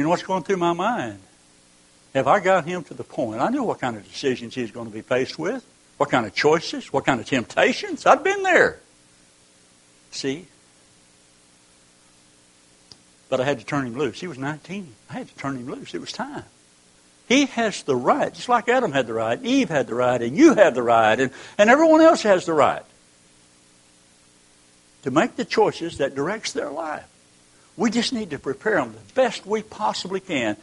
You 0.00 0.04
know 0.04 0.08
what's 0.08 0.22
going 0.22 0.44
through 0.44 0.56
my 0.56 0.72
mind? 0.72 1.18
Have 2.14 2.26
I 2.26 2.40
got 2.40 2.64
him 2.64 2.82
to 2.84 2.94
the 2.94 3.04
point? 3.04 3.42
I 3.42 3.50
knew 3.50 3.64
what 3.64 3.80
kind 3.80 3.98
of 3.98 4.08
decisions 4.08 4.54
he 4.54 4.62
was 4.62 4.70
going 4.70 4.86
to 4.86 4.92
be 4.92 5.02
faced 5.02 5.38
with, 5.38 5.62
what 5.98 6.08
kind 6.08 6.24
of 6.24 6.34
choices, 6.34 6.90
what 6.90 7.04
kind 7.04 7.20
of 7.20 7.26
temptations. 7.26 8.06
I'd 8.06 8.24
been 8.24 8.42
there. 8.42 8.78
See? 10.10 10.46
But 13.28 13.40
I 13.40 13.44
had 13.44 13.58
to 13.58 13.66
turn 13.66 13.88
him 13.88 13.98
loose. 13.98 14.18
He 14.18 14.26
was 14.26 14.38
19. 14.38 14.94
I 15.10 15.12
had 15.12 15.28
to 15.28 15.34
turn 15.34 15.56
him 15.56 15.70
loose. 15.70 15.92
It 15.92 16.00
was 16.00 16.12
time. 16.12 16.44
He 17.28 17.44
has 17.44 17.82
the 17.82 17.94
right, 17.94 18.32
just 18.32 18.48
like 18.48 18.70
Adam 18.70 18.92
had 18.92 19.06
the 19.06 19.12
right, 19.12 19.38
Eve 19.44 19.68
had 19.68 19.86
the 19.86 19.94
right, 19.94 20.22
and 20.22 20.34
you 20.34 20.54
have 20.54 20.74
the 20.74 20.82
right, 20.82 21.20
and, 21.20 21.30
and 21.58 21.68
everyone 21.68 22.00
else 22.00 22.22
has 22.22 22.46
the 22.46 22.54
right 22.54 22.86
to 25.02 25.10
make 25.10 25.36
the 25.36 25.44
choices 25.44 25.98
that 25.98 26.14
directs 26.14 26.52
their 26.52 26.70
life. 26.70 27.04
We 27.80 27.90
just 27.90 28.12
need 28.12 28.28
to 28.30 28.38
prepare 28.38 28.76
them 28.76 28.92
the 28.92 29.14
best 29.14 29.46
we 29.46 29.62
possibly 29.62 30.20
can 30.20 30.58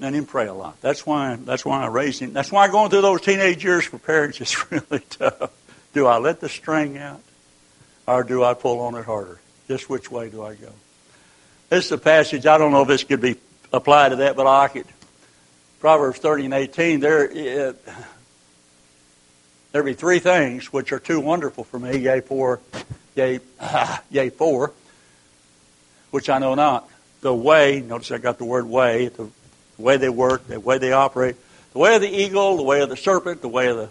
and 0.00 0.14
then 0.14 0.24
pray 0.26 0.46
a 0.46 0.54
lot. 0.54 0.80
That's 0.80 1.04
why 1.04 1.34
that's 1.34 1.64
why 1.64 1.82
I 1.82 1.88
raised 1.88 2.20
him. 2.20 2.32
That's 2.34 2.52
why 2.52 2.68
going 2.68 2.88
through 2.88 3.00
those 3.00 3.20
teenage 3.20 3.64
years 3.64 3.84
for 3.84 3.98
parents 3.98 4.40
is 4.40 4.56
really 4.70 5.00
tough. 5.10 5.50
Do 5.92 6.06
I 6.06 6.18
let 6.18 6.38
the 6.38 6.48
string 6.48 6.98
out? 6.98 7.20
Or 8.06 8.22
do 8.22 8.44
I 8.44 8.54
pull 8.54 8.78
on 8.78 8.94
it 8.94 9.04
harder? 9.04 9.40
Just 9.66 9.90
which 9.90 10.08
way 10.08 10.30
do 10.30 10.44
I 10.44 10.54
go? 10.54 10.68
This 11.68 11.86
is 11.86 11.92
a 11.92 11.98
passage, 11.98 12.46
I 12.46 12.58
don't 12.58 12.70
know 12.70 12.82
if 12.82 12.88
this 12.88 13.02
could 13.02 13.20
be 13.20 13.34
applied 13.72 14.10
to 14.10 14.16
that, 14.16 14.36
but 14.36 14.46
I 14.46 14.58
like 14.58 14.76
it. 14.76 14.86
Proverbs 15.80 16.20
30 16.20 16.44
and 16.44 16.54
18, 16.54 17.00
there, 17.00 17.68
uh, 17.68 17.72
there 19.72 19.82
be 19.82 19.94
three 19.94 20.20
things 20.20 20.72
which 20.72 20.92
are 20.92 21.00
too 21.00 21.18
wonderful 21.18 21.64
for 21.64 21.80
me, 21.80 21.98
yea, 21.98 22.20
four, 22.20 22.60
yea, 23.16 23.40
yea, 24.10 24.30
four, 24.30 24.72
which 26.12 26.30
I 26.30 26.38
know 26.38 26.54
not. 26.54 26.88
The 27.22 27.34
way, 27.34 27.80
notice 27.80 28.12
I 28.12 28.18
got 28.18 28.38
the 28.38 28.44
word 28.44 28.66
way, 28.66 29.08
the 29.08 29.28
way 29.78 29.96
they 29.96 30.08
work, 30.08 30.46
the 30.46 30.60
way 30.60 30.78
they 30.78 30.92
operate, 30.92 31.34
the 31.72 31.78
way 31.78 31.96
of 31.96 32.02
the 32.02 32.08
eagle, 32.08 32.56
the 32.56 32.62
way 32.62 32.82
of 32.82 32.88
the 32.88 32.96
serpent, 32.96 33.42
the 33.42 33.48
way 33.48 33.68
of 33.68 33.76
the 33.76 33.90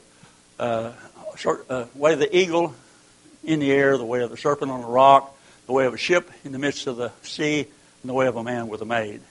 uh, 0.64 0.94
uh, 1.70 1.86
way 1.96 2.14
of 2.14 2.20
the 2.20 2.38
eagle 2.38 2.74
in 3.44 3.60
the 3.60 3.72
air, 3.72 3.98
the 3.98 4.06
way 4.06 4.22
of 4.22 4.30
the 4.30 4.38
serpent 4.38 4.70
on 4.70 4.82
the 4.82 4.88
rock, 4.88 5.36
the 5.66 5.74
way 5.74 5.86
of 5.86 5.94
a 5.94 5.98
ship 5.98 6.30
in 6.46 6.52
the 6.52 6.60
midst 6.60 6.88
of 6.88 6.98
the 6.98 7.12
sea, 7.24 7.62
and 7.62 8.10
the 8.10 8.14
way 8.14 8.28
of 8.28 8.36
a 8.36 8.44
man 8.44 8.68
with 8.68 8.82
a 8.82 8.86
maid. 8.86 9.22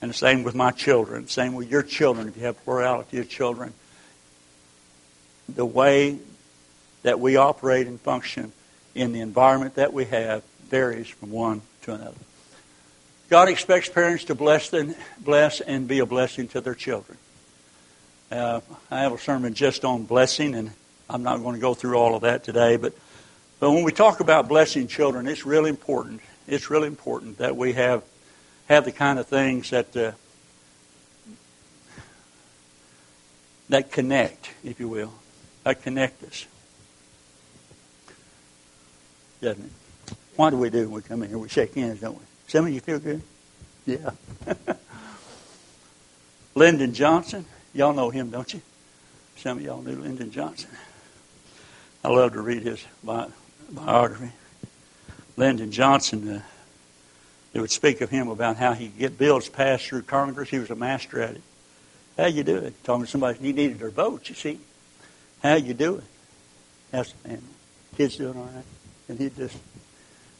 And 0.00 0.10
the 0.10 0.14
same 0.14 0.42
with 0.42 0.54
my 0.54 0.70
children, 0.70 1.28
same 1.28 1.54
with 1.54 1.70
your 1.70 1.82
children, 1.82 2.28
if 2.28 2.36
you 2.36 2.44
have 2.44 2.62
plurality 2.64 3.18
of 3.18 3.28
children. 3.28 3.74
The 5.48 5.66
way 5.66 6.18
that 7.02 7.20
we 7.20 7.36
operate 7.36 7.86
and 7.86 8.00
function 8.00 8.52
in 8.94 9.12
the 9.12 9.20
environment 9.20 9.74
that 9.74 9.92
we 9.92 10.06
have 10.06 10.42
varies 10.68 11.08
from 11.08 11.30
one 11.30 11.60
to 11.86 11.94
another. 11.94 12.16
God 13.28 13.48
expects 13.48 13.88
parents 13.88 14.24
to 14.24 14.34
bless, 14.34 14.70
them, 14.70 14.94
bless 15.18 15.60
and 15.60 15.88
be 15.88 15.98
a 15.98 16.06
blessing 16.06 16.46
to 16.48 16.60
their 16.60 16.74
children. 16.74 17.18
Uh, 18.30 18.60
I 18.90 19.00
have 19.00 19.12
a 19.12 19.18
sermon 19.18 19.54
just 19.54 19.84
on 19.84 20.04
blessing, 20.04 20.54
and 20.54 20.70
I'm 21.08 21.22
not 21.22 21.42
going 21.42 21.54
to 21.54 21.60
go 21.60 21.74
through 21.74 21.96
all 21.96 22.14
of 22.14 22.22
that 22.22 22.44
today, 22.44 22.76
but 22.76 22.92
but 23.58 23.70
when 23.70 23.84
we 23.84 23.92
talk 23.92 24.20
about 24.20 24.48
blessing 24.48 24.86
children, 24.86 25.26
it's 25.26 25.46
really 25.46 25.70
important. 25.70 26.20
It's 26.46 26.68
really 26.68 26.88
important 26.88 27.38
that 27.38 27.56
we 27.56 27.72
have 27.72 28.02
have 28.68 28.84
the 28.84 28.92
kind 28.92 29.18
of 29.18 29.26
things 29.26 29.70
that 29.70 29.96
uh, 29.96 30.12
that 33.68 33.90
connect, 33.90 34.50
if 34.62 34.78
you 34.78 34.88
will, 34.88 35.12
that 35.64 35.82
connect 35.82 36.22
us. 36.24 36.46
Doesn't 39.40 39.64
it? 39.64 39.85
Why 40.36 40.50
do 40.50 40.58
we 40.58 40.70
do 40.70 40.84
when 40.84 40.92
we 40.92 41.02
come 41.02 41.22
in 41.22 41.30
here? 41.30 41.38
We 41.38 41.48
shake 41.48 41.74
hands, 41.74 42.00
don't 42.00 42.14
we? 42.14 42.24
Some 42.46 42.66
of 42.66 42.72
you 42.72 42.80
feel 42.80 42.98
good? 42.98 43.22
Yeah. 43.86 44.10
Lyndon 46.54 46.94
Johnson, 46.94 47.44
y'all 47.74 47.92
know 47.92 48.10
him, 48.10 48.30
don't 48.30 48.52
you? 48.52 48.60
Some 49.36 49.58
of 49.58 49.64
y'all 49.64 49.82
knew 49.82 49.96
Lyndon 49.96 50.30
Johnson. 50.30 50.70
I 52.04 52.08
love 52.08 52.32
to 52.32 52.40
read 52.40 52.62
his 52.62 52.84
biography. 53.02 54.30
Lyndon 55.36 55.70
Johnson, 55.72 56.28
uh, 56.28 56.42
they 57.52 57.60
would 57.60 57.70
speak 57.70 58.00
of 58.00 58.10
him 58.10 58.28
about 58.28 58.56
how 58.56 58.74
he 58.74 58.88
get 58.88 59.18
bills 59.18 59.48
passed 59.48 59.86
through 59.86 60.02
Congress. 60.02 60.48
He 60.48 60.58
was 60.58 60.70
a 60.70 60.76
master 60.76 61.20
at 61.20 61.36
it. 61.36 61.42
How 62.16 62.26
you 62.26 62.42
do 62.42 62.56
it? 62.56 62.84
Talking 62.84 63.04
to 63.04 63.10
somebody, 63.10 63.38
he 63.38 63.52
needed 63.52 63.78
their 63.78 63.90
vote, 63.90 64.28
you 64.28 64.34
see. 64.34 64.58
How 65.42 65.54
you 65.54 65.74
do 65.74 65.96
it? 65.96 66.04
The 66.90 67.04
family. 67.04 67.42
Kids 67.96 68.16
doing 68.16 68.36
all 68.36 68.44
right? 68.44 68.64
And 69.08 69.18
he 69.18 69.30
just, 69.30 69.56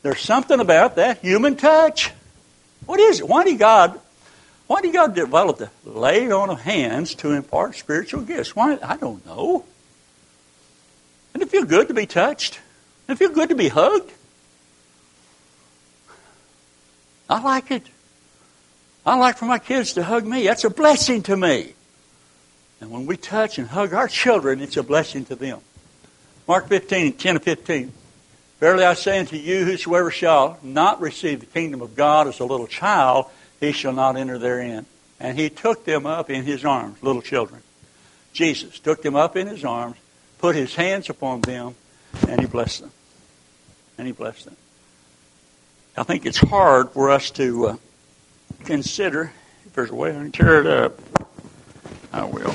there's 0.03 0.21
something 0.21 0.61
about 0.61 0.97
that 0.97 1.19
human 1.19 1.57
touch. 1.57 2.13
What 2.85 3.01
is 3.01 3.21
it? 3.21 3.29
Why 3.29 3.45
did 3.45 3.59
God, 3.59 3.99
why 4.67 4.81
did 4.81 4.93
God 4.93 5.15
develop 5.15 5.59
the 5.59 5.71
lay 5.85 6.31
on 6.31 6.51
of 6.51 6.61
hands 6.61 7.15
to 7.17 7.33
impart 7.33 7.77
spiritual 7.77 8.23
gifts? 8.23 8.55
Why? 8.55 8.79
I 8.83 8.97
don't 8.97 9.25
know. 9.27 9.65
And 11.35 11.43
it 11.43 11.51
feel 11.51 11.65
good 11.65 11.89
to 11.89 11.95
be 11.95 12.07
touched. 12.07 12.61
And 13.09 13.17
It 13.17 13.19
feel 13.19 13.35
good 13.35 13.51
to 13.51 13.55
be 13.55 13.69
hugged. 13.69 14.13
I 17.29 17.43
like 17.43 17.71
it. 17.71 17.83
I 19.05 19.17
like 19.17 19.39
for 19.39 19.45
my 19.45 19.59
kids 19.59 19.95
to 19.95 20.03
hug 20.03 20.25
me. 20.25 20.45
That's 20.45 20.65
a 20.65 20.71
blessing 20.71 21.23
to 21.25 21.37
me. 21.37 21.75
And 22.81 22.91
when 22.91 23.07
we 23.07 23.17
touch 23.17 23.59
and 23.59 23.69
hug 23.69 23.95
our 23.95 24.09
children, 24.09 24.61
it's 24.61 24.77
a 24.77 24.83
blessing 24.83 25.25
to 25.27 25.35
them. 25.35 25.61
Mark 26.47 26.69
15, 26.69 27.15
10 27.15 27.37
and 27.37 27.45
15. 27.45 27.93
Verily 28.61 28.85
I 28.85 28.95
say 28.95 29.19
unto 29.19 29.37
you, 29.37 29.65
whosoever 29.65 30.11
shall 30.11 30.59
not 30.63 31.01
receive 31.01 31.41
the 31.41 31.47
kingdom 31.47 31.83
of 31.83 31.95
God 31.95 32.27
as 32.27 32.41
a 32.41 32.45
little 32.45 32.67
child, 32.67 33.27
he 33.61 33.73
shall 33.73 33.93
not 33.93 34.17
enter 34.17 34.39
therein. 34.39 34.87
And 35.21 35.39
he 35.39 35.51
took 35.51 35.85
them 35.85 36.07
up 36.07 36.31
in 36.31 36.45
his 36.45 36.65
arms, 36.65 37.03
little 37.03 37.23
children. 37.23 37.63
Jesus 38.33 38.79
took 38.79 39.03
them 39.03 39.17
up 39.17 39.37
in 39.37 39.47
his 39.47 39.65
arms, 39.65 39.97
put 40.39 40.55
his 40.55 40.75
hands 40.75 41.11
upon 41.11 41.41
them, 41.43 41.75
and 42.29 42.41
he 42.41 42.47
blessed 42.47 42.81
them. 42.81 42.93
And 43.99 44.07
he 44.07 44.13
blessed 44.13 44.45
them. 44.47 44.57
I 45.97 46.03
think 46.03 46.27
it's 46.27 46.39
hard 46.39 46.91
for 46.91 47.11
us 47.11 47.31
to 47.33 47.67
uh, 47.67 47.77
consider, 48.65 49.33
if 49.65 49.73
there's 49.73 49.91
a 49.91 49.95
way 49.95 50.11
I 50.11 50.15
can 50.15 50.33
tear 50.33 50.61
it 50.61 50.67
up, 50.67 51.01
I 52.13 52.25
will. 52.25 52.55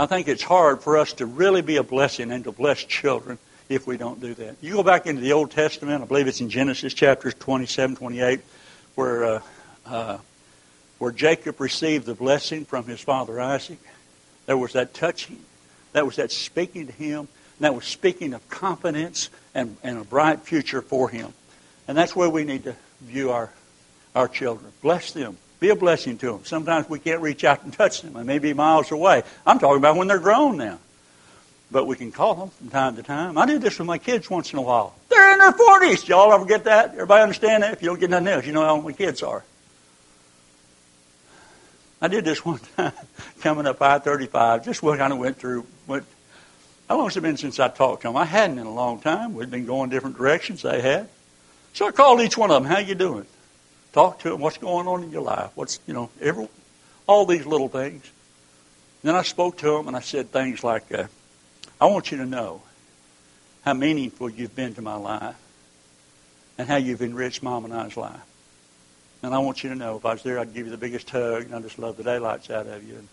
I 0.00 0.06
think 0.06 0.28
it's 0.28 0.42
hard 0.42 0.80
for 0.80 0.96
us 0.96 1.12
to 1.14 1.26
really 1.26 1.60
be 1.60 1.76
a 1.76 1.82
blessing 1.82 2.32
and 2.32 2.42
to 2.44 2.52
bless 2.52 2.82
children 2.84 3.38
if 3.68 3.86
we 3.86 3.98
don't 3.98 4.18
do 4.18 4.32
that. 4.32 4.56
You 4.62 4.72
go 4.72 4.82
back 4.82 5.06
into 5.06 5.20
the 5.20 5.32
Old 5.32 5.50
Testament, 5.50 6.02
I 6.02 6.06
believe 6.06 6.26
it's 6.26 6.40
in 6.40 6.48
Genesis 6.48 6.94
chapters 6.94 7.34
27, 7.34 7.96
28, 7.96 8.40
where, 8.94 9.24
uh, 9.24 9.40
uh, 9.84 10.18
where 10.98 11.12
Jacob 11.12 11.60
received 11.60 12.06
the 12.06 12.14
blessing 12.14 12.64
from 12.64 12.86
his 12.86 12.98
father 12.98 13.38
Isaac. 13.38 13.78
There 14.46 14.56
was 14.56 14.72
that 14.72 14.94
touching, 14.94 15.38
that 15.92 16.06
was 16.06 16.16
that 16.16 16.32
speaking 16.32 16.86
to 16.86 16.92
him, 16.94 17.18
and 17.18 17.28
that 17.58 17.74
was 17.74 17.84
speaking 17.84 18.32
of 18.32 18.48
confidence 18.48 19.28
and, 19.54 19.76
and 19.82 19.98
a 19.98 20.04
bright 20.04 20.40
future 20.40 20.80
for 20.80 21.10
him. 21.10 21.34
And 21.86 21.98
that's 21.98 22.16
where 22.16 22.30
we 22.30 22.44
need 22.44 22.64
to 22.64 22.74
view 23.02 23.32
our, 23.32 23.50
our 24.14 24.28
children. 24.28 24.72
Bless 24.80 25.12
them. 25.12 25.36
Be 25.60 25.68
a 25.68 25.76
blessing 25.76 26.16
to 26.18 26.32
them. 26.32 26.44
Sometimes 26.44 26.88
we 26.88 26.98
can't 26.98 27.20
reach 27.20 27.44
out 27.44 27.62
and 27.62 27.72
touch 27.72 28.00
them. 28.00 28.14
They 28.14 28.22
may 28.22 28.38
be 28.38 28.54
miles 28.54 28.90
away. 28.90 29.22
I'm 29.46 29.58
talking 29.58 29.76
about 29.76 29.96
when 29.96 30.08
they're 30.08 30.18
grown 30.18 30.56
now. 30.56 30.78
But 31.70 31.86
we 31.86 31.96
can 31.96 32.10
call 32.10 32.34
them 32.34 32.48
from 32.48 32.70
time 32.70 32.96
to 32.96 33.02
time. 33.02 33.38
I 33.38 33.46
do 33.46 33.58
this 33.58 33.78
with 33.78 33.86
my 33.86 33.98
kids 33.98 34.28
once 34.28 34.52
in 34.52 34.58
a 34.58 34.62
while. 34.62 34.94
They're 35.10 35.32
in 35.34 35.38
their 35.38 35.52
40s. 35.52 36.08
Y'all 36.08 36.32
ever 36.32 36.46
get 36.46 36.64
that? 36.64 36.92
Everybody 36.94 37.22
understand 37.22 37.62
that? 37.62 37.74
If 37.74 37.82
you 37.82 37.88
don't 37.90 38.00
get 38.00 38.10
nothing 38.10 38.28
else, 38.28 38.46
you 38.46 38.52
know 38.52 38.62
how 38.62 38.76
old 38.76 38.84
my 38.84 38.92
kids 38.92 39.22
are. 39.22 39.44
I 42.00 42.08
did 42.08 42.24
this 42.24 42.44
one 42.44 42.60
time 42.76 42.92
coming 43.40 43.66
up 43.66 43.80
I-35. 43.80 44.64
Just 44.64 44.82
what 44.82 44.98
kind 44.98 45.12
of 45.12 45.18
went 45.18 45.36
through. 45.36 45.66
Went, 45.86 46.04
how 46.88 46.96
long 46.96 47.06
has 47.06 47.16
it 47.16 47.20
been 47.20 47.36
since 47.36 47.60
I 47.60 47.68
talked 47.68 48.02
to 48.02 48.08
them? 48.08 48.16
I 48.16 48.24
hadn't 48.24 48.58
in 48.58 48.66
a 48.66 48.74
long 48.74 48.98
time. 49.00 49.34
We'd 49.34 49.50
been 49.50 49.66
going 49.66 49.90
different 49.90 50.16
directions. 50.16 50.62
They 50.62 50.80
had. 50.80 51.08
So 51.74 51.86
I 51.86 51.92
called 51.92 52.20
each 52.20 52.36
one 52.36 52.50
of 52.50 52.62
them. 52.62 52.72
How 52.72 52.78
you 52.78 52.94
doing? 52.94 53.26
Talk 53.92 54.20
to 54.20 54.30
them. 54.30 54.40
What's 54.40 54.58
going 54.58 54.86
on 54.86 55.02
in 55.02 55.10
your 55.10 55.22
life? 55.22 55.50
What's, 55.54 55.80
you 55.86 55.94
know, 55.94 56.10
every, 56.20 56.48
all 57.06 57.26
these 57.26 57.46
little 57.46 57.68
things. 57.68 58.08
Then 59.02 59.14
I 59.14 59.22
spoke 59.22 59.58
to 59.58 59.70
them 59.76 59.88
and 59.88 59.96
I 59.96 60.00
said 60.00 60.30
things 60.30 60.62
like, 60.62 60.92
uh, 60.92 61.06
I 61.80 61.86
want 61.86 62.10
you 62.12 62.18
to 62.18 62.26
know 62.26 62.62
how 63.64 63.74
meaningful 63.74 64.30
you've 64.30 64.54
been 64.54 64.74
to 64.74 64.82
my 64.82 64.96
life 64.96 65.36
and 66.58 66.68
how 66.68 66.76
you've 66.76 67.02
enriched 67.02 67.42
Mom 67.42 67.64
and 67.64 67.74
I's 67.74 67.96
life. 67.96 68.20
And 69.22 69.34
I 69.34 69.38
want 69.38 69.62
you 69.62 69.70
to 69.70 69.76
know 69.76 69.96
if 69.96 70.06
I 70.06 70.12
was 70.12 70.22
there, 70.22 70.38
I'd 70.38 70.54
give 70.54 70.66
you 70.66 70.70
the 70.70 70.78
biggest 70.78 71.10
hug, 71.10 71.44
and 71.44 71.54
I 71.54 71.60
just 71.60 71.78
love 71.78 71.96
the 71.96 72.02
daylights 72.02 72.50
out 72.50 72.66
of 72.66 72.82
you. 72.86 72.94
And, 72.94 73.08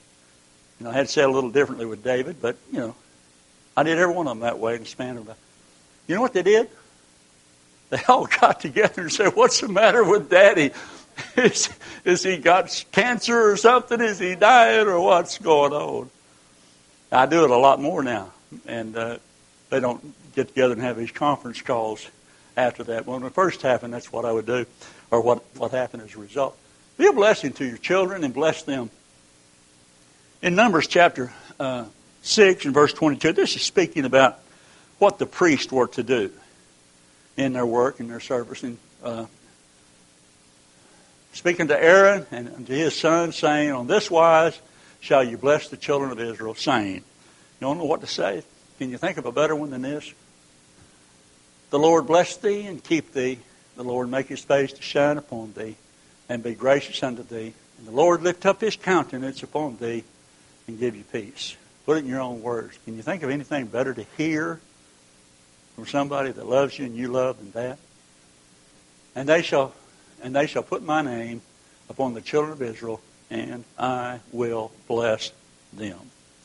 you 0.79 0.83
know, 0.85 0.89
I 0.89 0.93
had 0.93 1.09
said 1.09 1.25
a 1.25 1.31
little 1.31 1.49
differently 1.49 1.85
with 1.85 2.03
David, 2.03 2.37
but, 2.41 2.55
you 2.71 2.79
know, 2.79 2.95
I 3.75 3.83
did 3.83 3.97
every 3.97 4.13
one 4.13 4.27
of 4.27 4.31
them 4.31 4.39
that 4.41 4.59
way 4.59 4.75
in 4.75 4.81
the 4.81 4.85
span 4.85 5.17
of. 5.17 5.29
You 6.07 6.15
know 6.15 6.21
what 6.21 6.33
they 6.33 6.43
did? 6.43 6.69
they 7.89 8.01
all 8.07 8.25
got 8.25 8.59
together 8.59 9.03
and 9.03 9.11
said, 9.11 9.35
What's 9.35 9.61
the 9.61 9.67
matter 9.67 10.03
with 10.03 10.29
Daddy? 10.29 10.71
Is, 11.35 11.69
is 12.05 12.21
he 12.21 12.37
got 12.37 12.85
cancer 12.91 13.49
or 13.49 13.57
something? 13.57 13.99
Is 14.01 14.19
he 14.19 14.35
dying 14.35 14.87
or 14.87 14.99
what's 14.99 15.39
going 15.39 15.73
on? 15.73 16.11
I 17.11 17.25
do 17.25 17.43
it 17.43 17.49
a 17.49 17.57
lot 17.57 17.81
more 17.81 18.03
now. 18.03 18.31
And 18.67 18.95
uh, 18.95 19.17
they 19.71 19.79
don't 19.79 20.13
get 20.35 20.49
together 20.49 20.73
and 20.73 20.81
have 20.83 20.95
these 20.95 21.09
conference 21.09 21.59
calls 21.59 22.07
after 22.55 22.83
that. 22.83 23.07
When 23.07 23.23
it 23.23 23.33
first 23.33 23.63
happened, 23.63 23.95
that's 23.95 24.11
what 24.11 24.25
I 24.25 24.31
would 24.31 24.45
do, 24.45 24.67
or 25.09 25.21
what, 25.21 25.43
what 25.55 25.71
happened 25.71 26.03
as 26.03 26.13
a 26.13 26.19
result. 26.19 26.55
Be 26.99 27.07
a 27.07 27.13
blessing 27.13 27.53
to 27.53 27.65
your 27.65 27.77
children 27.77 28.23
and 28.23 28.31
bless 28.31 28.61
them. 28.61 28.91
In 30.43 30.53
Numbers 30.53 30.85
chapter 30.85 31.33
uh, 31.59 31.85
6 32.21 32.65
and 32.65 32.75
verse 32.75 32.93
22, 32.93 33.33
this 33.33 33.55
is 33.55 33.63
speaking 33.63 34.05
about 34.05 34.37
what 34.99 35.17
the 35.17 35.25
priests 35.25 35.71
were 35.71 35.87
to 35.87 36.03
do 36.03 36.31
in 37.37 37.53
their 37.53 37.65
work 37.65 37.99
and 37.99 38.09
their 38.09 38.19
service. 38.19 38.63
And 38.63 38.77
uh, 39.03 39.25
speaking 41.33 41.67
to 41.69 41.81
Aaron 41.81 42.25
and 42.31 42.67
to 42.67 42.73
his 42.73 42.95
son, 42.95 43.31
saying, 43.31 43.71
On 43.71 43.87
this 43.87 44.11
wise 44.11 44.59
shall 44.99 45.23
you 45.23 45.37
bless 45.37 45.69
the 45.69 45.77
children 45.77 46.11
of 46.11 46.19
Israel, 46.19 46.55
saying, 46.55 46.95
You 46.95 47.01
don't 47.61 47.77
know 47.77 47.85
what 47.85 48.01
to 48.01 48.07
say? 48.07 48.43
Can 48.79 48.89
you 48.89 48.97
think 48.97 49.17
of 49.17 49.25
a 49.25 49.31
better 49.31 49.55
one 49.55 49.69
than 49.69 49.83
this? 49.83 50.11
The 51.69 51.79
Lord 51.79 52.07
bless 52.07 52.37
thee 52.37 52.65
and 52.65 52.83
keep 52.83 53.13
thee. 53.13 53.39
The 53.75 53.83
Lord 53.83 54.09
make 54.09 54.27
his 54.27 54.43
face 54.43 54.73
to 54.73 54.81
shine 54.81 55.17
upon 55.17 55.53
thee 55.53 55.75
and 56.29 56.41
be 56.41 56.55
gracious 56.55 57.01
unto 57.03 57.23
thee. 57.23 57.53
And 57.77 57.87
the 57.87 57.91
Lord 57.91 58.23
lift 58.23 58.45
up 58.45 58.61
his 58.61 58.75
countenance 58.75 59.43
upon 59.43 59.77
thee 59.77 60.03
and 60.67 60.79
give 60.79 60.95
you 60.95 61.03
peace. 61.03 61.55
Put 61.85 61.97
it 61.97 61.99
in 62.01 62.09
your 62.09 62.21
own 62.21 62.41
words. 62.41 62.77
Can 62.85 62.95
you 62.95 63.03
think 63.03 63.23
of 63.23 63.29
anything 63.29 63.67
better 63.67 63.93
to 63.93 64.05
hear 64.17 64.59
from 65.77 65.85
somebody 65.85 66.31
that 66.31 66.47
loves 66.47 66.79
you 66.79 66.85
and 66.85 66.95
you 66.95 67.07
love 67.07 67.37
than 67.37 67.51
that. 67.51 67.77
And 69.13 69.29
they 69.29 69.43
shall 69.43 69.75
and 70.23 70.35
they 70.35 70.47
shall 70.47 70.63
put 70.63 70.81
my 70.81 71.03
name 71.03 71.43
upon 71.87 72.15
the 72.15 72.21
children 72.21 72.51
of 72.51 72.63
Israel, 72.63 72.99
and 73.29 73.63
I 73.77 74.19
will 74.31 74.71
bless 74.87 75.31
them. 75.71 75.99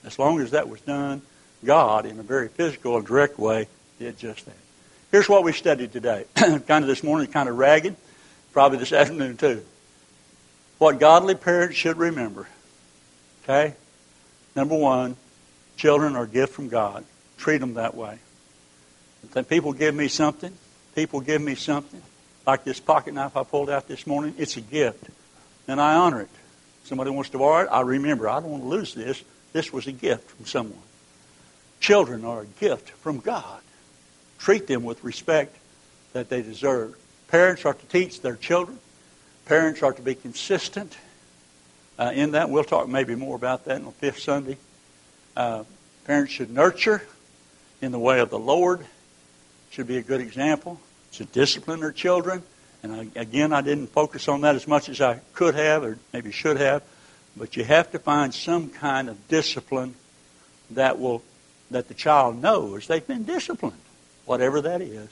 As 0.05 0.19
long 0.19 0.39
as 0.41 0.51
that 0.51 0.69
was 0.69 0.83
done, 0.83 1.23
God, 1.65 2.05
in 2.05 2.19
a 2.19 2.23
very 2.23 2.49
physical 2.49 2.99
and 2.99 3.07
direct 3.07 3.39
way, 3.39 3.69
did 3.99 4.19
just 4.19 4.45
that. 4.45 4.55
Here's 5.11 5.31
what 5.31 5.45
we 5.45 5.53
studied 5.53 5.93
today. 5.93 6.27
kind 6.35 6.69
of 6.69 6.87
this 6.87 7.03
morning, 7.03 7.29
kind 7.29 7.49
of 7.49 7.57
ragged, 7.57 7.97
probably 8.53 8.77
this 8.77 8.93
afternoon 8.93 9.39
too. 9.39 9.65
What 10.77 11.01
godly 11.01 11.37
parents 11.37 11.77
should 11.77 11.97
remember. 11.97 12.47
Okay? 13.45 13.75
Number 14.55 14.77
one, 14.77 15.17
children 15.79 16.17
are 16.17 16.25
a 16.25 16.29
gift 16.29 16.53
from 16.53 16.69
God. 16.69 17.07
Treat 17.39 17.59
them 17.59 17.75
that 17.75 17.95
way. 17.95 18.19
People 19.49 19.73
give 19.73 19.95
me 19.95 20.09
something. 20.09 20.53
People 20.95 21.21
give 21.21 21.41
me 21.41 21.55
something. 21.55 22.03
Like 22.47 22.65
this 22.65 22.81
pocket 22.81 23.15
knife 23.15 23.37
I 23.37 23.45
pulled 23.45 23.71
out 23.71 23.89
this 23.89 24.07
morning. 24.07 24.35
It's 24.39 24.57
a 24.57 24.61
gift. 24.61 25.09
And 25.69 25.81
I 25.81 25.95
honor 25.95 26.23
it. 26.23 26.29
Somebody 26.85 27.11
wants 27.11 27.31
to 27.31 27.39
borrow 27.39 27.65
it. 27.65 27.69
I 27.71 27.83
remember. 27.83 28.29
I 28.29 28.41
don't 28.41 28.51
want 28.51 28.63
to 28.65 28.69
lose 28.69 28.95
this. 28.95 29.23
This 29.53 29.73
was 29.73 29.87
a 29.87 29.93
gift 29.93 30.31
from 30.31 30.47
someone. 30.47 30.83
Children 31.81 32.25
are 32.25 32.43
a 32.43 32.47
gift 32.47 32.91
from 32.91 33.19
God. 33.19 33.61
Treat 34.39 34.67
them 34.67 34.83
with 34.83 35.05
respect 35.05 35.57
that 36.13 36.29
they 36.29 36.43
deserve. 36.43 36.97
Parents 37.29 37.65
are 37.65 37.75
to 37.75 37.87
teach 37.87 38.21
their 38.21 38.37
children. 38.37 38.79
Parents 39.47 39.83
are 39.83 39.93
to 39.93 40.03
be 40.03 40.15
consistent 40.15 40.97
uh, 41.99 42.13
in 42.15 42.33
that. 42.33 42.51
We'll 42.51 42.65
talk 42.65 42.89
maybe 42.89 43.15
more 43.15 43.37
about 43.37 43.65
that 43.67 43.83
on 43.83 43.93
fifth 43.93 44.19
Sunday. 44.19 44.59
Uh, 45.37 45.65
parents 46.05 46.33
should 46.33 46.51
nurture 46.51 47.03
in 47.81 47.93
the 47.93 47.99
way 47.99 48.21
of 48.21 48.31
the 48.31 48.39
Lord 48.39 48.85
should 49.73 49.87
be 49.87 49.97
a 49.97 50.03
good 50.03 50.21
example 50.21 50.79
to 51.13 51.25
discipline 51.25 51.81
their 51.81 51.93
children. 51.93 52.43
And 52.83 52.93
I, 52.93 53.07
again, 53.19 53.55
I 53.55 53.63
didn't 53.63 53.87
focus 53.87 54.29
on 54.29 54.43
that 54.43 54.55
as 54.55 54.69
much 54.69 54.91
as 54.91 55.01
I 55.01 55.21
could 55.33 55.55
have 55.55 55.83
or 55.83 55.99
maybe 56.13 56.31
should 56.31 56.59
have. 56.59 56.83
But 57.37 57.57
you 57.57 57.65
have 57.65 57.91
to 57.93 57.99
find 57.99 58.35
some 58.35 58.69
kind 58.69 59.09
of 59.09 59.29
discipline 59.29 59.95
that 60.73 61.01
will 61.01 61.23
that 61.71 61.89
the 61.89 61.95
child 61.95 62.43
knows 62.43 62.87
they've 62.87 63.07
been 63.07 63.25
disciplined, 63.25 63.81
whatever 64.27 64.61
that 64.61 64.83
is, 64.83 65.09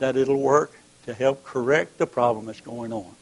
that 0.00 0.16
it'll 0.16 0.40
work 0.40 0.72
to 1.06 1.14
help 1.14 1.44
correct 1.44 1.98
the 1.98 2.06
problem 2.06 2.46
that's 2.46 2.60
going 2.60 2.92
on. 2.92 3.14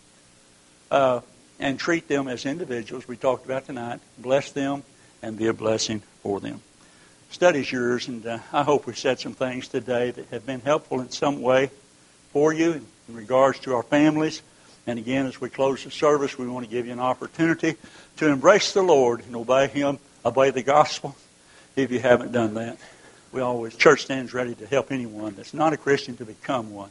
Uh, 0.91 1.20
and 1.61 1.79
treat 1.79 2.09
them 2.09 2.29
as 2.29 2.47
individuals 2.47 3.07
we 3.07 3.16
talked 3.18 3.45
about 3.45 3.66
tonight. 3.66 4.01
Bless 4.16 4.53
them 4.53 4.85
and 5.20 5.37
be 5.37 5.49
a 5.49 5.53
blessing 5.53 6.01
for 6.23 6.41
them 6.41 6.62
study's 7.33 7.72
yours, 7.72 8.09
and 8.09 8.24
uh, 8.26 8.39
I 8.53 8.62
hope 8.62 8.87
we 8.87 8.93
said 8.93 9.18
some 9.18 9.33
things 9.33 9.66
today 9.68 10.11
that 10.11 10.26
have 10.28 10.45
been 10.45 10.61
helpful 10.61 11.01
in 11.01 11.11
some 11.11 11.41
way 11.41 11.70
for 12.30 12.53
you 12.53 12.85
in 13.09 13.14
regards 13.14 13.59
to 13.61 13.74
our 13.74 13.83
families. 13.83 14.43
And 14.87 14.99
again, 14.99 15.26
as 15.26 15.41
we 15.41 15.49
close 15.49 15.85
the 15.85 15.91
service, 15.91 16.37
we 16.37 16.47
want 16.47 16.66
to 16.66 16.70
give 16.70 16.87
you 16.87 16.93
an 16.93 17.01
opportunity 17.01 17.76
to 18.18 18.28
embrace 18.28 18.72
the 18.72 18.83
Lord 18.83 19.24
and 19.24 19.35
obey 19.35 19.68
Him, 19.68 19.99
obey 20.24 20.51
the 20.51 20.62
gospel. 20.62 21.16
If 21.74 21.91
you 21.91 22.01
haven't 22.01 22.33
done 22.33 22.55
that, 22.55 22.76
we 23.33 23.41
always 23.41 23.74
church 23.76 24.03
stands 24.03 24.35
ready 24.35 24.55
to 24.57 24.66
help 24.66 24.93
anyone 24.93 25.35
that's 25.35 25.55
not 25.55 25.72
a 25.72 25.78
Christian 25.78 26.16
to 26.18 26.26
become 26.26 26.74
one. 26.74 26.91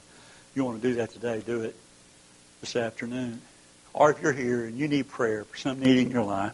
If 0.49 0.57
you 0.57 0.65
want 0.65 0.81
to 0.81 0.87
do 0.87 0.95
that 0.95 1.11
today, 1.11 1.43
do 1.45 1.61
it 1.61 1.75
this 2.61 2.75
afternoon. 2.75 3.41
Or 3.93 4.09
if 4.09 4.21
you're 4.21 4.33
here 4.33 4.65
and 4.65 4.77
you 4.77 4.87
need 4.87 5.07
prayer 5.07 5.43
for 5.43 5.57
some 5.57 5.79
need 5.79 5.99
in 5.99 6.09
your 6.09 6.23
life, 6.23 6.53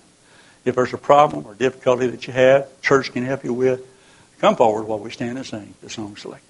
if 0.68 0.76
there's 0.76 0.93
a 0.93 0.97
problem 0.97 1.45
or 1.45 1.53
difficulty 1.53 2.07
that 2.07 2.28
you 2.28 2.34
have, 2.34 2.82
church 2.82 3.11
can 3.11 3.24
help 3.24 3.43
you 3.43 3.53
with, 3.53 3.86
come 4.39 4.55
forward 4.55 4.84
while 4.84 4.99
we 4.99 5.11
stand 5.11 5.38
and 5.38 5.47
sing 5.47 5.74
the 5.82 5.89
song 5.89 6.15
select. 6.15 6.43